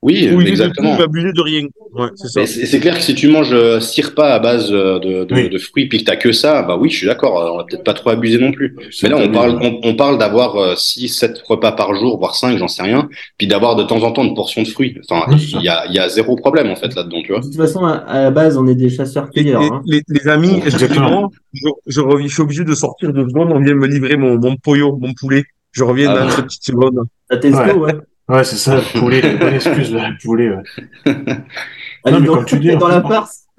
[0.00, 0.94] Oui, Ou il de exactement.
[0.96, 1.62] abuser de rien.
[1.92, 2.06] Ouais,
[2.46, 5.48] c'est clair que si tu manges euh, six repas à base euh, de, de, Oui.
[5.48, 7.40] de fruits puis que t'as que ça, bah oui, je suis d'accord.
[7.42, 8.76] euh, On va peut-être pas trop abuser non plus.
[9.02, 12.36] Mais là, on parle, on, on parle d'avoir euh, six, sept repas par jour, voire
[12.36, 13.08] cinq, j'en sais rien.
[13.38, 14.96] Puis d'avoir de temps en temps une portion de fruits.
[15.10, 17.40] Enfin, il y a, il y a zéro problème en fait là-dedans, tu vois.
[17.40, 19.60] De toute façon, à, la base, on est des chasseurs-cueilleurs.
[19.62, 19.82] les, Hein.
[19.84, 21.28] les, les amis, Exactement.
[21.52, 23.50] excusez-moi, je, je, reviens- je suis obligé de sortir deux secondes.
[23.52, 25.42] On vient me livrer mon, mon pollo, mon poulet.
[25.72, 26.36] Je reviens Ah dans bon.
[26.36, 26.98] deux petites secondes.
[27.30, 27.72] La testo, Ouais.
[27.74, 27.94] ouais.
[28.28, 30.62] Ouais, c'est ça, le poulet, bonne excuse, le poulet, ouais.
[32.04, 33.44] Allez, mais comme tu dis, dans la fait, farce.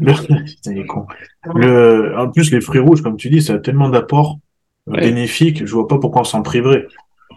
[0.00, 1.06] Le- Putain, il est con.
[1.54, 4.38] Le, en plus, les fruits rouges, comme tu dis, ça a tellement d'apports
[4.88, 5.00] euh, Ouais.
[5.02, 6.86] bénéfiques, je vois pas pourquoi on s'en priverait.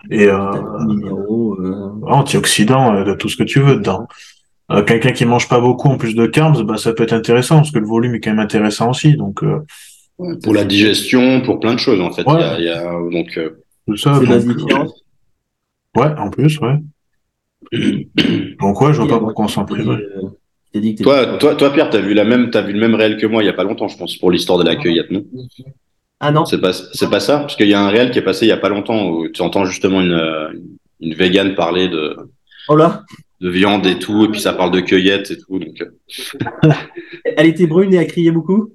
[0.09, 0.51] Et, euh,
[0.85, 4.07] Minéraux, euh, antioxydants, euh, de tout ce que tu veux dedans.
[4.87, 7.71] Quelqu'un qui mange pas beaucoup en plus de carbs, bah, ça peut être intéressant parce
[7.71, 9.17] que le volume est quand même intéressant aussi.
[9.17, 9.43] Donc,
[10.43, 12.23] Pour la digestion, pour plein de choses, en fait.
[12.25, 13.37] Il y a, il y a- donc,
[13.85, 14.17] tout ça.
[14.17, 14.29] Donc,
[14.71, 14.85] euh,
[15.97, 16.75] ouais, en plus, ouais.
[18.59, 20.01] Donc, ouais, je vois pas pourquoi on s'en priverait.
[20.15, 23.27] euh, toi, toi, toi, Pierre, t'as vu la même, t'as vu le même réel que
[23.27, 25.23] moi il y a pas longtemps, je pense, pour l'histoire de la cueillette, non?
[26.19, 26.45] Ah non.
[26.45, 27.39] C'est pas, c'est pas ça?
[27.39, 29.27] Parce qu'il y a un réel qui est passé il y a pas longtemps où
[29.29, 30.49] tu entends justement une, euh,
[30.99, 32.15] une végane parler de,
[32.67, 33.03] Oh là.
[33.41, 36.71] de viande et tout, et puis ça parle de cueillette et tout, donc, euh,
[37.37, 38.69] Elle était brune et a crié beaucoup?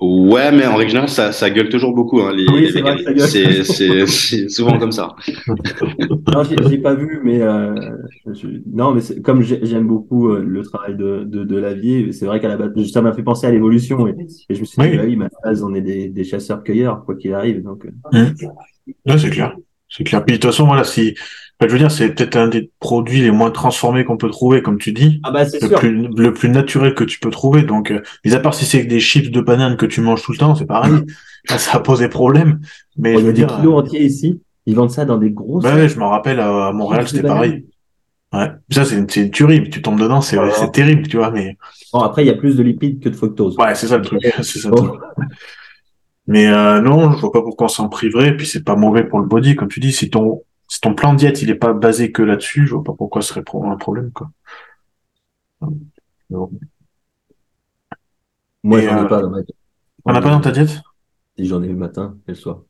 [0.00, 2.80] Ouais, mais en règle générale, ça, ça gueule toujours beaucoup, hein, les, Oui, les c'est
[2.80, 3.14] vrai véganes.
[3.14, 3.64] que ça gueule.
[3.64, 5.14] C'est, c'est, c'est souvent comme ça.
[5.48, 7.74] Non, j'ai j'ai pas vu, mais euh,
[8.32, 12.12] je- non, mais c'est- comme j'ai- j'aime beaucoup euh, le travail de, de, de Lavier,
[12.12, 14.14] c'est vrai qu'à la base, ça m'a fait penser à l'évolution et,
[14.48, 14.96] et je me suis dit, Oui.
[14.96, 17.62] bah oui, mais à la base, on est des, des chasseurs-cueilleurs, quoi qu'il arrive.
[17.62, 18.26] Donc, euh,
[19.06, 19.56] Ouais, c'est clair.
[19.94, 20.24] C'est clair.
[20.24, 21.14] Puis de toute façon, voilà, si,
[21.60, 24.62] enfin, je veux dire, c'est peut-être un des produits les moins transformés qu'on peut trouver,
[24.62, 25.20] comme tu dis.
[25.22, 25.78] Ah bah c'est Le sûr.
[25.78, 27.62] plus, le plus naturel que tu peux trouver.
[27.62, 30.32] Donc, euh, mis à part si c'est des chips de banane que tu manges tout
[30.32, 30.94] le temps, c'est pareil.
[31.50, 32.60] Là, ça pose des problèmes.
[32.96, 34.40] Mais je veux des dire, kilos entiers ici.
[34.64, 35.78] Ils vendent ça dans des gros bah sacs.
[35.78, 37.66] ouais, je me rappelle à, Montréal, c'était pareil.
[38.32, 38.48] Ouais.
[38.70, 39.68] Ça, c'est une, une tuerie.
[39.68, 40.68] Tu tombes dedans, c'est, Voilà.
[40.68, 41.58] terrible, tu vois, mais
[41.92, 43.56] Bon, après, il y a plus de lipides que de fructose.
[43.58, 44.22] ouais, c'est ça le truc.
[44.42, 44.92] C'est ça le truc.
[46.26, 48.28] Mais, euh, non, je vois pas pourquoi on s'en priverait.
[48.28, 49.56] Et puis, c'est pas mauvais pour le body.
[49.56, 52.22] Comme tu dis, si ton, si ton plan de diète, il est pas basé que
[52.22, 54.30] là-dessus, je vois pas pourquoi ce serait un problème, quoi.
[56.30, 56.50] Bon.
[58.62, 60.82] Moi, j'en ai euh, pas dans ma T'en as pas dans ta diète?
[61.38, 62.62] Si j'en ai le matin et le soir.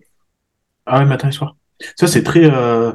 [0.86, 1.56] Ah ouais, matin et soir.
[1.96, 2.44] Ça, c'est très.
[2.44, 2.92] euh,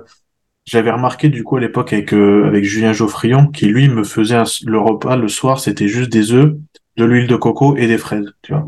[0.66, 4.36] J'avais remarqué du coup à l'époque avec euh, avec Julien Geoffrion, qui lui me faisait
[4.36, 6.56] un- le repas le soir, c'était juste des œufs,
[6.98, 8.68] de l'huile de coco et des fraises, tu vois.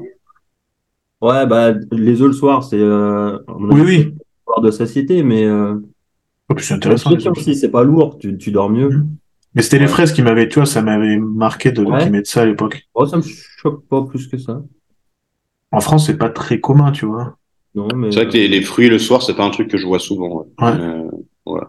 [1.21, 4.13] Ouais, bah, les œufs le soir, c'est euh, Oui, oui.
[4.45, 5.75] soir de satiété, mais euh,
[6.51, 7.11] Oh, puis c'est intéressant.
[7.13, 8.89] aussi, c'est pas lourd, tu, tu dors mieux.
[8.89, 9.15] Mhm.
[9.55, 11.99] Mais c'était les fraises qui m'avaient, tu vois, ça m'avait marqué de Ouais.
[12.03, 12.87] qu'ils mettent ça à l'époque.
[12.93, 14.61] Oh, ça me choque pas plus que ça.
[15.71, 17.37] En France, c'est pas très commun, tu vois.
[17.75, 19.77] Non, mais C'est vrai que les, les fruits le soir, c'est pas un truc que
[19.77, 20.45] je vois souvent.
[20.59, 20.65] ouais.
[20.65, 20.79] Ouais.
[20.79, 21.61] Euh,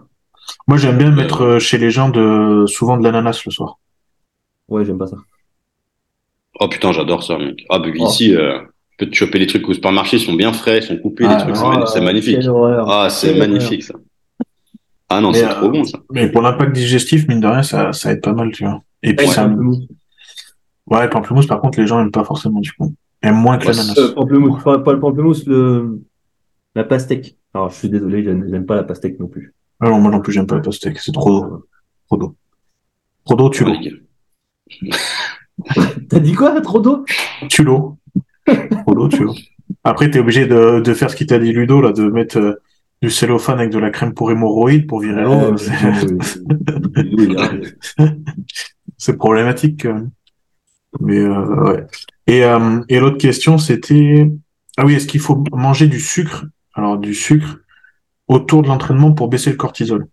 [0.67, 3.79] Moi, j'aime bien mettre euh, chez les gens de souvent de l'ananas le soir.
[4.69, 5.17] ouais, j'aime pas ça.
[6.61, 7.65] Oh putain, j'adore ça, mec.
[7.71, 8.07] Ah, bah, Oh.
[8.07, 8.59] ici, euh,
[9.01, 11.37] peux te choper les trucs au supermarché, ils sont bien frais, ils sont coupés, Ah,
[11.37, 12.39] les trucs, c'est Ah, c'est magnifique.
[12.87, 13.95] Ah, c'est magnifique, ça.
[15.09, 15.99] Ah non, c'est euh, trop bon, ça.
[16.13, 18.83] Mais pour l'impact digestif, mine de rien, ça, ça aide pas mal, tu vois.
[19.03, 19.89] Et puis Ouais, ça, pamplemousse.
[20.87, 22.95] ouais, pamplemousse, par contre, les gens aiment pas forcément du coup.
[23.23, 23.99] Aiment moins que Ouais, l'ananas.
[23.99, 26.01] Euh, pamplemousse, pas, pas le pamplemousse, le...
[26.75, 27.37] la pastèque.
[27.55, 29.53] Alors, je suis désolé, j'aime j'aime pas la pastèque non plus.
[29.81, 31.67] Ah non, moi non plus, j'aime pas la pastèque, c'est trop d'eau.
[32.07, 32.37] Trop d'eau.
[33.25, 33.75] Trop d'eau, tu l'eau.
[36.09, 37.05] T'as dit quoi, trop d'eau?
[37.49, 37.99] Tu l'eau.
[38.87, 39.27] D'eau, tu.
[39.85, 42.55] Après, t'es obligé de, de faire ce qu'il t'a dit Ludo, là, de mettre euh,
[43.03, 45.57] du cellophane avec de la crème pour hémorroïdes pour virer l'eau.
[48.99, 49.87] C'est- problématique.
[51.01, 51.87] Mais euh, ouais.
[52.27, 54.31] Et, euh, et l'autre question, c'était
[54.77, 56.47] ah oui, est-ce qu'il faut manger du sucre?
[56.75, 57.59] Alors du sucre
[58.29, 60.07] autour de l'entraînement pour baisser le cortisol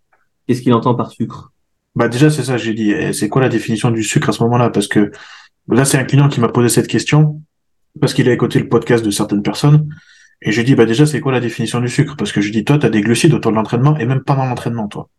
[0.47, 1.51] Qu'est-ce qu'il entend par sucre?
[1.95, 2.91] Bah déjà c'est ça, j'ai dit.
[2.91, 4.69] Eh, C'est quoi la définition du sucre à ce moment-là?
[4.69, 5.11] Parce que
[5.67, 7.41] là c'est un client qui m'a posé cette question
[7.99, 9.89] parce qu'il a écouté le podcast de certaines personnes
[10.41, 12.15] et j'ai dit bah déjà c'est quoi la définition du sucre?
[12.17, 14.87] Parce que je dis toi t'as des glucides autour de l'entraînement et même pendant l'entraînement
[14.87, 15.09] toi.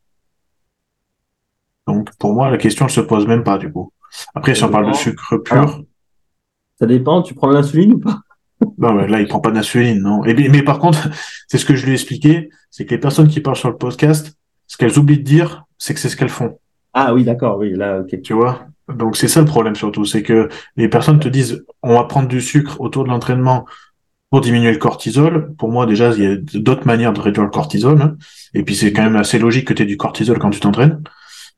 [1.87, 3.93] Donc pour moi la question ne se pose même pas du coup.
[4.35, 5.81] Après si on parle de sucre pur, Alors,
[6.79, 8.21] Ça dépend, tu prends de l'insuline ou pas?
[8.77, 10.25] Non, mais là, il prend pas d'insuline, non.
[10.25, 11.09] Et, mais par contre,
[11.47, 13.77] c'est ce que je lui ai expliqué, c'est que les personnes qui parlent sur le
[13.77, 16.59] podcast, ce qu'elles oublient de dire, c'est que c'est ce qu'elles font,
[16.93, 18.21] Ah oui, d'accord, oui, là, ok.
[18.21, 18.67] tu vois?
[18.95, 22.29] Donc c'est ça le problème surtout, c'est que les personnes te disent, on va prendre
[22.29, 23.67] du sucre autour de l'entraînement
[24.31, 25.55] pour diminuer le cortisol.
[25.59, 28.01] Pour moi, déjà, il y a d'autres manières de réduire le cortisol.
[28.03, 28.17] hein.
[28.55, 31.03] Et puis c'est quand même assez logique que tu aies du cortisol quand tu t'entraînes.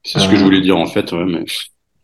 [0.02, 1.44] C'est ce que je voulais dire, en fait, ouais, mais,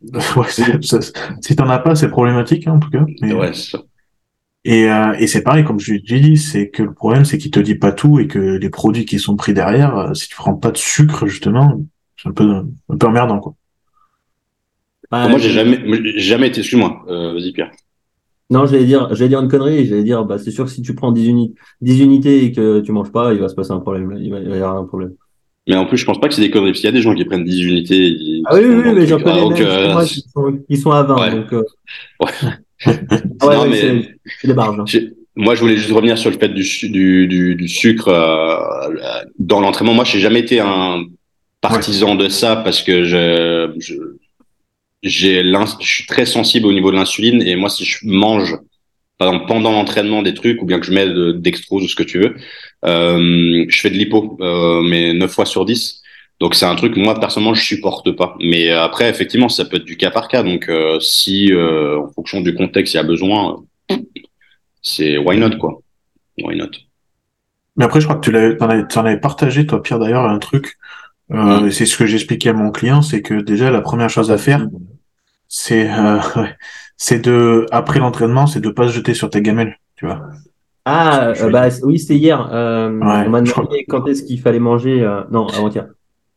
[0.37, 1.01] Ouais, c'est- ça-
[1.41, 3.05] si t'en as pas, c'est problématique, hein, en tout cas.
[3.23, 3.83] Mais- ouais, c'est ça.
[4.65, 7.53] Et, euh, et c'est pareil, comme je l'ai dit, c'est que le problème, c'est qu'il
[7.53, 10.35] te dit pas tout et que les produits qui sont pris derrière, euh, si tu
[10.35, 11.81] prends pas de sucre, justement,
[12.21, 13.55] c'est un peu, un peu emmerdant, quoi.
[15.11, 15.79] Ah, moi, j'ai jamais,
[16.19, 17.71] jamais été, excuse-moi, euh, vas-y, Pierre.
[18.51, 20.95] Non, j'allais dire, j'allais dire une connerie, j'allais dire, bah, c'est sûr que si tu
[20.95, 23.81] prends 10, uni- 10 unités et que tu manges pas, il va se passer un
[23.81, 24.17] problème, là.
[24.21, 25.15] il va, il va y avoir un problème.
[25.69, 27.03] Mais en plus, je pense pas que c'est des conneries, parce qu'il y a des
[27.03, 28.07] gens qui prennent 10 unités.
[28.07, 29.19] ils- Ah oui, ils oui, mais j'en.
[29.19, 31.31] Ah, connais donc, euh, moi, qui sont, à 20, Ouais.
[31.33, 31.63] donc, euh,
[32.21, 32.29] Ouais.
[33.41, 35.01] ah ouais, Non, mais- c'est- c'est des barges, hein.
[35.39, 38.97] Moi, je voulais juste revenir sur le fait du, du, du, du sucre euh,
[39.39, 39.93] dans l'entraînement.
[39.93, 41.03] Moi, j'ai jamais été un
[41.61, 43.95] partisan de ça parce que je, je,
[45.03, 45.43] j'ai
[45.81, 48.57] je suis très sensible au niveau de l'insuline et moi, si je mange,
[49.19, 51.95] par exemple, pendant l'entraînement des trucs ou bien que je mets de- dextrose ou ce
[51.97, 52.35] que tu veux,
[52.85, 56.03] euh, je fais de l'hypo, euh, mais 9 fois sur 10.
[56.41, 58.37] Donc c'est un truc moi personnellement je supporte pas.
[58.41, 60.43] Mais après effectivement ça peut être du cas par cas.
[60.43, 63.65] Donc euh, si euh, en fonction du contexte il y a besoin,
[64.83, 65.81] c'est why not quoi?
[66.39, 66.71] Why not?
[67.77, 70.25] Mais après, je crois que tu l'avais, t'en avais, t'en avais partagé, toi, Pierre, d'ailleurs,
[70.25, 70.79] un truc.
[71.33, 71.71] Euh, Mm.
[71.71, 74.67] c'est ce que j'expliquais à mon client, c'est que déjà, la première chose à faire,
[75.49, 76.19] c'est, euh,
[76.97, 80.23] c'est de, après l'entraînement, c'est de pas se jeter sur tes gamelles, tu vois.
[80.85, 82.49] Ah, euh, bah, oui, c'était hier.
[82.53, 85.03] Euh, Ouais, on m'a crois- demandé quand est-ce qu'il fallait manger.
[85.03, 85.89] euh, Non, avant-hier.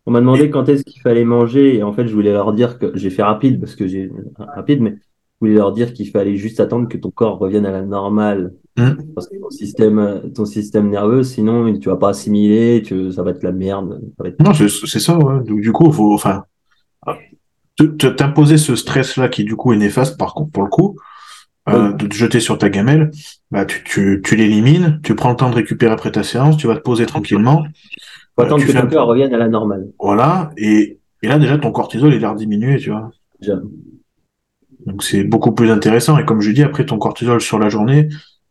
[0.07, 1.76] On m'a demandé quand est-ce qu'il fallait manger.
[1.78, 4.10] Et en fait, je voulais leur dire que j'ai fait rapide parce que j'ai
[4.40, 7.72] rapide, mais je voulais leur dire qu'il fallait juste attendre que ton corps revienne à
[7.72, 8.53] la normale.
[8.80, 9.14] Mm.
[9.15, 13.31] Parce que ton système, ton système nerveux, sinon, tu vas pas assimiler, tu, ça va
[13.31, 13.99] être la merde.
[14.18, 14.39] Ça va être...
[14.43, 15.43] Non, c'est ça, ouais.
[15.43, 16.43] Donc, du coup, faut, enfin,
[17.76, 20.97] te- t'imposer ce stress-là qui, du coup, est néfaste, par contre, pour le coup,
[21.69, 23.11] euh, de te jeter sur ta gamelle,
[23.51, 26.68] bah, tu, tu, tu l'élimines, tu prends le temps de récupérer après ta séance, tu
[26.68, 27.64] vas te poser tranquillement,
[28.35, 29.88] Faut Euh, attendre que ton corps revienne à la normale.
[29.99, 33.11] voilà, et, et là, déjà, ton cortisol, il a rediminué, tu vois.
[33.39, 33.60] Déjà.
[34.85, 36.18] Donc c'est beaucoup plus intéressant.
[36.18, 38.07] Et comme je dis, après ton cortisol sur la journée,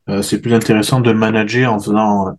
[0.09, 2.36] euh, c'est plus intéressant de le manager en faisant,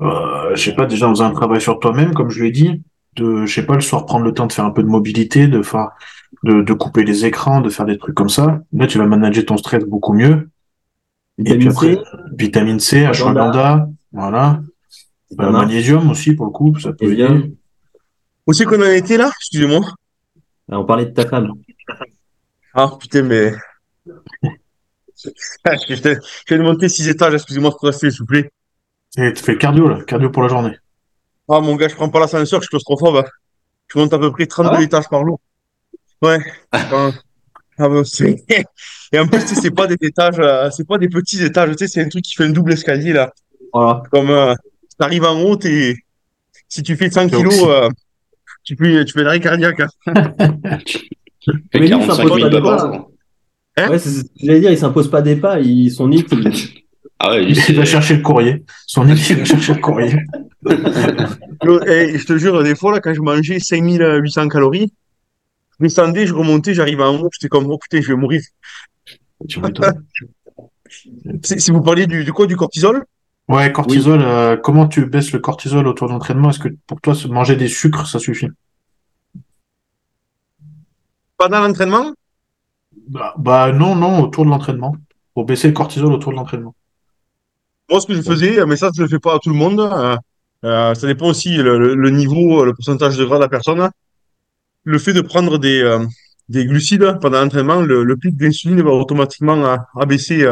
[0.00, 2.82] euh, je sais pas, déjà en faisant un travail sur toi-même, comme je l'ai dit,
[3.16, 5.46] de, je sais pas, le soir prendre le temps de faire un peu de mobilité,
[5.46, 5.90] de faire,
[6.42, 8.60] de, de couper les écrans, de faire des trucs comme ça.
[8.72, 10.48] Là, tu vas manager ton stress beaucoup mieux.
[11.38, 12.00] Et puis Vitamine après, C,
[12.36, 14.60] vitamine C, ashwagandha, voilà.
[15.40, 17.52] Euh, magnésium aussi, pour le coup, ça peut aider.
[18.46, 19.30] Où c'est qu'on en était là?
[19.40, 19.80] Excusez-moi.
[20.68, 21.50] On parlait de ta femme.
[22.72, 23.52] Ah, putain, mais.
[25.24, 26.14] Je viens
[26.48, 28.50] je de monter six étages, excusez-moi de rester, s'il vous plaît.
[29.16, 30.76] Et tu fais cardio, là, cardio pour la journée.
[31.48, 33.16] Ah, mon gars, je prends pas l'ascenseur, je suis claustrophobe.
[33.16, 33.24] hein.
[33.88, 35.40] Je monte à peu près 32 Ah ouais étages par jour.
[36.22, 36.38] Ouais.
[37.76, 38.44] Ah, bah, c'est-
[39.12, 41.88] Et en plus, c'est pas des étages, euh, c'est pas des petits étages, tu sais,
[41.88, 43.32] c'est un truc qui fait un double escalier, là.
[43.72, 44.00] Voilà.
[44.12, 44.54] Comme, euh,
[44.96, 45.96] t'arrives en haut, t'es,
[46.68, 47.88] si tu fais 100 T'es kilos, euh,
[48.62, 49.88] tu fais, tu fais l'arrêt cardiaque, hein.
[51.74, 53.10] Mais lui, il 45 s'impose 000 pas quoi.
[53.76, 56.24] Hein Ouais, c'est ce que j'allais dire, il s'impose pas des pas, ils sont ils-
[57.18, 58.64] Ah ouais, Il va chercher le courrier.
[58.86, 60.14] Son équipe il va chercher le courrier.
[61.86, 64.92] Et je te jure, des fois, là, quand je mangeais 5800 calories,
[65.78, 68.42] je descendais, je remontais, j'arrivais en haut, j'étais comme, oh putain, je vais mourir.
[69.48, 69.60] Tu
[71.42, 73.04] Si vous parliez du, du quoi, du cortisol?
[73.48, 76.50] Ouais, cortisol, euh, comment tu baisses le cortisol autour de l'entraînement?
[76.50, 78.48] Est-ce que pour toi, manger des sucres, ça suffit?
[81.36, 82.12] Pendant l'entraînement?
[83.08, 84.96] Bah, bah, non, non, autour de l'entraînement.
[85.34, 86.74] Pour baisser le cortisol autour de l'entraînement.
[87.90, 89.80] Moi, ce que je faisais, mais ça, je le fais pas à tout le monde.
[89.80, 90.16] euh,
[90.64, 93.90] euh, ça dépend aussi le, niveau, le pourcentage de gras de la personne.
[94.84, 96.04] Le fait de prendre des, euh,
[96.48, 100.46] des glucides pendant l'entraînement, le, pic d'insuline va automatiquement euh, abaisser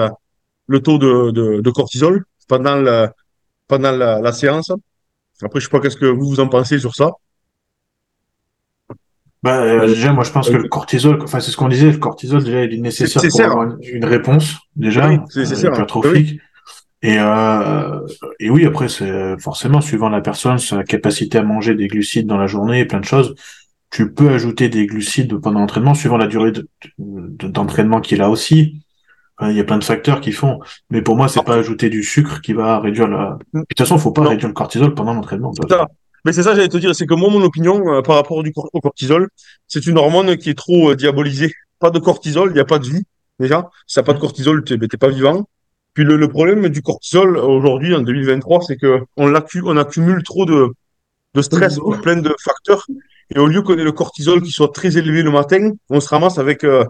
[0.66, 4.70] le taux de, cortisol pendant la, séance.
[5.42, 7.12] Après, je sais pas qu'est-ce que vous en pensez sur ça.
[9.42, 11.98] Bah, euh, déjà, moi, je pense que le cortisol, enfin, c'est ce qu'on disait, le
[11.98, 13.50] cortisol, déjà, il est nécessaire pour nécessaire.
[13.50, 15.72] avoir une, une réponse, déjà, Oui, c'est euh, nécessaire.
[15.72, 16.40] hypertrophique.
[17.02, 17.98] Et, euh,
[18.38, 22.38] et oui, après, c'est forcément, suivant la personne, sa capacité à manger des glucides dans
[22.38, 23.34] la journée et plein de choses,
[23.90, 28.30] tu peux ajouter des glucides pendant l'entraînement, suivant la durée de- de- d'entraînement qu'il a
[28.30, 28.80] aussi.
[29.36, 30.60] Enfin, il y a plein de facteurs qui font.
[30.90, 33.38] Mais pour moi, c'est pas ajouter du sucre qui va réduire la...
[33.52, 34.28] De toute façon, faut pas Non.
[34.30, 35.52] réduire le cortisol pendant l'entraînement.
[36.24, 38.42] Mais c'est ça, j'allais te dire, c'est que moi, mon opinion euh, par rapport
[38.72, 39.28] au cortisol,
[39.66, 41.52] c'est une hormone qui est trop euh, diabolisée.
[41.80, 43.02] Pas de cortisol, il n'y a pas de vie,
[43.40, 43.68] déjà.
[43.86, 45.48] Si t'as pas de cortisol, t'es pas vivant.
[45.94, 49.34] Puis le, le problème du cortisol aujourd'hui, en 2023, c'est que on,
[49.76, 50.68] accumule trop de,
[51.34, 52.86] de stress plein de facteurs.
[53.34, 56.08] Et au lieu qu'on ait le cortisol qui soit très élevé le matin, on se
[56.08, 56.84] ramasse avec euh,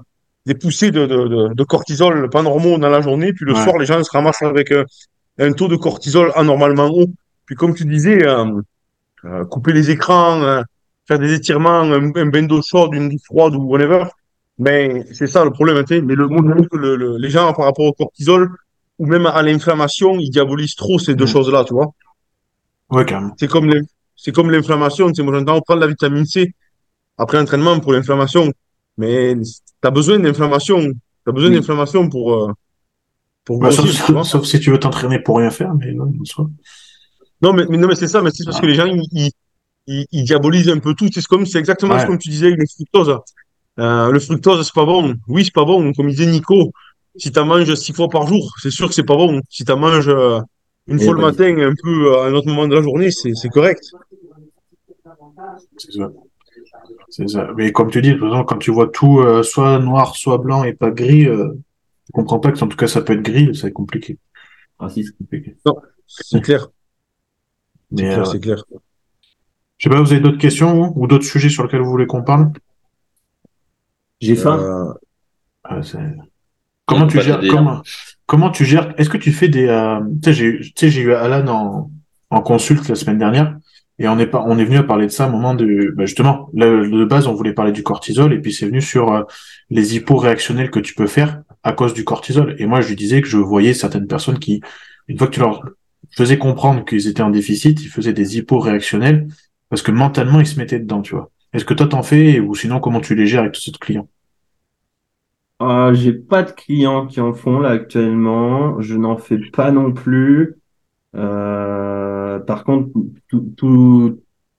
[0.45, 3.33] des poussées de, de, de, de cortisol pas normaux dans la journée.
[3.33, 3.63] Puis le Ouais.
[3.65, 4.73] soir, les gens se ramassent avec
[5.39, 7.07] un taux de cortisol anormalement haut.
[7.47, 8.45] Puis comme tu disais, euh,
[9.51, 10.62] couper les écrans, euh,
[11.07, 14.05] faire des étirements, un, un bain d'eau chaude, une douche froide ou whatever.
[14.59, 15.82] Mais c'est ça le problème.
[15.85, 16.03] tu sais.
[16.03, 16.27] Mais le,
[16.73, 18.51] le, le- les gens, par rapport au cortisol
[18.99, 21.28] ou même à l'inflammation, ils diabolisent trop ces deux Mm.
[21.28, 21.93] choses-là, tu vois.
[22.90, 23.35] Ouais, carrément.
[23.39, 23.73] C'est comme
[24.16, 25.12] c'est comme l'inflammation.
[25.15, 26.53] Sais, moi, j'entends prendre la vitamine C
[27.19, 28.53] après l'entraînement pour l'inflammation.
[28.99, 30.81] Mais tu as besoin d'inflammation.
[30.81, 31.57] Tu as besoin Oui.
[31.57, 32.53] d'inflammation pour, euh,
[33.44, 36.47] pour Bah, grossir, sauf, si tu veux t'entraîner pour rien faire, mais en soi.
[37.43, 39.31] Non, mais, mais, non, mais c'est ça, mais c'est parce que les gens, ils, ils,
[39.86, 41.09] ils- ils diabolisent un peu tout.
[41.12, 42.01] C'est comme, c'est exactement Ouais.
[42.02, 43.19] ce comme tu disais avec le fructose.
[43.78, 45.14] Euh, le fructose, c'est pas bon.
[45.28, 45.93] Oui, c'est pas bon.
[45.93, 46.73] Comme disait Nico,
[47.16, 49.40] si t'en manges six fois par jour, c'est sûr que c'est pas bon.
[49.48, 50.40] Si t'en manges euh,
[50.86, 52.82] une Et fois le pas matin, un peu euh, à un autre moment de la
[52.82, 53.82] journée, c'est, c'est correct.
[55.78, 56.10] C'est ça.
[57.09, 57.48] C'est ça.
[57.56, 60.90] Mais comme tu dis, quand tu vois tout euh, soit noir, soit blanc et pas
[60.90, 61.48] gris, euh,
[62.06, 64.19] tu comprends pas que en tout cas ça peut être gris, ça va être compliqué.
[64.78, 65.16] Raciste.
[65.19, 65.56] compliqué.
[66.06, 66.69] C'est clair.
[67.97, 68.64] C'est clair, euh, c'est clair.
[69.78, 72.23] Je sais pas, vous avez d'autres questions ou d'autres sujets sur lesquels vous voulez qu'on
[72.23, 72.52] parle?
[74.20, 74.59] J'ai faim.
[74.60, 74.93] Euh,
[75.64, 75.81] Ah,
[76.86, 77.82] Comment On tu gères t'aider, comment,
[78.27, 80.90] comment tu gères Est-ce que tu fais des euh, tu sais j'ai eu- tu sais
[80.90, 81.90] j'ai eu Alan en,
[82.31, 83.56] en consulte la semaine dernière
[84.01, 85.93] et on est pas on est venu à parler de ça à un moment de
[85.97, 89.23] bah, justement de base on voulait parler du cortisol et puis c'est venu sur euh,
[89.70, 92.97] les hypos réactionnels que tu peux faire à cause du cortisol et moi je lui
[92.97, 94.60] disais que je voyais certaines personnes qui
[95.06, 95.62] une fois que tu leur
[96.11, 99.29] faisais comprendre qu'ils étaient en déficit ils faisaient des hypos réactionnels
[99.69, 102.55] parce que mentalement ils se mettaient dedans tu vois est-ce que toi t'en fais ou
[102.55, 104.09] sinon comment tu les gères avec tous ces clients?
[105.61, 108.81] Euh, j'ai pas de clients qui en font là actuellement.
[108.81, 110.57] Je n'en fais pas non plus.
[111.15, 112.91] Euh, par contre,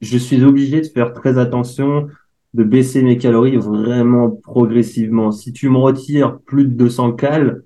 [0.01, 2.07] je suis obligé de faire très attention,
[2.53, 5.31] de baisser mes calories vraiment progressivement.
[5.31, 7.63] Si tu me retires plus de 200 cales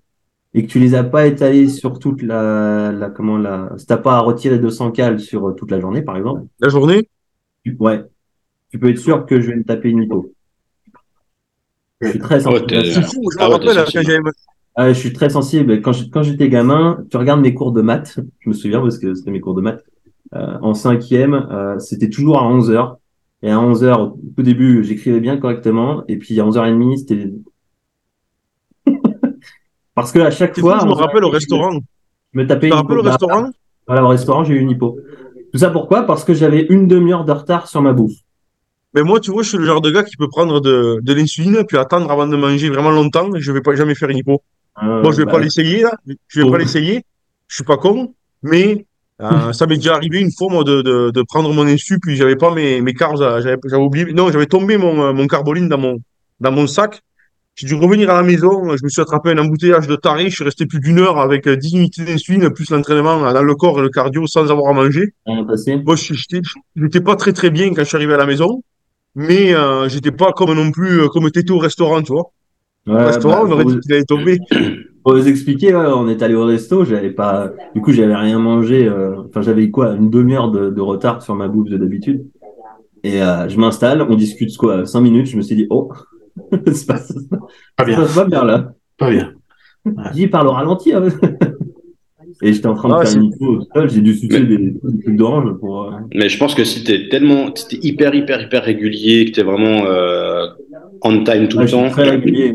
[0.53, 3.98] et que tu les as pas étalées sur toute la, la comment la, si t'as
[3.98, 7.10] pas à retirer 200 cales sur toute la journée, par exemple, la journée,
[7.64, 8.03] tu, ouais,
[8.69, 10.34] tu peux être sûr que je vais me taper une hypo.
[12.02, 12.86] Je suis très sensible.
[12.86, 13.22] c'est fou.
[13.32, 14.32] Je me Ah ouais, rappelle t'es quand sensible.
[14.76, 15.82] Ah, je suis très sensible.
[15.82, 18.99] Quand je- quand j'étais gamin, tu regardes mes cours de maths, je me souviens parce
[18.99, 19.84] que c'était mes cours de maths,
[20.36, 22.98] euh, en cinquième, euh, c'était toujours à 11 heures.
[23.44, 26.03] Et à 11 heures, au tout début, j'écrivais bien correctement.
[26.07, 27.32] Et puis à 11h30, c'était...
[29.98, 31.80] parce que à chaque fou, fois, je me 11h30, rappelle au je restaurant.
[32.34, 33.49] me tapais Tu te rappelles au restaurant?
[33.88, 34.99] Voilà, au restaurant, j'ai eu une hypo.
[35.52, 36.03] Tout ça pourquoi?
[36.03, 38.18] Parce que j'avais une demi-heure de retard sur ma bouffe.
[38.94, 41.14] Mais moi, tu vois, je suis le genre de gars qui peut prendre de, de
[41.14, 44.18] l'insuline, puis attendre avant de manger vraiment longtemps, et je vais pas jamais faire une
[44.18, 44.41] hypo.
[44.84, 45.91] Euh, Bon, je vais bah, pas l'essayer, là.
[46.28, 46.52] Je vais Oh.
[46.52, 47.03] pas l'essayer.
[47.48, 48.14] Je suis pas con,
[48.44, 48.86] mais
[49.22, 52.15] euh, ça m'est déjà arrivé une fois, moi, de, de, de prendre mon insu, puis
[52.15, 54.14] j'avais pas mes, mes carbs, euh, j'avais oublié.
[54.14, 55.98] Non, j'avais tombé mon, euh, mon carboline dans mon,
[56.40, 57.02] dans mon sac.
[57.58, 60.36] J'ai dû revenir à la maison, je me suis attrapé un embouteillage de taré, je
[60.36, 63.80] suis resté plus d'une heure avec euh, 10 unités d'insuline, plus l'entraînement dans le corps
[63.80, 65.14] et le cardio sans avoir à manger.
[65.84, 65.96] Moi,
[66.76, 68.62] j'étais pas très très bien quand je suis arrivé à la maison,
[69.16, 72.32] mais euh, j'étais pas comme non plus euh, comme t'étais au restaurant, tu vois.
[72.88, 74.38] Au restaurant, bah, on aurait dit qu'il allait tomber.
[75.04, 78.40] Pour vous expliquer, ouais, on est allé au resto, j'avais pas, du coup, j'avais rien
[78.40, 78.86] mangé.
[78.88, 82.26] euh, Enfin, j'avais quoi, une demi-heure de, de retard sur ma bouffe de d'habitude.
[83.04, 85.28] Et euh, je m'installe, on discute quoi, cinq minutes.
[85.28, 85.90] Je me suis dit, oh,
[86.74, 87.00] c'est pas,
[87.76, 88.74] pas bien ça va bien là.
[88.98, 89.34] pas bien
[90.14, 90.94] Dis, parle au ralenti.
[90.94, 91.04] hein.
[92.42, 93.32] Et j'étais en train de Ah, faire c'est- une
[93.74, 95.86] seul, j'ai dû sucer des, des trucs d'orange pour.
[95.86, 99.32] euh, Mais je pense que si t'es tellement, si t'es hyper, hyper, hyper régulier, que
[99.32, 100.46] t'es vraiment euh,
[101.02, 102.54] on time tout ouais, le temps, très régulier.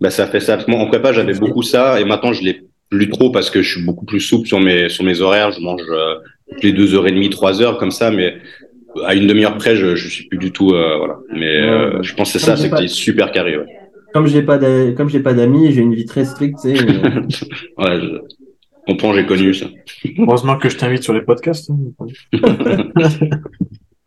[0.00, 0.58] bah ça fait ça.
[0.68, 3.72] Moi, en prépa, j'avais beaucoup ça, et maintenant, je l'ai plus trop parce que je
[3.76, 5.50] suis beaucoup plus souple sur mes sur mes horaires.
[5.50, 6.16] Je mange euh,
[6.52, 8.36] toutes les deux heures et demie, trois heures comme ça, mais
[9.04, 11.18] à une demi-heure près, je, je suis plus du tout, euh, voilà.
[11.32, 13.58] Mais Ouais, euh, je pense que c'est ça, que pas- t'es super carré.
[13.58, 13.66] Ouais.
[14.14, 14.58] Comme j'ai pas
[14.96, 16.82] comme j'ai pas d'amis, j'ai une vie très stricte, tu sais.
[16.82, 17.20] euh,
[17.78, 18.18] Ouais, je
[18.86, 19.66] comprends, j'ai connu ça.
[20.18, 21.76] heureusement que je t'invite sur les podcasts hein.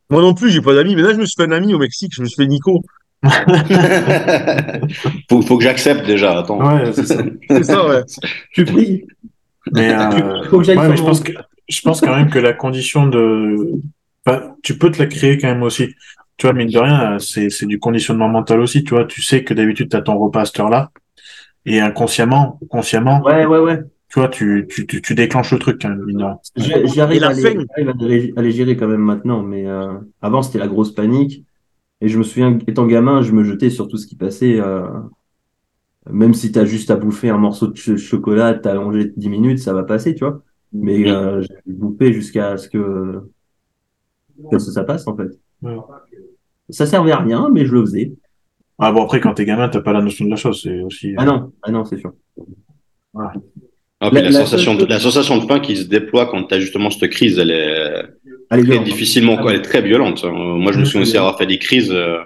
[0.09, 0.95] Moi non plus, j'ai pas d'amis.
[0.95, 2.11] Mais là, je me suis fait un ami au Mexique.
[2.15, 2.81] Je me suis fait Nico.
[5.29, 6.39] faut, faut que j'accepte déjà.
[6.39, 6.59] Attends.
[6.59, 7.17] ouais c'est ça
[7.49, 8.01] C'est ça, ouais.
[8.51, 9.03] je suis pris.
[9.73, 11.33] mais euh, Faut que Ouais, mais je mon- pense que
[11.67, 13.73] je pense quand même que la condition de,
[14.25, 15.95] enfin, tu peux te la créer quand même aussi.
[16.37, 18.83] Tu vois, mine de rien, c'est c'est du conditionnement mental aussi.
[18.83, 20.91] Tu vois, tu sais que d'habitude t'as ton repas à cette heure-là,
[21.65, 23.83] et inconsciemment, consciemment, Ouais, ouais, ouais.
[24.09, 26.05] tu vois, tu tu tu, tu déclenches le truc quand même.
[26.05, 26.39] mine de rien.
[26.55, 30.41] J'arrive à, les- j'arrive à les- à les gérer quand même maintenant, mais euh, avant
[30.41, 31.45] c'était la grosse panique.
[32.01, 34.59] Et je me souviens, étant gamin, je me jetais sur tout ce qui passait.
[34.59, 34.87] euh,
[36.09, 39.59] même si t'as juste à bouffer un morceau de ch- chocolat, t'as allongé 10 minutes,
[39.59, 40.41] ça va passer, tu vois.
[40.73, 43.21] Mais euh, j'ai bouffé jusqu'à ce que,
[44.51, 45.29] que ça passe, en fait.
[45.61, 45.75] Ouais.
[46.69, 48.11] Ça servait à rien, mais je le faisais.
[48.77, 50.61] Ah bon, après quand t'es gamin, t'as pas la notion de la chose.
[50.63, 51.13] C'est aussi.
[51.17, 52.13] Ah non, ah non, c'est sûr.
[53.17, 53.33] Ah,
[54.01, 56.59] La- la, la sensation de, la sensation de faim qui se déploie quand tu as
[56.59, 58.03] justement cette crise, elle est
[58.49, 58.81] très viens.
[58.81, 60.23] difficilement, quoi, elle est très violente.
[60.23, 60.85] Euh, Moi, je me Mhm.
[60.85, 61.91] souviens aussi avoir fait des crises.
[61.91, 62.19] euh,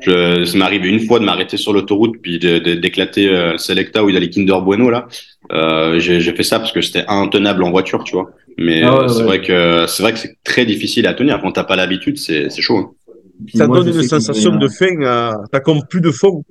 [0.00, 4.10] Je, ça m'est arrivé une fois de m'arrêter sur l'autoroute puis d'éclater euh, Selecta ou
[4.10, 5.06] d'aller Kinder Bueno là.
[5.52, 8.30] Euh, J'ai j'ai fait ça parce que c'était intenable en voiture, tu vois.
[8.58, 9.24] Mais Ah ouais, euh, c'est ouais.
[9.24, 12.50] vrai que c'est vrai que c'est très difficile à tenir quand t'as pas l'habitude, c'est
[12.50, 12.78] c'est chaud.
[12.78, 12.90] hein.
[13.54, 14.96] Ça moi, donne une sensation de faim.
[15.02, 16.44] euh, T'as comme plus de fond.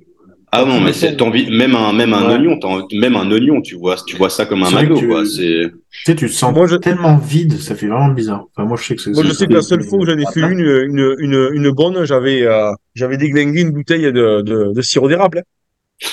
[0.54, 2.34] Ah non, mais c'est envie même un même un Ouais.
[2.34, 2.58] oignon,
[2.92, 5.24] même un oignon, tu vois, tu vois ça comme un que tu- quoi.
[5.24, 8.44] C'est Tu sais, tu te sens Moi, je- tellement vide, ça fait vraiment bizarre.
[8.54, 9.12] Enfin, moi, je sais que c'est.
[9.12, 11.70] Moi, je sais que la seule fois où j'en ai fait une, une, une, une
[11.70, 15.38] bonne, j'avais euh, j'avais déglingué une bouteille de, de, de sirop d'érable.
[15.38, 15.42] hein.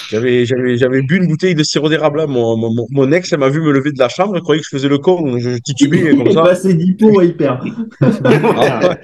[0.09, 2.19] J'avais j'avais j'avais bu une bouteille de sirop d'érable.
[2.21, 2.25] hein.
[2.27, 4.65] Mon, mon, mon ex, elle m'a vu me lever de la chambre, elle croyait que
[4.69, 6.43] je faisais le con, je titubais comme Il ça.
[7.23, 7.61] hyper.
[8.01, 8.95] Ah, ouais.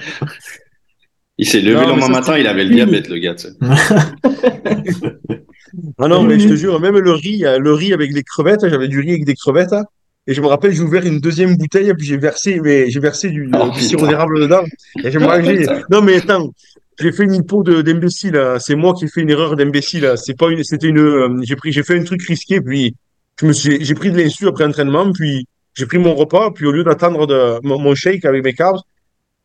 [1.38, 3.36] Il s'est levé Non, le lendemain matin, c'est- il avait le diabète, le gars.
[5.98, 8.62] Ah non, mais je te jure, même le riz, euh, le riz avec des crevettes,
[8.70, 9.74] j'avais du riz avec des crevettes.
[9.74, 9.84] hein.
[10.28, 13.30] Et je me rappelle, j'ai ouvert une deuxième bouteille, puis j'ai versé, mais j'ai versé
[13.30, 14.64] du, Oh, du sirop d'érable dedans.
[15.03, 15.66] Et j'ai mangé.
[15.91, 16.49] Non, mais attends,
[17.00, 18.36] j'ai fait une de- d'imbécile.
[18.38, 18.58] hein.
[18.60, 20.06] C'est moi qui ai fait une erreur d'imbécile.
[20.06, 20.16] hein.
[20.16, 22.96] C'est pas une, c'était une, euh, j'ai pris, j'ai fait un truc risqué, puis
[23.40, 26.66] je me suis, j'ai pris de l'insu après entraînement, puis j'ai pris mon repas, puis
[26.66, 28.80] au lieu d'attendre de, mon, mon shake avec mes carbs,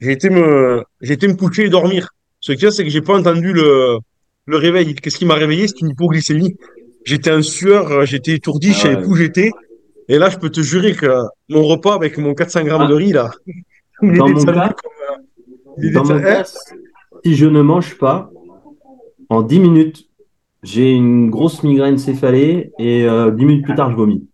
[0.01, 2.11] j'ai été me, j'ai été me coucher et dormir.
[2.41, 3.99] Ce qu'il y a, c'est que j'ai pas entendu le,
[4.47, 4.95] le réveil.
[4.95, 5.67] Qu'est-ce qui m'a réveillé?
[5.69, 6.57] C'est une hypoglycémie.
[7.05, 9.01] J'étais en sueur, j'étais étourdi, je Ah savais ouais.
[9.03, 9.51] plus où j'étais.
[10.09, 11.07] Et là, je peux te jurer que
[11.49, 12.89] mon repas avec mon 400 grammes Ah.
[12.89, 13.31] de riz, là,
[14.03, 14.93] est Dans mon cas, comme,
[15.83, 16.45] euh, est Dans mon cas,
[17.25, 18.31] si je ne mange pas,
[19.29, 20.07] en 10 minutes,
[20.63, 24.29] j'ai une grosse migraine céphalée et euh, 10 minutes plus tard, je vomis.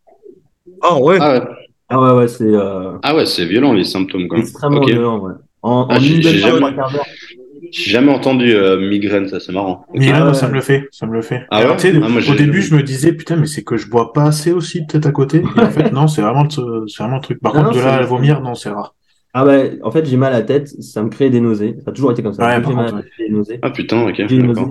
[0.83, 1.19] Ah ouais?
[1.21, 1.41] Ah ouais,
[1.89, 4.43] Ah ouais, ouais, c'est euh, ah ouais c'est violent les symptômes quand même.
[4.45, 5.19] extrêmement violent.
[5.21, 5.35] Ouais.
[5.63, 6.75] En, Ah, en j'ai- une jamais-.
[7.73, 9.85] J'ai jamais entendu euh, migraine, ça c'est marrant.
[9.95, 10.35] Migraine, Ah ouais.
[10.35, 11.47] ça me le fait, ça me le fait.
[11.51, 11.77] Ah Alors, ouais?
[11.83, 14.13] Tu sais, Ah, moi, au début, je me disais, putain, mais c'est que je bois
[14.13, 15.39] pas assez aussi, peut-être à côté.
[15.39, 17.41] Et en fait, non, c'est vraiment, le- c'est vraiment le truc.
[17.41, 18.96] Par Non, contre, de là à vomir, non, c'est rare.
[19.39, 21.77] Ah bah, en fait, j'ai mal à la tête, ça me crée des nausées.
[21.85, 22.43] Ça a toujours été comme ça.
[22.47, 23.59] Ouais, Dès que par j'ai mal à contre, la tête, j'ai des nausées.
[23.61, 24.63] Ah putain, ok, J'ai des nausées,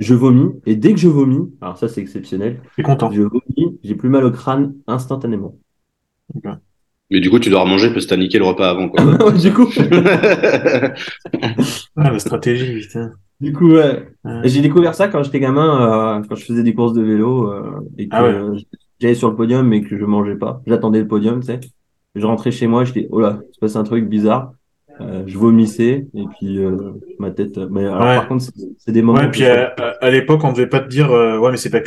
[0.00, 3.10] je vomis, et dès que je vomis, alors ça c'est exceptionnel, Je suis content.
[3.10, 5.58] je vomis, j'ai plus mal au crâne instantanément.
[7.10, 9.32] Mais du coup, tu dois remanger parce que t'as niqué le repas avant, quoi.
[9.32, 9.66] du coup,
[11.96, 13.12] Ah, la stratégie, putain.
[13.40, 14.08] du coup, ouais.
[14.44, 17.80] J'ai découvert ça quand j'étais gamin, euh, quand je faisais des courses de vélo euh,
[17.96, 18.28] et que Ah ouais.
[18.34, 18.56] euh,
[19.00, 20.62] j'allais sur le podium mais que je mangeais pas.
[20.66, 21.60] J'attendais le podium, tu sais.
[22.18, 24.52] Je rentrais chez moi, j'étais oh là, il se passe un truc bizarre.
[25.00, 26.76] Euh, je vomissais et puis euh,
[27.20, 27.56] ma tête.
[27.70, 28.16] Mais alors Ouais.
[28.16, 28.46] par contre,
[28.78, 29.18] c'est des moments.
[29.20, 31.56] Ouais, que puis à, à- à l'époque, on devait pas te dire, euh, ouais, mais
[31.56, 31.80] c'est pas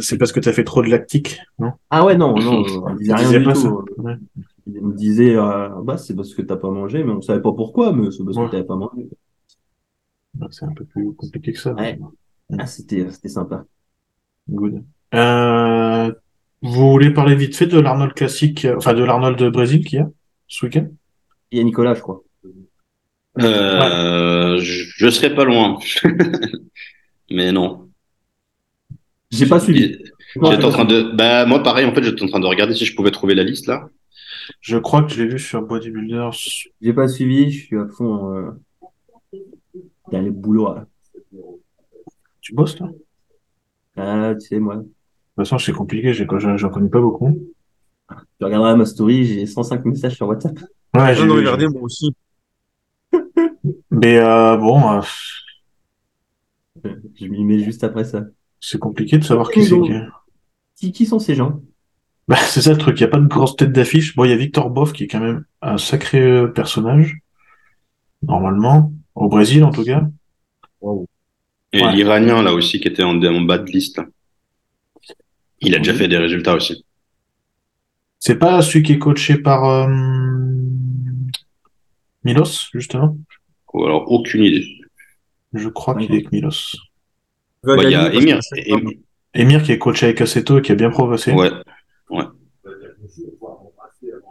[0.00, 1.72] c'est parce que t'as fait trop de lactique, non?
[1.90, 3.84] Ah ouais non non, on disait rien du tout.
[3.98, 4.16] Ouais.
[4.66, 7.52] Il me disait euh, bah c'est parce que t'as pas mangé, mais on savait pas
[7.52, 9.08] pourquoi, mais c'est parce que t'avais pas mangé.
[10.40, 11.74] Ouais, C'est un peu plus compliqué que ça.
[12.58, 13.64] Ah, c'était c'était sympa.
[14.48, 14.84] Good.
[15.14, 16.12] Euh,
[16.64, 19.98] vous voulez parler vite fait de l'Arnold classique, euh, enfin de l'Arnold de Brésil qu'il
[19.98, 20.08] y a
[20.48, 20.88] ce week-end?
[21.50, 22.22] Il y a Nicolas, je crois.
[23.40, 25.78] Euh, je, je serais pas loin.
[27.30, 27.88] Mais non.
[29.30, 29.98] J'ai pas suivi.
[30.42, 32.84] J'étais en train de, bah, moi, pareil, en fait, j'étais en train de regarder si
[32.84, 33.88] je pouvais trouver la liste, là.
[34.60, 36.30] Je crois que je l'ai vu sur Bodybuilders.
[36.80, 38.50] J'ai pas suivi, je suis à fond euh,
[40.12, 40.74] dans les boulots.
[40.74, 40.86] là.
[42.40, 42.88] Tu bosses, toi?
[42.88, 44.82] De Ah, tu sais, moi,
[45.36, 47.38] toute façon, c'est compliqué, j'ai- j'en j'en connais pas beaucoup.
[48.38, 50.58] tu regarderas ma story, j'ai 105 messages sur WhatsApp.
[50.94, 52.14] Ouais, j'ai de j'ai- moi aussi.
[53.90, 55.00] Mais euh, bon, euh,
[57.20, 58.24] Je m'y mets juste après ça.
[58.60, 59.92] c'est compliqué de savoir qui c'est qui.
[60.76, 61.60] Qui, qui sont ces gens?
[62.26, 64.16] Bah, c'est ça le truc, il n'y a pas de grosse tête d'affiche.
[64.16, 67.18] Bon, il y a Victor Boff qui est quand même un sacré euh, personnage,
[68.22, 70.06] normalement, au Brésil en tout cas.
[71.72, 71.92] Et Ouais.
[71.92, 74.06] l'Iranien, là aussi, qui était en, en bas de liste, là.
[75.64, 76.84] Il a déjà fait des résultats aussi.
[78.18, 79.86] C'est pas celui qui est coaché par euh,
[82.24, 83.16] Milos, justement?
[83.72, 84.64] Ou alors, aucune idée.
[85.52, 86.76] Je crois qu'il est avec Milos.
[87.64, 88.38] Ouais, il y a Emir.
[88.66, 88.90] Em-
[89.34, 91.32] Emir qui est coaché avec Assetto et qui a bien progressé.
[91.32, 91.50] Ouais.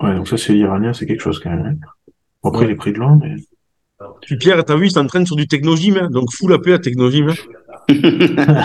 [0.01, 1.65] Ouais, donc ça c'est l'Iranien, c'est quelque chose quand même.
[1.81, 1.88] hein.
[2.41, 3.35] Bon, Après, il est pris de loin, mais.
[4.22, 6.80] Puis Pierre, t'as vu, il s'entraîne sur du technogym, hein, donc fou la paix à
[6.80, 7.30] technogym.
[7.30, 8.64] hein.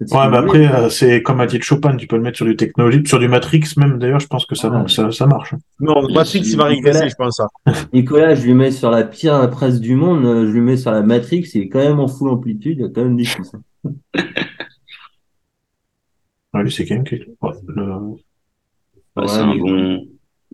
[0.00, 0.36] Ouais, voulez.
[0.36, 3.18] après, euh, c'est comme a dit Chopin, tu peux le mettre sur du technologie, sur
[3.20, 4.88] du Matrix même, d'ailleurs, je pense que ça, Ah.
[4.88, 5.54] ça, ça marche.
[5.78, 7.36] Non, Matrix, il va régresser, je pense.
[7.36, 7.46] ça.
[7.92, 10.90] Nicolas, je lui mets sur la pire presse du monde, euh, je lui mets sur
[10.90, 13.24] la Matrix, il est quand même en full amplitude, il y a quand même des
[13.24, 13.52] choses.
[16.54, 18.16] Ouais, c'est quand même quelque- ouais, le-
[19.16, 20.06] Ouais, c'est un bon,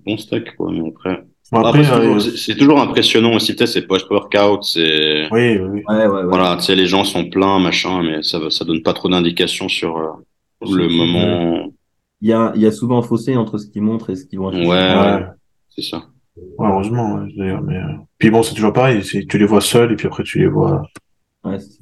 [0.05, 0.71] bon stack, quoi.
[0.71, 3.87] Mais après, Bon, Après, après, c'est euh, toujours- c'est toujours impressionnant aussi, tu sais, c'est
[3.87, 5.83] post-workout, c'est, oui, oui, oui.
[5.89, 6.25] Ouais, ouais, ouais.
[6.25, 9.69] voilà, tu sais, les gens sont pleins, machin, mais ça, ça donne pas trop d'indications
[9.69, 10.11] sur euh,
[10.63, 11.73] le moment.
[12.21, 14.27] Il y a, il y a souvent un fossé entre ce qu'ils montrent et ce
[14.27, 14.97] qu'ils vont Ouais, afficher.
[14.97, 15.25] ouais,
[15.71, 16.05] c'est ça.
[16.37, 17.83] Ouais, heureusement, ouais, d'ailleurs, mais, euh,
[18.19, 20.83] puis bon, c'est toujours pareil, tu les vois seuls, et puis après, tu les vois,
[21.45, 21.81] Ouais, c'est-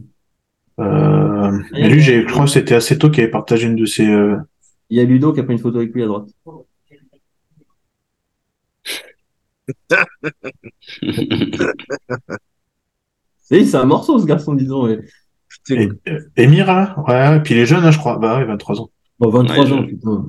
[0.80, 3.84] euh, mais lui, j'ai, je crois que c'était assez tôt qui avait partagé une de
[3.84, 4.36] ses, euh,
[4.90, 6.28] il y a Ludo qui a pris une photo avec lui à droite.
[6.90, 6.96] Et
[13.40, 14.84] c'est un morceau, ce garçon, disons.
[14.84, 15.00] ouais.
[15.70, 16.94] Et- euh, Émir, là?
[17.06, 18.18] Ouais, ouais, puis il est jeune, hein, je crois.
[18.18, 18.90] Bah ouais, 23 ans.
[19.18, 20.26] Bon, 23 Ouais, ans, je- putain.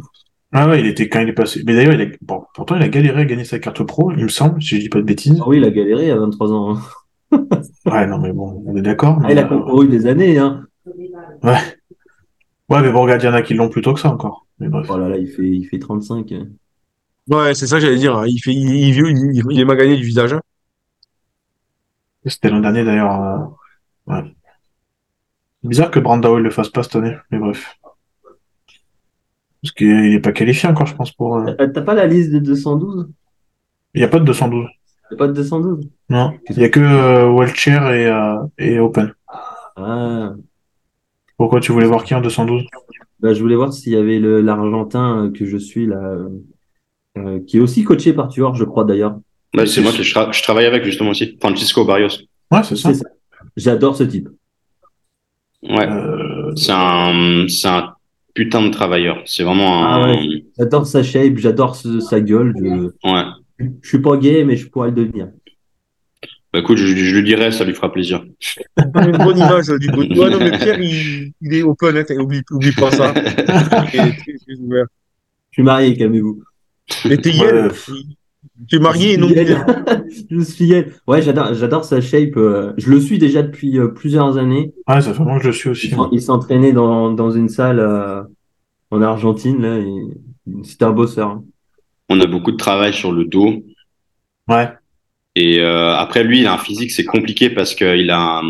[0.52, 1.62] Ah ouais, il était, quand il est passé.
[1.66, 4.24] Mais d'ailleurs, il a, bon, pourtant, il a galéré à gagner sa carte pro, il
[4.24, 5.38] me semble, si je dis pas de bêtises.
[5.42, 6.76] Ah oui, il a galéré à 23 ans.
[6.76, 6.82] hein.
[7.86, 9.20] Ouais, non, mais bon, on est d'accord.
[9.24, 10.66] Ah, il a euh, concouru des années, hein.
[11.44, 11.58] Ouais,
[12.70, 14.48] mais bon, regarde, il y en a qui l'ont plus tôt que ça encore.
[14.60, 14.88] Mais bref.
[14.90, 16.34] Oh là là, il fait, il fait 35.
[17.30, 18.18] Ouais, c'est ça que j'allais dire.
[18.18, 18.26] hein.
[18.28, 20.34] Il fait, il, il, il, il, il est magané du visage.
[20.34, 20.42] hein.
[22.26, 23.22] C'était l'an dernier d'ailleurs.
[23.22, 23.46] euh,
[24.08, 24.34] Ouais.
[25.64, 27.78] Bizarre que Brandao il le fasse pas cette année, mais bref.
[29.62, 31.38] Parce qu'il n'est pas qualifié encore, je pense, pour.
[31.38, 33.10] euh, T'as t'as pas la liste des 212
[33.94, 34.68] Il n'y a pas de 212.
[35.10, 36.38] T'as pas de 212 Non.
[36.50, 39.14] Il n'y a que euh, Welcher et, euh, et Open.
[39.76, 40.34] Ah,
[41.38, 42.66] Pourquoi tu voulais voir qui en 212
[43.22, 46.30] bah, je voulais voir s'il y avait le- l'Argentin euh, que je suis là, euh,
[47.26, 49.20] euh, qui est aussi coaché par Tuor, je crois d'ailleurs.
[49.54, 51.38] Bah, c'est moi qui je, tra- je travaille avec justement aussi.
[51.40, 52.10] Francisco Barrios.
[52.52, 52.92] Ouais, c'est ça.
[53.58, 54.30] J'adore ce type.
[55.64, 55.88] Ouais.
[55.90, 57.94] Euh, C'est un,
[58.34, 59.22] putain de travailleur.
[59.26, 60.12] C'est vraiment Ah un.
[60.14, 60.46] ouais.
[60.58, 62.54] J'adore sa shape, j'adore sa gueule.
[62.58, 63.24] Je, ouais.
[63.82, 65.30] je suis pas gay, mais je pourrais le devenir.
[66.54, 68.24] Bah, écoute, je, je lui dirai, ça lui fera plaisir.
[68.78, 70.04] Une bonne image du bout.
[70.20, 73.14] Ouais, non, mais Pierre, il, il est open, hein, oublie, oublie pas ça.
[73.94, 74.86] Il est très, très ouvert.
[75.52, 76.42] Je suis marié, calmez-vous.
[77.10, 77.32] Et t'es.
[77.32, 77.72] Yel,
[78.68, 79.66] tu es marié, non Pierre
[80.30, 80.72] Je suis.
[81.08, 82.36] Ouais, j'adore, j'adore sa shape.
[82.38, 84.74] euh, Je le suis déjà depuis euh, plusieurs années.
[84.88, 86.10] Ouais, ça fait longtemps que je le suis Il aussi.
[86.14, 88.22] il s'entraînait dans, dans une salle euh,
[88.92, 89.62] en Argentine.
[89.62, 91.30] Là, et c'était un bosseur.
[91.30, 91.44] hein.
[92.10, 93.64] On a beaucoup de travail sur le dos.
[94.48, 94.70] Ouais.
[95.42, 98.42] Et euh, après, lui, il a un physique, c'est compliqué parce que il a,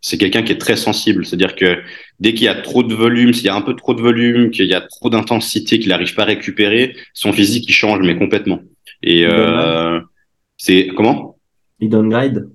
[0.00, 1.24] c'est quelqu'un qui est très sensible.
[1.24, 1.70] C'est-à-dire que
[2.18, 4.50] dès qu'il y a trop de volume, s'il y a un peu trop de volume,
[4.50, 8.16] qu'il y a trop d'intensité, qu'il n'arrive pas à récupérer, son physique il change mais
[8.16, 8.60] complètement.
[9.04, 10.00] Et euh,
[10.56, 11.36] c'est comment?
[11.78, 12.48] Il downgrade,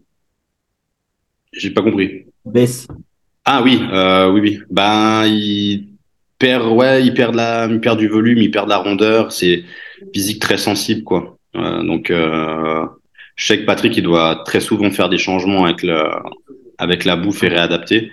[1.53, 2.25] J'ai pas compris.
[2.43, 2.87] baisse.
[3.45, 4.59] Ah oui, euh, oui, oui.
[4.69, 5.87] Ben, il
[6.39, 9.31] perd, ouais, il perd de la, il perd du volume, il perd de la rondeur.
[9.31, 9.63] C'est
[10.13, 11.37] physique très sensible, quoi.
[11.53, 12.85] Donc, euh,
[13.37, 16.03] je sais que Patrick, il doit très souvent faire des changements avec le,
[16.77, 18.11] avec la bouffe et réadapter.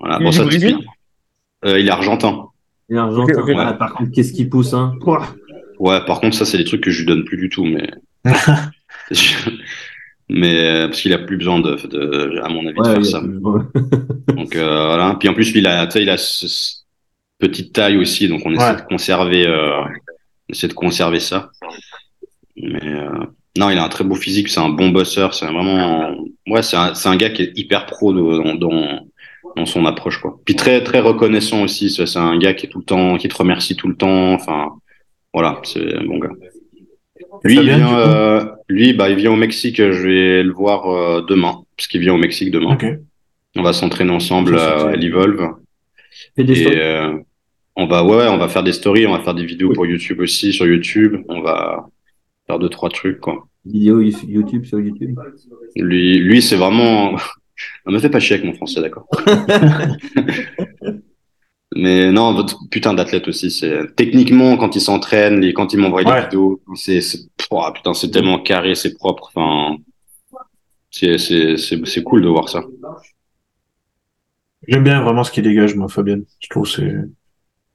[0.00, 0.16] Voilà.
[0.20, 0.88] Il Bon, est ça, brésilien typique.
[1.66, 2.46] Euh, il est argentin.
[2.88, 3.42] Il est argentin.
[3.56, 4.94] Ah, par contre, qu'est-ce qu'il pousse hein?
[5.78, 7.88] Ouais, par contre, ça, c'est des trucs que je lui donne plus du tout, mais,
[10.30, 13.20] mais euh, parce qu'il a plus besoin de, de, à mon avis, de faire ça.
[14.34, 15.16] Donc euh, voilà.
[15.18, 16.74] Puis en plus, lui, il a, il a ce- ce
[17.38, 21.50] petite taille aussi, donc on essaie de conserver, euh, on essaie de conserver ça.
[22.56, 23.08] Mais euh,
[23.56, 26.16] non, il a un très beau physique, c'est un bon bosseur, c'est vraiment,
[26.48, 29.06] ouais, c'est un, c'est un gars qui est hyper pro dans, dans,
[29.56, 30.40] dans son approche, quoi.
[30.44, 31.90] Puis très, très reconnaissant aussi.
[31.90, 34.32] C'est un gars qui est tout le temps, qui te remercie tout le temps.
[34.32, 34.72] Enfin,
[35.32, 36.32] voilà, c'est un bon gars.
[37.44, 39.76] Lui, il vient, euh, lui, bah, il vient au Mexique.
[39.76, 42.76] Je vais le voir euh, demain, parce qu'il vient au Mexique demain.
[43.56, 45.48] On va s'entraîner ensemble euh, à l'Evolve.
[46.36, 47.16] Des Et euh,
[47.76, 49.86] on va, ouais, ouais, on va faire des stories, on va faire des vidéos pour
[49.86, 51.18] YouTube aussi, sur YouTube.
[51.28, 51.86] On va
[52.46, 53.46] faire deux, trois trucs, quoi.
[53.64, 55.18] Vidéo YouTube sur YouTube.
[55.76, 57.16] Lui, lui, c'est vraiment,
[57.86, 59.08] on me fait pas chier avec mon français, d'accord.
[61.76, 66.02] Mais non, votre putain d'athlète aussi, c'est techniquement quand il s'entraîne, les- quand il m'envoie
[66.04, 66.14] Ouais.
[66.20, 67.00] des vidéos, c'est,
[67.74, 69.32] putain, c'est tellement carré, c'est propre.
[69.34, 69.76] Enfin,
[70.90, 72.62] c'est, c'est, c'est, c'est cool de voir ça.
[74.68, 76.20] J'aime bien vraiment ce qu'il dégage, moi, Fabien.
[76.38, 76.94] Je trouve que c'est.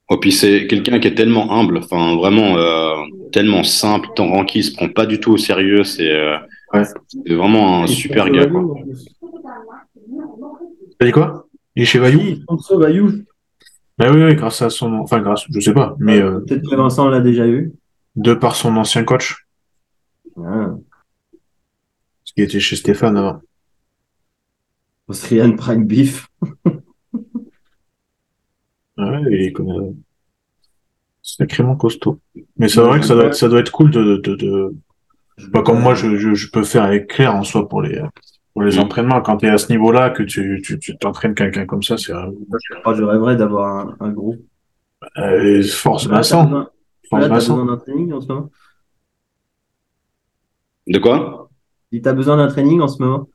[0.09, 2.95] Oh, puis c'est quelqu'un qui est tellement humble, enfin vraiment euh,
[3.31, 5.83] tellement simple, tranquille, il se prend pas du tout au sérieux.
[5.83, 6.37] C'est euh,
[6.73, 6.83] Ouais.
[7.35, 8.45] vraiment un super gars.
[8.47, 8.63] Quoi.
[10.99, 11.47] T'as dit quoi?
[11.75, 13.11] Il est chez Vaillou Oui, François Bayou.
[13.97, 14.93] Bah oui, oui, grâce à son.
[14.93, 17.71] Enfin, grâce, je sais pas, mais euh, Peut-être que Vincent l'a déjà eu.
[18.15, 19.47] de par son ancien coach,
[20.37, 20.71] Ah.
[22.23, 23.41] ce qui était chez Stéphane avant.
[25.07, 26.27] Austrian Prime Beef.
[28.99, 29.91] Ouais, il est comme, euh,
[31.21, 32.19] sacrément costaud.
[32.57, 34.75] Mais c'est vrai que ça doit être, ça doit être cool de, de, de,
[35.53, 38.01] pas comme moi, je, je, je peux faire avec Claire en soi pour les,
[38.53, 39.21] pour les entraînements.
[39.21, 42.13] Quand tu es à ce niveau-là, que tu, tu, tu t'entraînes quelqu'un comme ça, c'est,
[42.85, 44.41] Oh, je rêverais d'avoir un, un groupe.
[45.17, 46.43] euh, force Là, t'as Vincent.
[46.43, 46.69] besoin-
[47.09, 47.55] Force là, t'as Vincent.
[47.57, 48.49] besoin d'un training en ce moment?
[50.87, 51.49] De quoi?
[51.91, 53.29] Si t'as besoin d'un training en ce moment?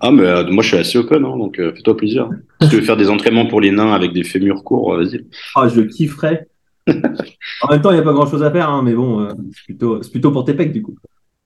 [0.00, 2.28] Ah mais euh, moi je suis assez open, hein, donc euh, fais-toi plaisir.
[2.62, 5.24] Si tu veux faire des entraînements pour les nains avec des fémurs courts, euh, vas-y.
[5.56, 6.46] Ah, je kifferais.
[6.88, 9.32] en même temps, il n'y a pas grand chose à faire, hein, mais bon, euh,
[9.52, 10.96] c'est plutôt, c'est plutôt pour tes pecs du coup.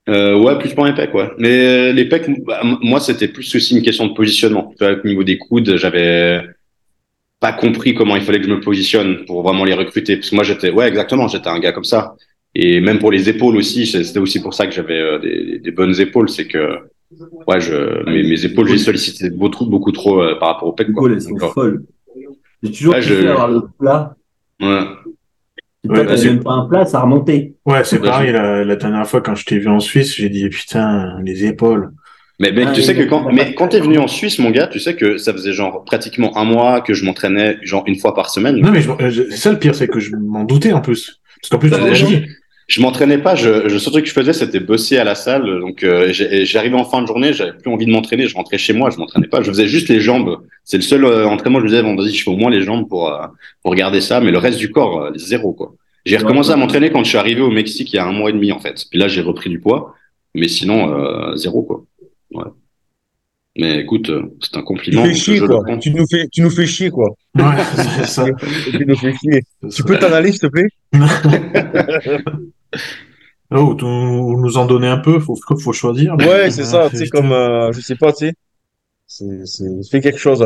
[0.07, 1.31] Euh, ouais, plus pour les pecs, ouais.
[1.39, 4.71] Mais les pecs, bah, moi, c'était plus aussi une question de positionnement.
[4.77, 6.43] Tu vois, au niveau des coudes, j'avais
[7.39, 10.17] pas compris comment il fallait que je me positionne pour vraiment les recruter.
[10.17, 12.15] Parce que moi, j'étais, ouais, exactement, j'étais un gars comme ça.
[12.53, 15.99] Et même pour les épaules aussi, c'était aussi pour ça que j'avais des, des bonnes
[15.99, 16.29] épaules.
[16.29, 16.77] C'est que,
[17.47, 20.93] ouais, je, mes, mes épaules, j'ai sollicité beaucoup, beaucoup trop euh, par rapport Du coup,
[21.01, 21.11] quoi.
[21.11, 21.83] elles sont folles.
[22.63, 24.15] J'ai toujours Ouais, kiffé je- avoir le plat.
[24.61, 24.81] ouais.
[25.83, 27.53] Et Ouais, c'est- même pas un plat, ça remontait.
[27.65, 30.29] Ouais, c'est Ouais, pareil, la, la dernière fois quand je t'ai vu en Suisse, j'ai
[30.29, 31.91] dit, putain, les épaules.
[32.39, 34.67] Mais mec, Ah, tu sais que quand, mais quand t'es venu en Suisse, mon gars,
[34.67, 38.13] tu sais que ça faisait genre pratiquement un mois que je m'entraînais genre une fois
[38.15, 38.57] par semaine.
[38.57, 40.81] Non, mais je- euh, je- c'est ça le pire, c'est que je m'en doutais en
[40.81, 41.21] plus.
[41.41, 41.77] Parce qu'en plus, tu
[42.67, 43.35] je- m'entraînais pas.
[43.35, 45.59] Je, je, ce truc que je faisais, c'était bosser à la salle.
[45.59, 48.27] Donc, euh, j'arrivais en fin de journée, j'avais plus envie de m'entraîner.
[48.27, 49.41] Je rentrais chez moi, je m'entraînais pas.
[49.41, 50.39] Je faisais juste les jambes.
[50.63, 51.81] C'est le seul euh, entraînement que je faisais.
[51.81, 53.25] Vendredi, je fais au moins les jambes pour euh,
[53.61, 55.73] pour regarder ça, mais le reste du corps, euh, zéro quoi.
[56.05, 58.29] J'ai recommencé à m'entraîner quand je suis arrivé au Mexique il y a un mois
[58.29, 58.83] et demi en fait.
[58.89, 59.95] Puis là, j'ai repris du poids,
[60.35, 61.83] mais sinon euh, zéro quoi.
[62.31, 62.43] Ouais.
[63.57, 65.01] Mais écoute, euh, c'est un Tu compliment.
[65.03, 65.63] fais donc chier, quoi.
[65.81, 67.09] Tu nous fais, tu nous fais chier, quoi.
[67.35, 67.43] Ouais,
[67.75, 68.25] c'est ça.
[68.77, 69.41] Tu nous fais chier.
[69.73, 70.67] Tu peux t'en aller, s'il te plaît?
[73.51, 76.15] Oh, tu nous en donner un peu, faut, faut choisir.
[76.15, 78.33] Ouais, c'est ça, tu sais, comme, euh, je sais pas, tu sais.
[79.07, 80.43] C'est, c'est, fais quelque chose.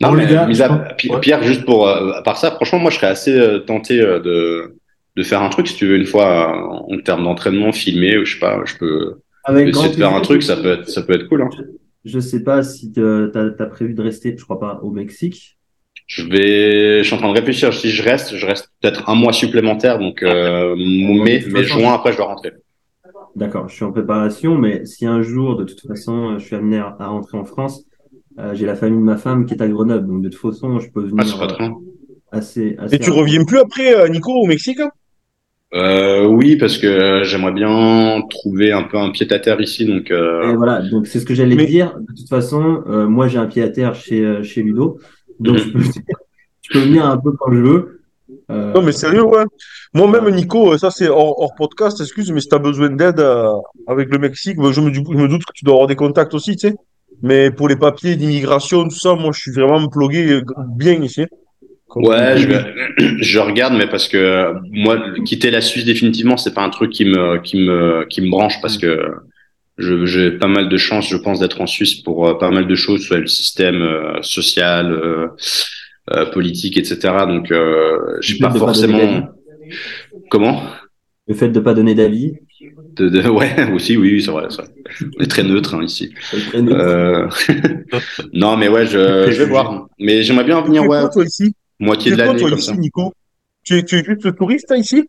[0.00, 1.20] Non, mais les gars, mis à- ouais.
[1.20, 4.20] Pierre, juste pour, euh, à part ça, franchement, moi, je serais assez euh, tenté euh,
[4.20, 4.76] de,
[5.16, 8.24] de faire un truc, si tu veux, une fois, euh, en termes d'entraînement, filmé, ou
[8.24, 9.16] je sais pas, je peux
[9.46, 11.48] Avec essayer grand de faire un truc, ça peut être, ça peut être cool, hein.
[12.04, 15.58] Je sais pas si tu as, prévu de rester, je crois pas, au Mexique.
[16.06, 19.16] Je vais, je suis en train de réfléchir, si je reste, je reste peut-être un
[19.16, 22.52] mois supplémentaire, donc, euh, mai, toute mai, façon, juin, après, je dois rentrer.
[23.34, 26.78] D'accord, je suis en préparation, mais si un jour, de toute façon, je suis amené
[26.78, 27.84] à, rentrer en France,
[28.38, 30.78] euh, j'ai la famille de ma femme qui est à Grenoble, donc de toute façon,
[30.78, 31.70] je peux Ah, venir pas euh,
[32.30, 34.78] assez, assez Et tu reviens plus après, Nico, au Mexique?
[34.80, 34.90] hein?
[35.76, 40.10] Euh, oui, parce que j'aimerais bien trouver un peu un pied à terre ici, donc,
[40.10, 41.94] Et euh, voilà, donc c'est ce que j'allais Mais- dire.
[41.98, 44.98] De toute façon, euh, moi j'ai un pied à terre chez, euh, chez Ludo,
[45.38, 45.62] donc Mhm.
[45.64, 45.78] je peux,
[46.62, 48.00] je peux venir un peu quand je veux.
[48.50, 49.44] Euh, Non, mais sérieux, ouais.
[49.92, 53.48] Moi-même, Nico, euh, ça c'est hors, hors podcast, excuse, mais si t'as besoin d'aide euh,
[53.86, 56.32] avec le Mexique, ben, je me, je me doute que tu dois avoir des contacts
[56.34, 56.74] aussi, tu sais.
[57.22, 60.42] Mais pour les papiers d'immigration, tout ça, moi, je suis vraiment plugué euh,
[60.76, 61.24] bien ici.
[61.94, 66.62] Ouais, je, je regarde, mais parce que euh, moi, quitter la Suisse définitivement, c'est pas
[66.62, 69.12] un truc qui me, qui me, qui me branche parce que
[69.78, 72.66] je- j'ai pas mal de chance, je pense, d'être en Suisse pour euh, pas mal
[72.66, 75.28] de choses, soit le système euh, social, euh,
[76.12, 77.26] euh, politique, etc.
[77.26, 78.98] Donc, euh, j'ai Le pas forcément.
[78.98, 79.22] d'avis.
[80.30, 80.62] Comment?
[81.28, 82.34] Le fait de pas donner d'avis,
[82.96, 84.70] de, de- Ouais, aussi, oui, oui, c'est vrai, c'est vrai.
[85.18, 86.12] On est très neutre hein, ici.
[86.48, 86.78] très neutre.
[86.80, 87.28] Euh...
[88.32, 89.88] non, mais ouais, je, je vais voir.
[89.98, 91.54] Mais j'aimerais bien Tu venir, ouais, toi, ici?
[91.78, 92.76] Moitié de l'année toi, comme ici, ça.
[92.76, 93.12] Nico?
[93.64, 95.08] Tu es, tu es juste touriste, hein, ici?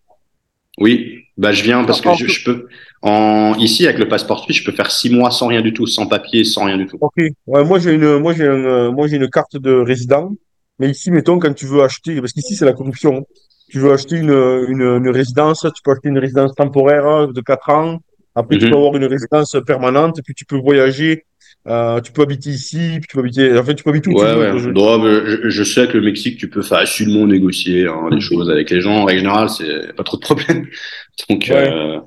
[0.79, 2.67] Oui, bah je viens parce que je, je peux
[3.01, 5.87] en ici avec le passeport suisse, je peux faire six mois sans rien du tout,
[5.87, 6.97] sans papier, sans rien du tout.
[7.01, 7.13] Ok.
[7.47, 10.31] Ouais, moi, j'ai une, moi, j'ai un, moi, j'ai une carte de résident.
[10.79, 13.25] Mais ici, mettons, quand tu veux acheter, parce qu'ici, c'est la corruption.
[13.69, 14.29] Tu veux acheter une,
[14.69, 17.97] une, une résidence, tu peux acheter une résidence temporaire de 4 ans.
[18.35, 18.71] Après, tu Mhm.
[18.71, 21.25] peux avoir une résidence permanente, puis tu peux voyager.
[21.67, 24.13] Euh, tu peux habiter ici, puis tu peux habiter, en fait, tu peux habiter où
[24.13, 24.57] Ouais, ouais.
[24.57, 28.21] Je- Non, mais je, je sais que le Mexique, tu peux facilement négocier hein, les
[28.21, 28.93] choses avec les gens.
[28.95, 30.67] En règle générale, c'est pas trop de problème.
[31.29, 31.69] Donc, Ouais.
[31.71, 31.99] euh,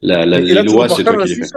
[0.00, 1.50] la, la, là, lois, repars c'est toi la qui les fais.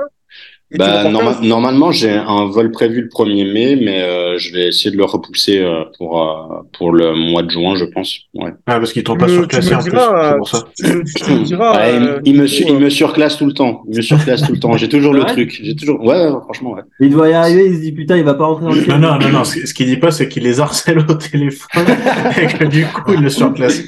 [0.75, 4.91] Bah, norma- normalement, j'ai un vol prévu le 1er mai, mais euh, je vais essayer
[4.91, 8.19] de le repousser euh, pour, euh, pour le mois de juin, je pense.
[8.33, 8.49] Ouais.
[8.65, 9.91] Ah, parce qu'ils t'ont pas surclassé en plus,
[10.37, 10.65] pour ça.
[10.77, 11.77] Tu me, tu me diras.
[11.77, 13.83] Ouais, il, euh, il me, su- il me surclasse tout le temps.
[13.89, 14.75] Il me surclasse tout le temps.
[14.75, 15.57] J'ai toujours le truc.
[15.63, 16.03] J'ai toujours.
[16.03, 16.81] Ouais, ouais, franchement, ouais.
[16.99, 18.97] Il doit y arriver, il se dit putain, il va pas rentrer dans le Non,
[19.13, 19.43] non, non, non.
[19.45, 21.85] Ce, ce qu'il dit pas, c'est qu'il les harcèle au téléphone
[22.41, 23.83] et que du coup, il le surclasse.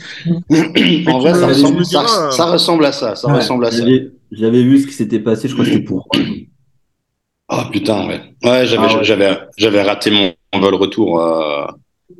[1.07, 3.15] en vrai, ça ressemble, ça, euh, ça ressemble à ça.
[3.15, 3.79] Ça Ouais, ressemble à ça.
[3.79, 6.07] J'avais j'avais vu ce qui s'était passé, je crois que c'était pour.
[7.51, 8.21] Oh putain, ouais.
[8.43, 9.03] Ouais, j'avais, Ah ouais.
[9.03, 11.65] j'avais, j'avais raté mon, vol retour euh,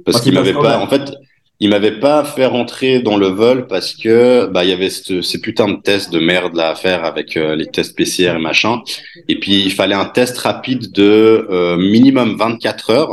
[0.06, 0.73] parce Ah, qu'il m'avait pas vrai.
[0.76, 1.11] En fait,
[1.60, 5.22] il m'avait pas fait rentrer dans le vol parce que bah il y avait cette-
[5.22, 8.39] ces putains de tests de merde là à faire avec euh, les tests PCR et
[8.39, 8.81] machin.
[9.27, 13.10] Et puis il fallait un test rapide de euh, minimum 24 heures.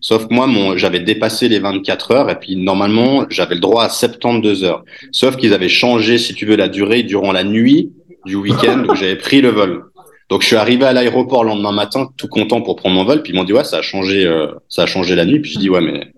[0.00, 3.84] Sauf que moi, mon, j'avais dépassé les 24 heures et puis normalement j'avais le droit
[3.84, 4.84] à 72 heures.
[5.12, 7.92] Sauf qu'ils avaient changé, si tu veux, la durée durant la nuit
[8.26, 9.84] du week-end où j'avais pris le vol.
[10.28, 13.22] Donc je suis arrivé à l'aéroport le lendemain matin, tout content pour prendre mon vol.
[13.22, 15.40] Puis ils m'ont dit ouais, ça a changé, euh, ça a changé la nuit.
[15.40, 16.12] Puis je dis ouais, mais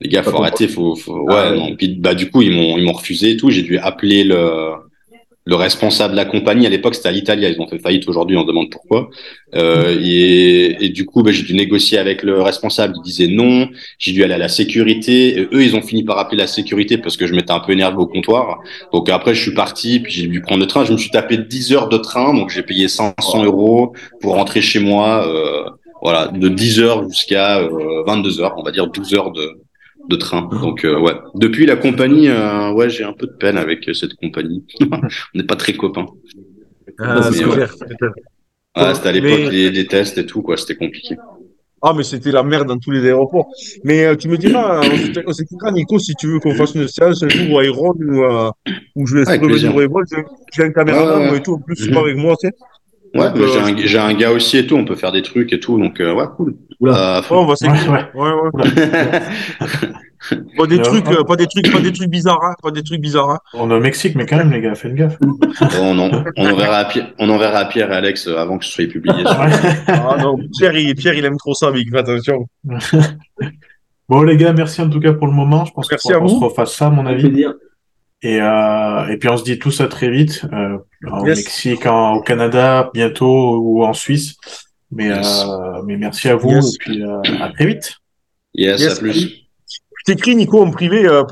[0.00, 1.20] les gars, faut arrêter, faut, faut...
[1.24, 1.56] ouais, Ah ouais.
[1.58, 1.76] non.
[1.76, 3.50] Puis bah du coup ils m'ont ils m'ont refusé et tout.
[3.50, 4.70] J'ai dû appeler le
[5.44, 6.66] le responsable de la compagnie.
[6.66, 8.08] À l'époque c'était à l'Italie, ils ont fait faillite.
[8.08, 9.10] Aujourd'hui on demande pourquoi.
[9.54, 12.94] Euh, et, et du coup bah, j'ai dû négocier avec le responsable.
[12.98, 13.68] Il disait non.
[13.98, 15.38] J'ai dû aller à la sécurité.
[15.38, 17.72] Et eux ils ont fini par appeler la sécurité parce que je m'étais un peu
[17.72, 18.60] énervé au comptoir.
[18.92, 20.84] Donc après, je suis parti, puis j'ai dû prendre le train.
[20.84, 24.60] Je me suis tapé 10 heures de train, donc j'ai payé 500 euros pour rentrer
[24.60, 25.26] chez moi.
[25.26, 25.68] Euh,
[26.02, 29.63] voilà, de 10 heures jusqu'à euh, 22 heures, on va dire 12 heures de,
[30.08, 30.48] de train.
[30.62, 31.14] Donc euh, ouais.
[31.34, 34.64] Depuis la compagnie, euh, ouais, j'ai un peu de peine avec euh, cette compagnie.
[34.80, 34.98] on
[35.38, 36.06] n'est pas très copains.
[36.98, 37.66] Ah, c'est ouais.
[38.94, 40.56] c'était à l'époque Mais- tests et tout, quoi.
[40.56, 41.16] C'était compliqué.
[41.86, 43.46] Ah, mais c'était la merde dans tous les aéroports.
[43.84, 44.80] Mais euh, tu me diras,
[45.26, 48.24] on s'écoutera, Nico, si tu veux qu'on fasse une séance un jour à Iron ou,
[48.96, 49.92] ou je vais Avec revenir plaisir.
[49.94, 50.02] au.
[50.54, 51.54] J'ai un caméraman, ouais, et tout.
[51.54, 51.94] En plus, c'est Mhm.
[51.94, 52.54] pas avec moi, tu sais.
[53.14, 55.12] Ouais, Donc, mais j'ai euh, un, j'ai un gars aussi et tout, on peut faire
[55.12, 56.56] des trucs et tout, donc euh, ouais, cool.
[56.80, 57.18] Oula.
[57.18, 57.90] Euh, Ouais, on va s'écrire.
[57.90, 59.20] Ouais, Ouais, ouais.
[60.56, 63.00] Pas des trucs, euh, pas des trucs, pas des trucs bizarres, hein, pas des trucs
[63.02, 63.28] bizarres.
[63.30, 63.38] hein.
[63.52, 65.18] On est au Mexique, mais quand même, les gars, faites gaffe.
[65.20, 65.36] bon,
[65.82, 68.70] on, en- on enverra à Pierre, on enverra à Pierre et Alex avant que ce
[68.72, 69.22] soit publié.
[69.86, 72.46] Ah non, Pierre, il, Pierre, il aime trop ça, mais fais attention.
[74.08, 75.64] Bon, les gars, merci en tout cas pour le moment.
[75.64, 77.44] Je pense à qu'on se refasse ça, à mon avis.
[78.22, 80.78] Et, euh, et puis on se dit tout ça très vite, euh,
[81.12, 81.38] au Yes.
[81.38, 84.34] Mexique, en- au Canada, bientôt, ou en Suisse.
[84.90, 85.44] Mais, Yes.
[85.48, 86.74] euh, mais merci à vous, Yes.
[86.74, 87.92] et puis euh, à très vite.
[88.54, 88.92] Yes, Yes.
[88.92, 89.14] à plus.
[90.06, 91.22] Je t'écris, Nico, en privé, euh, pour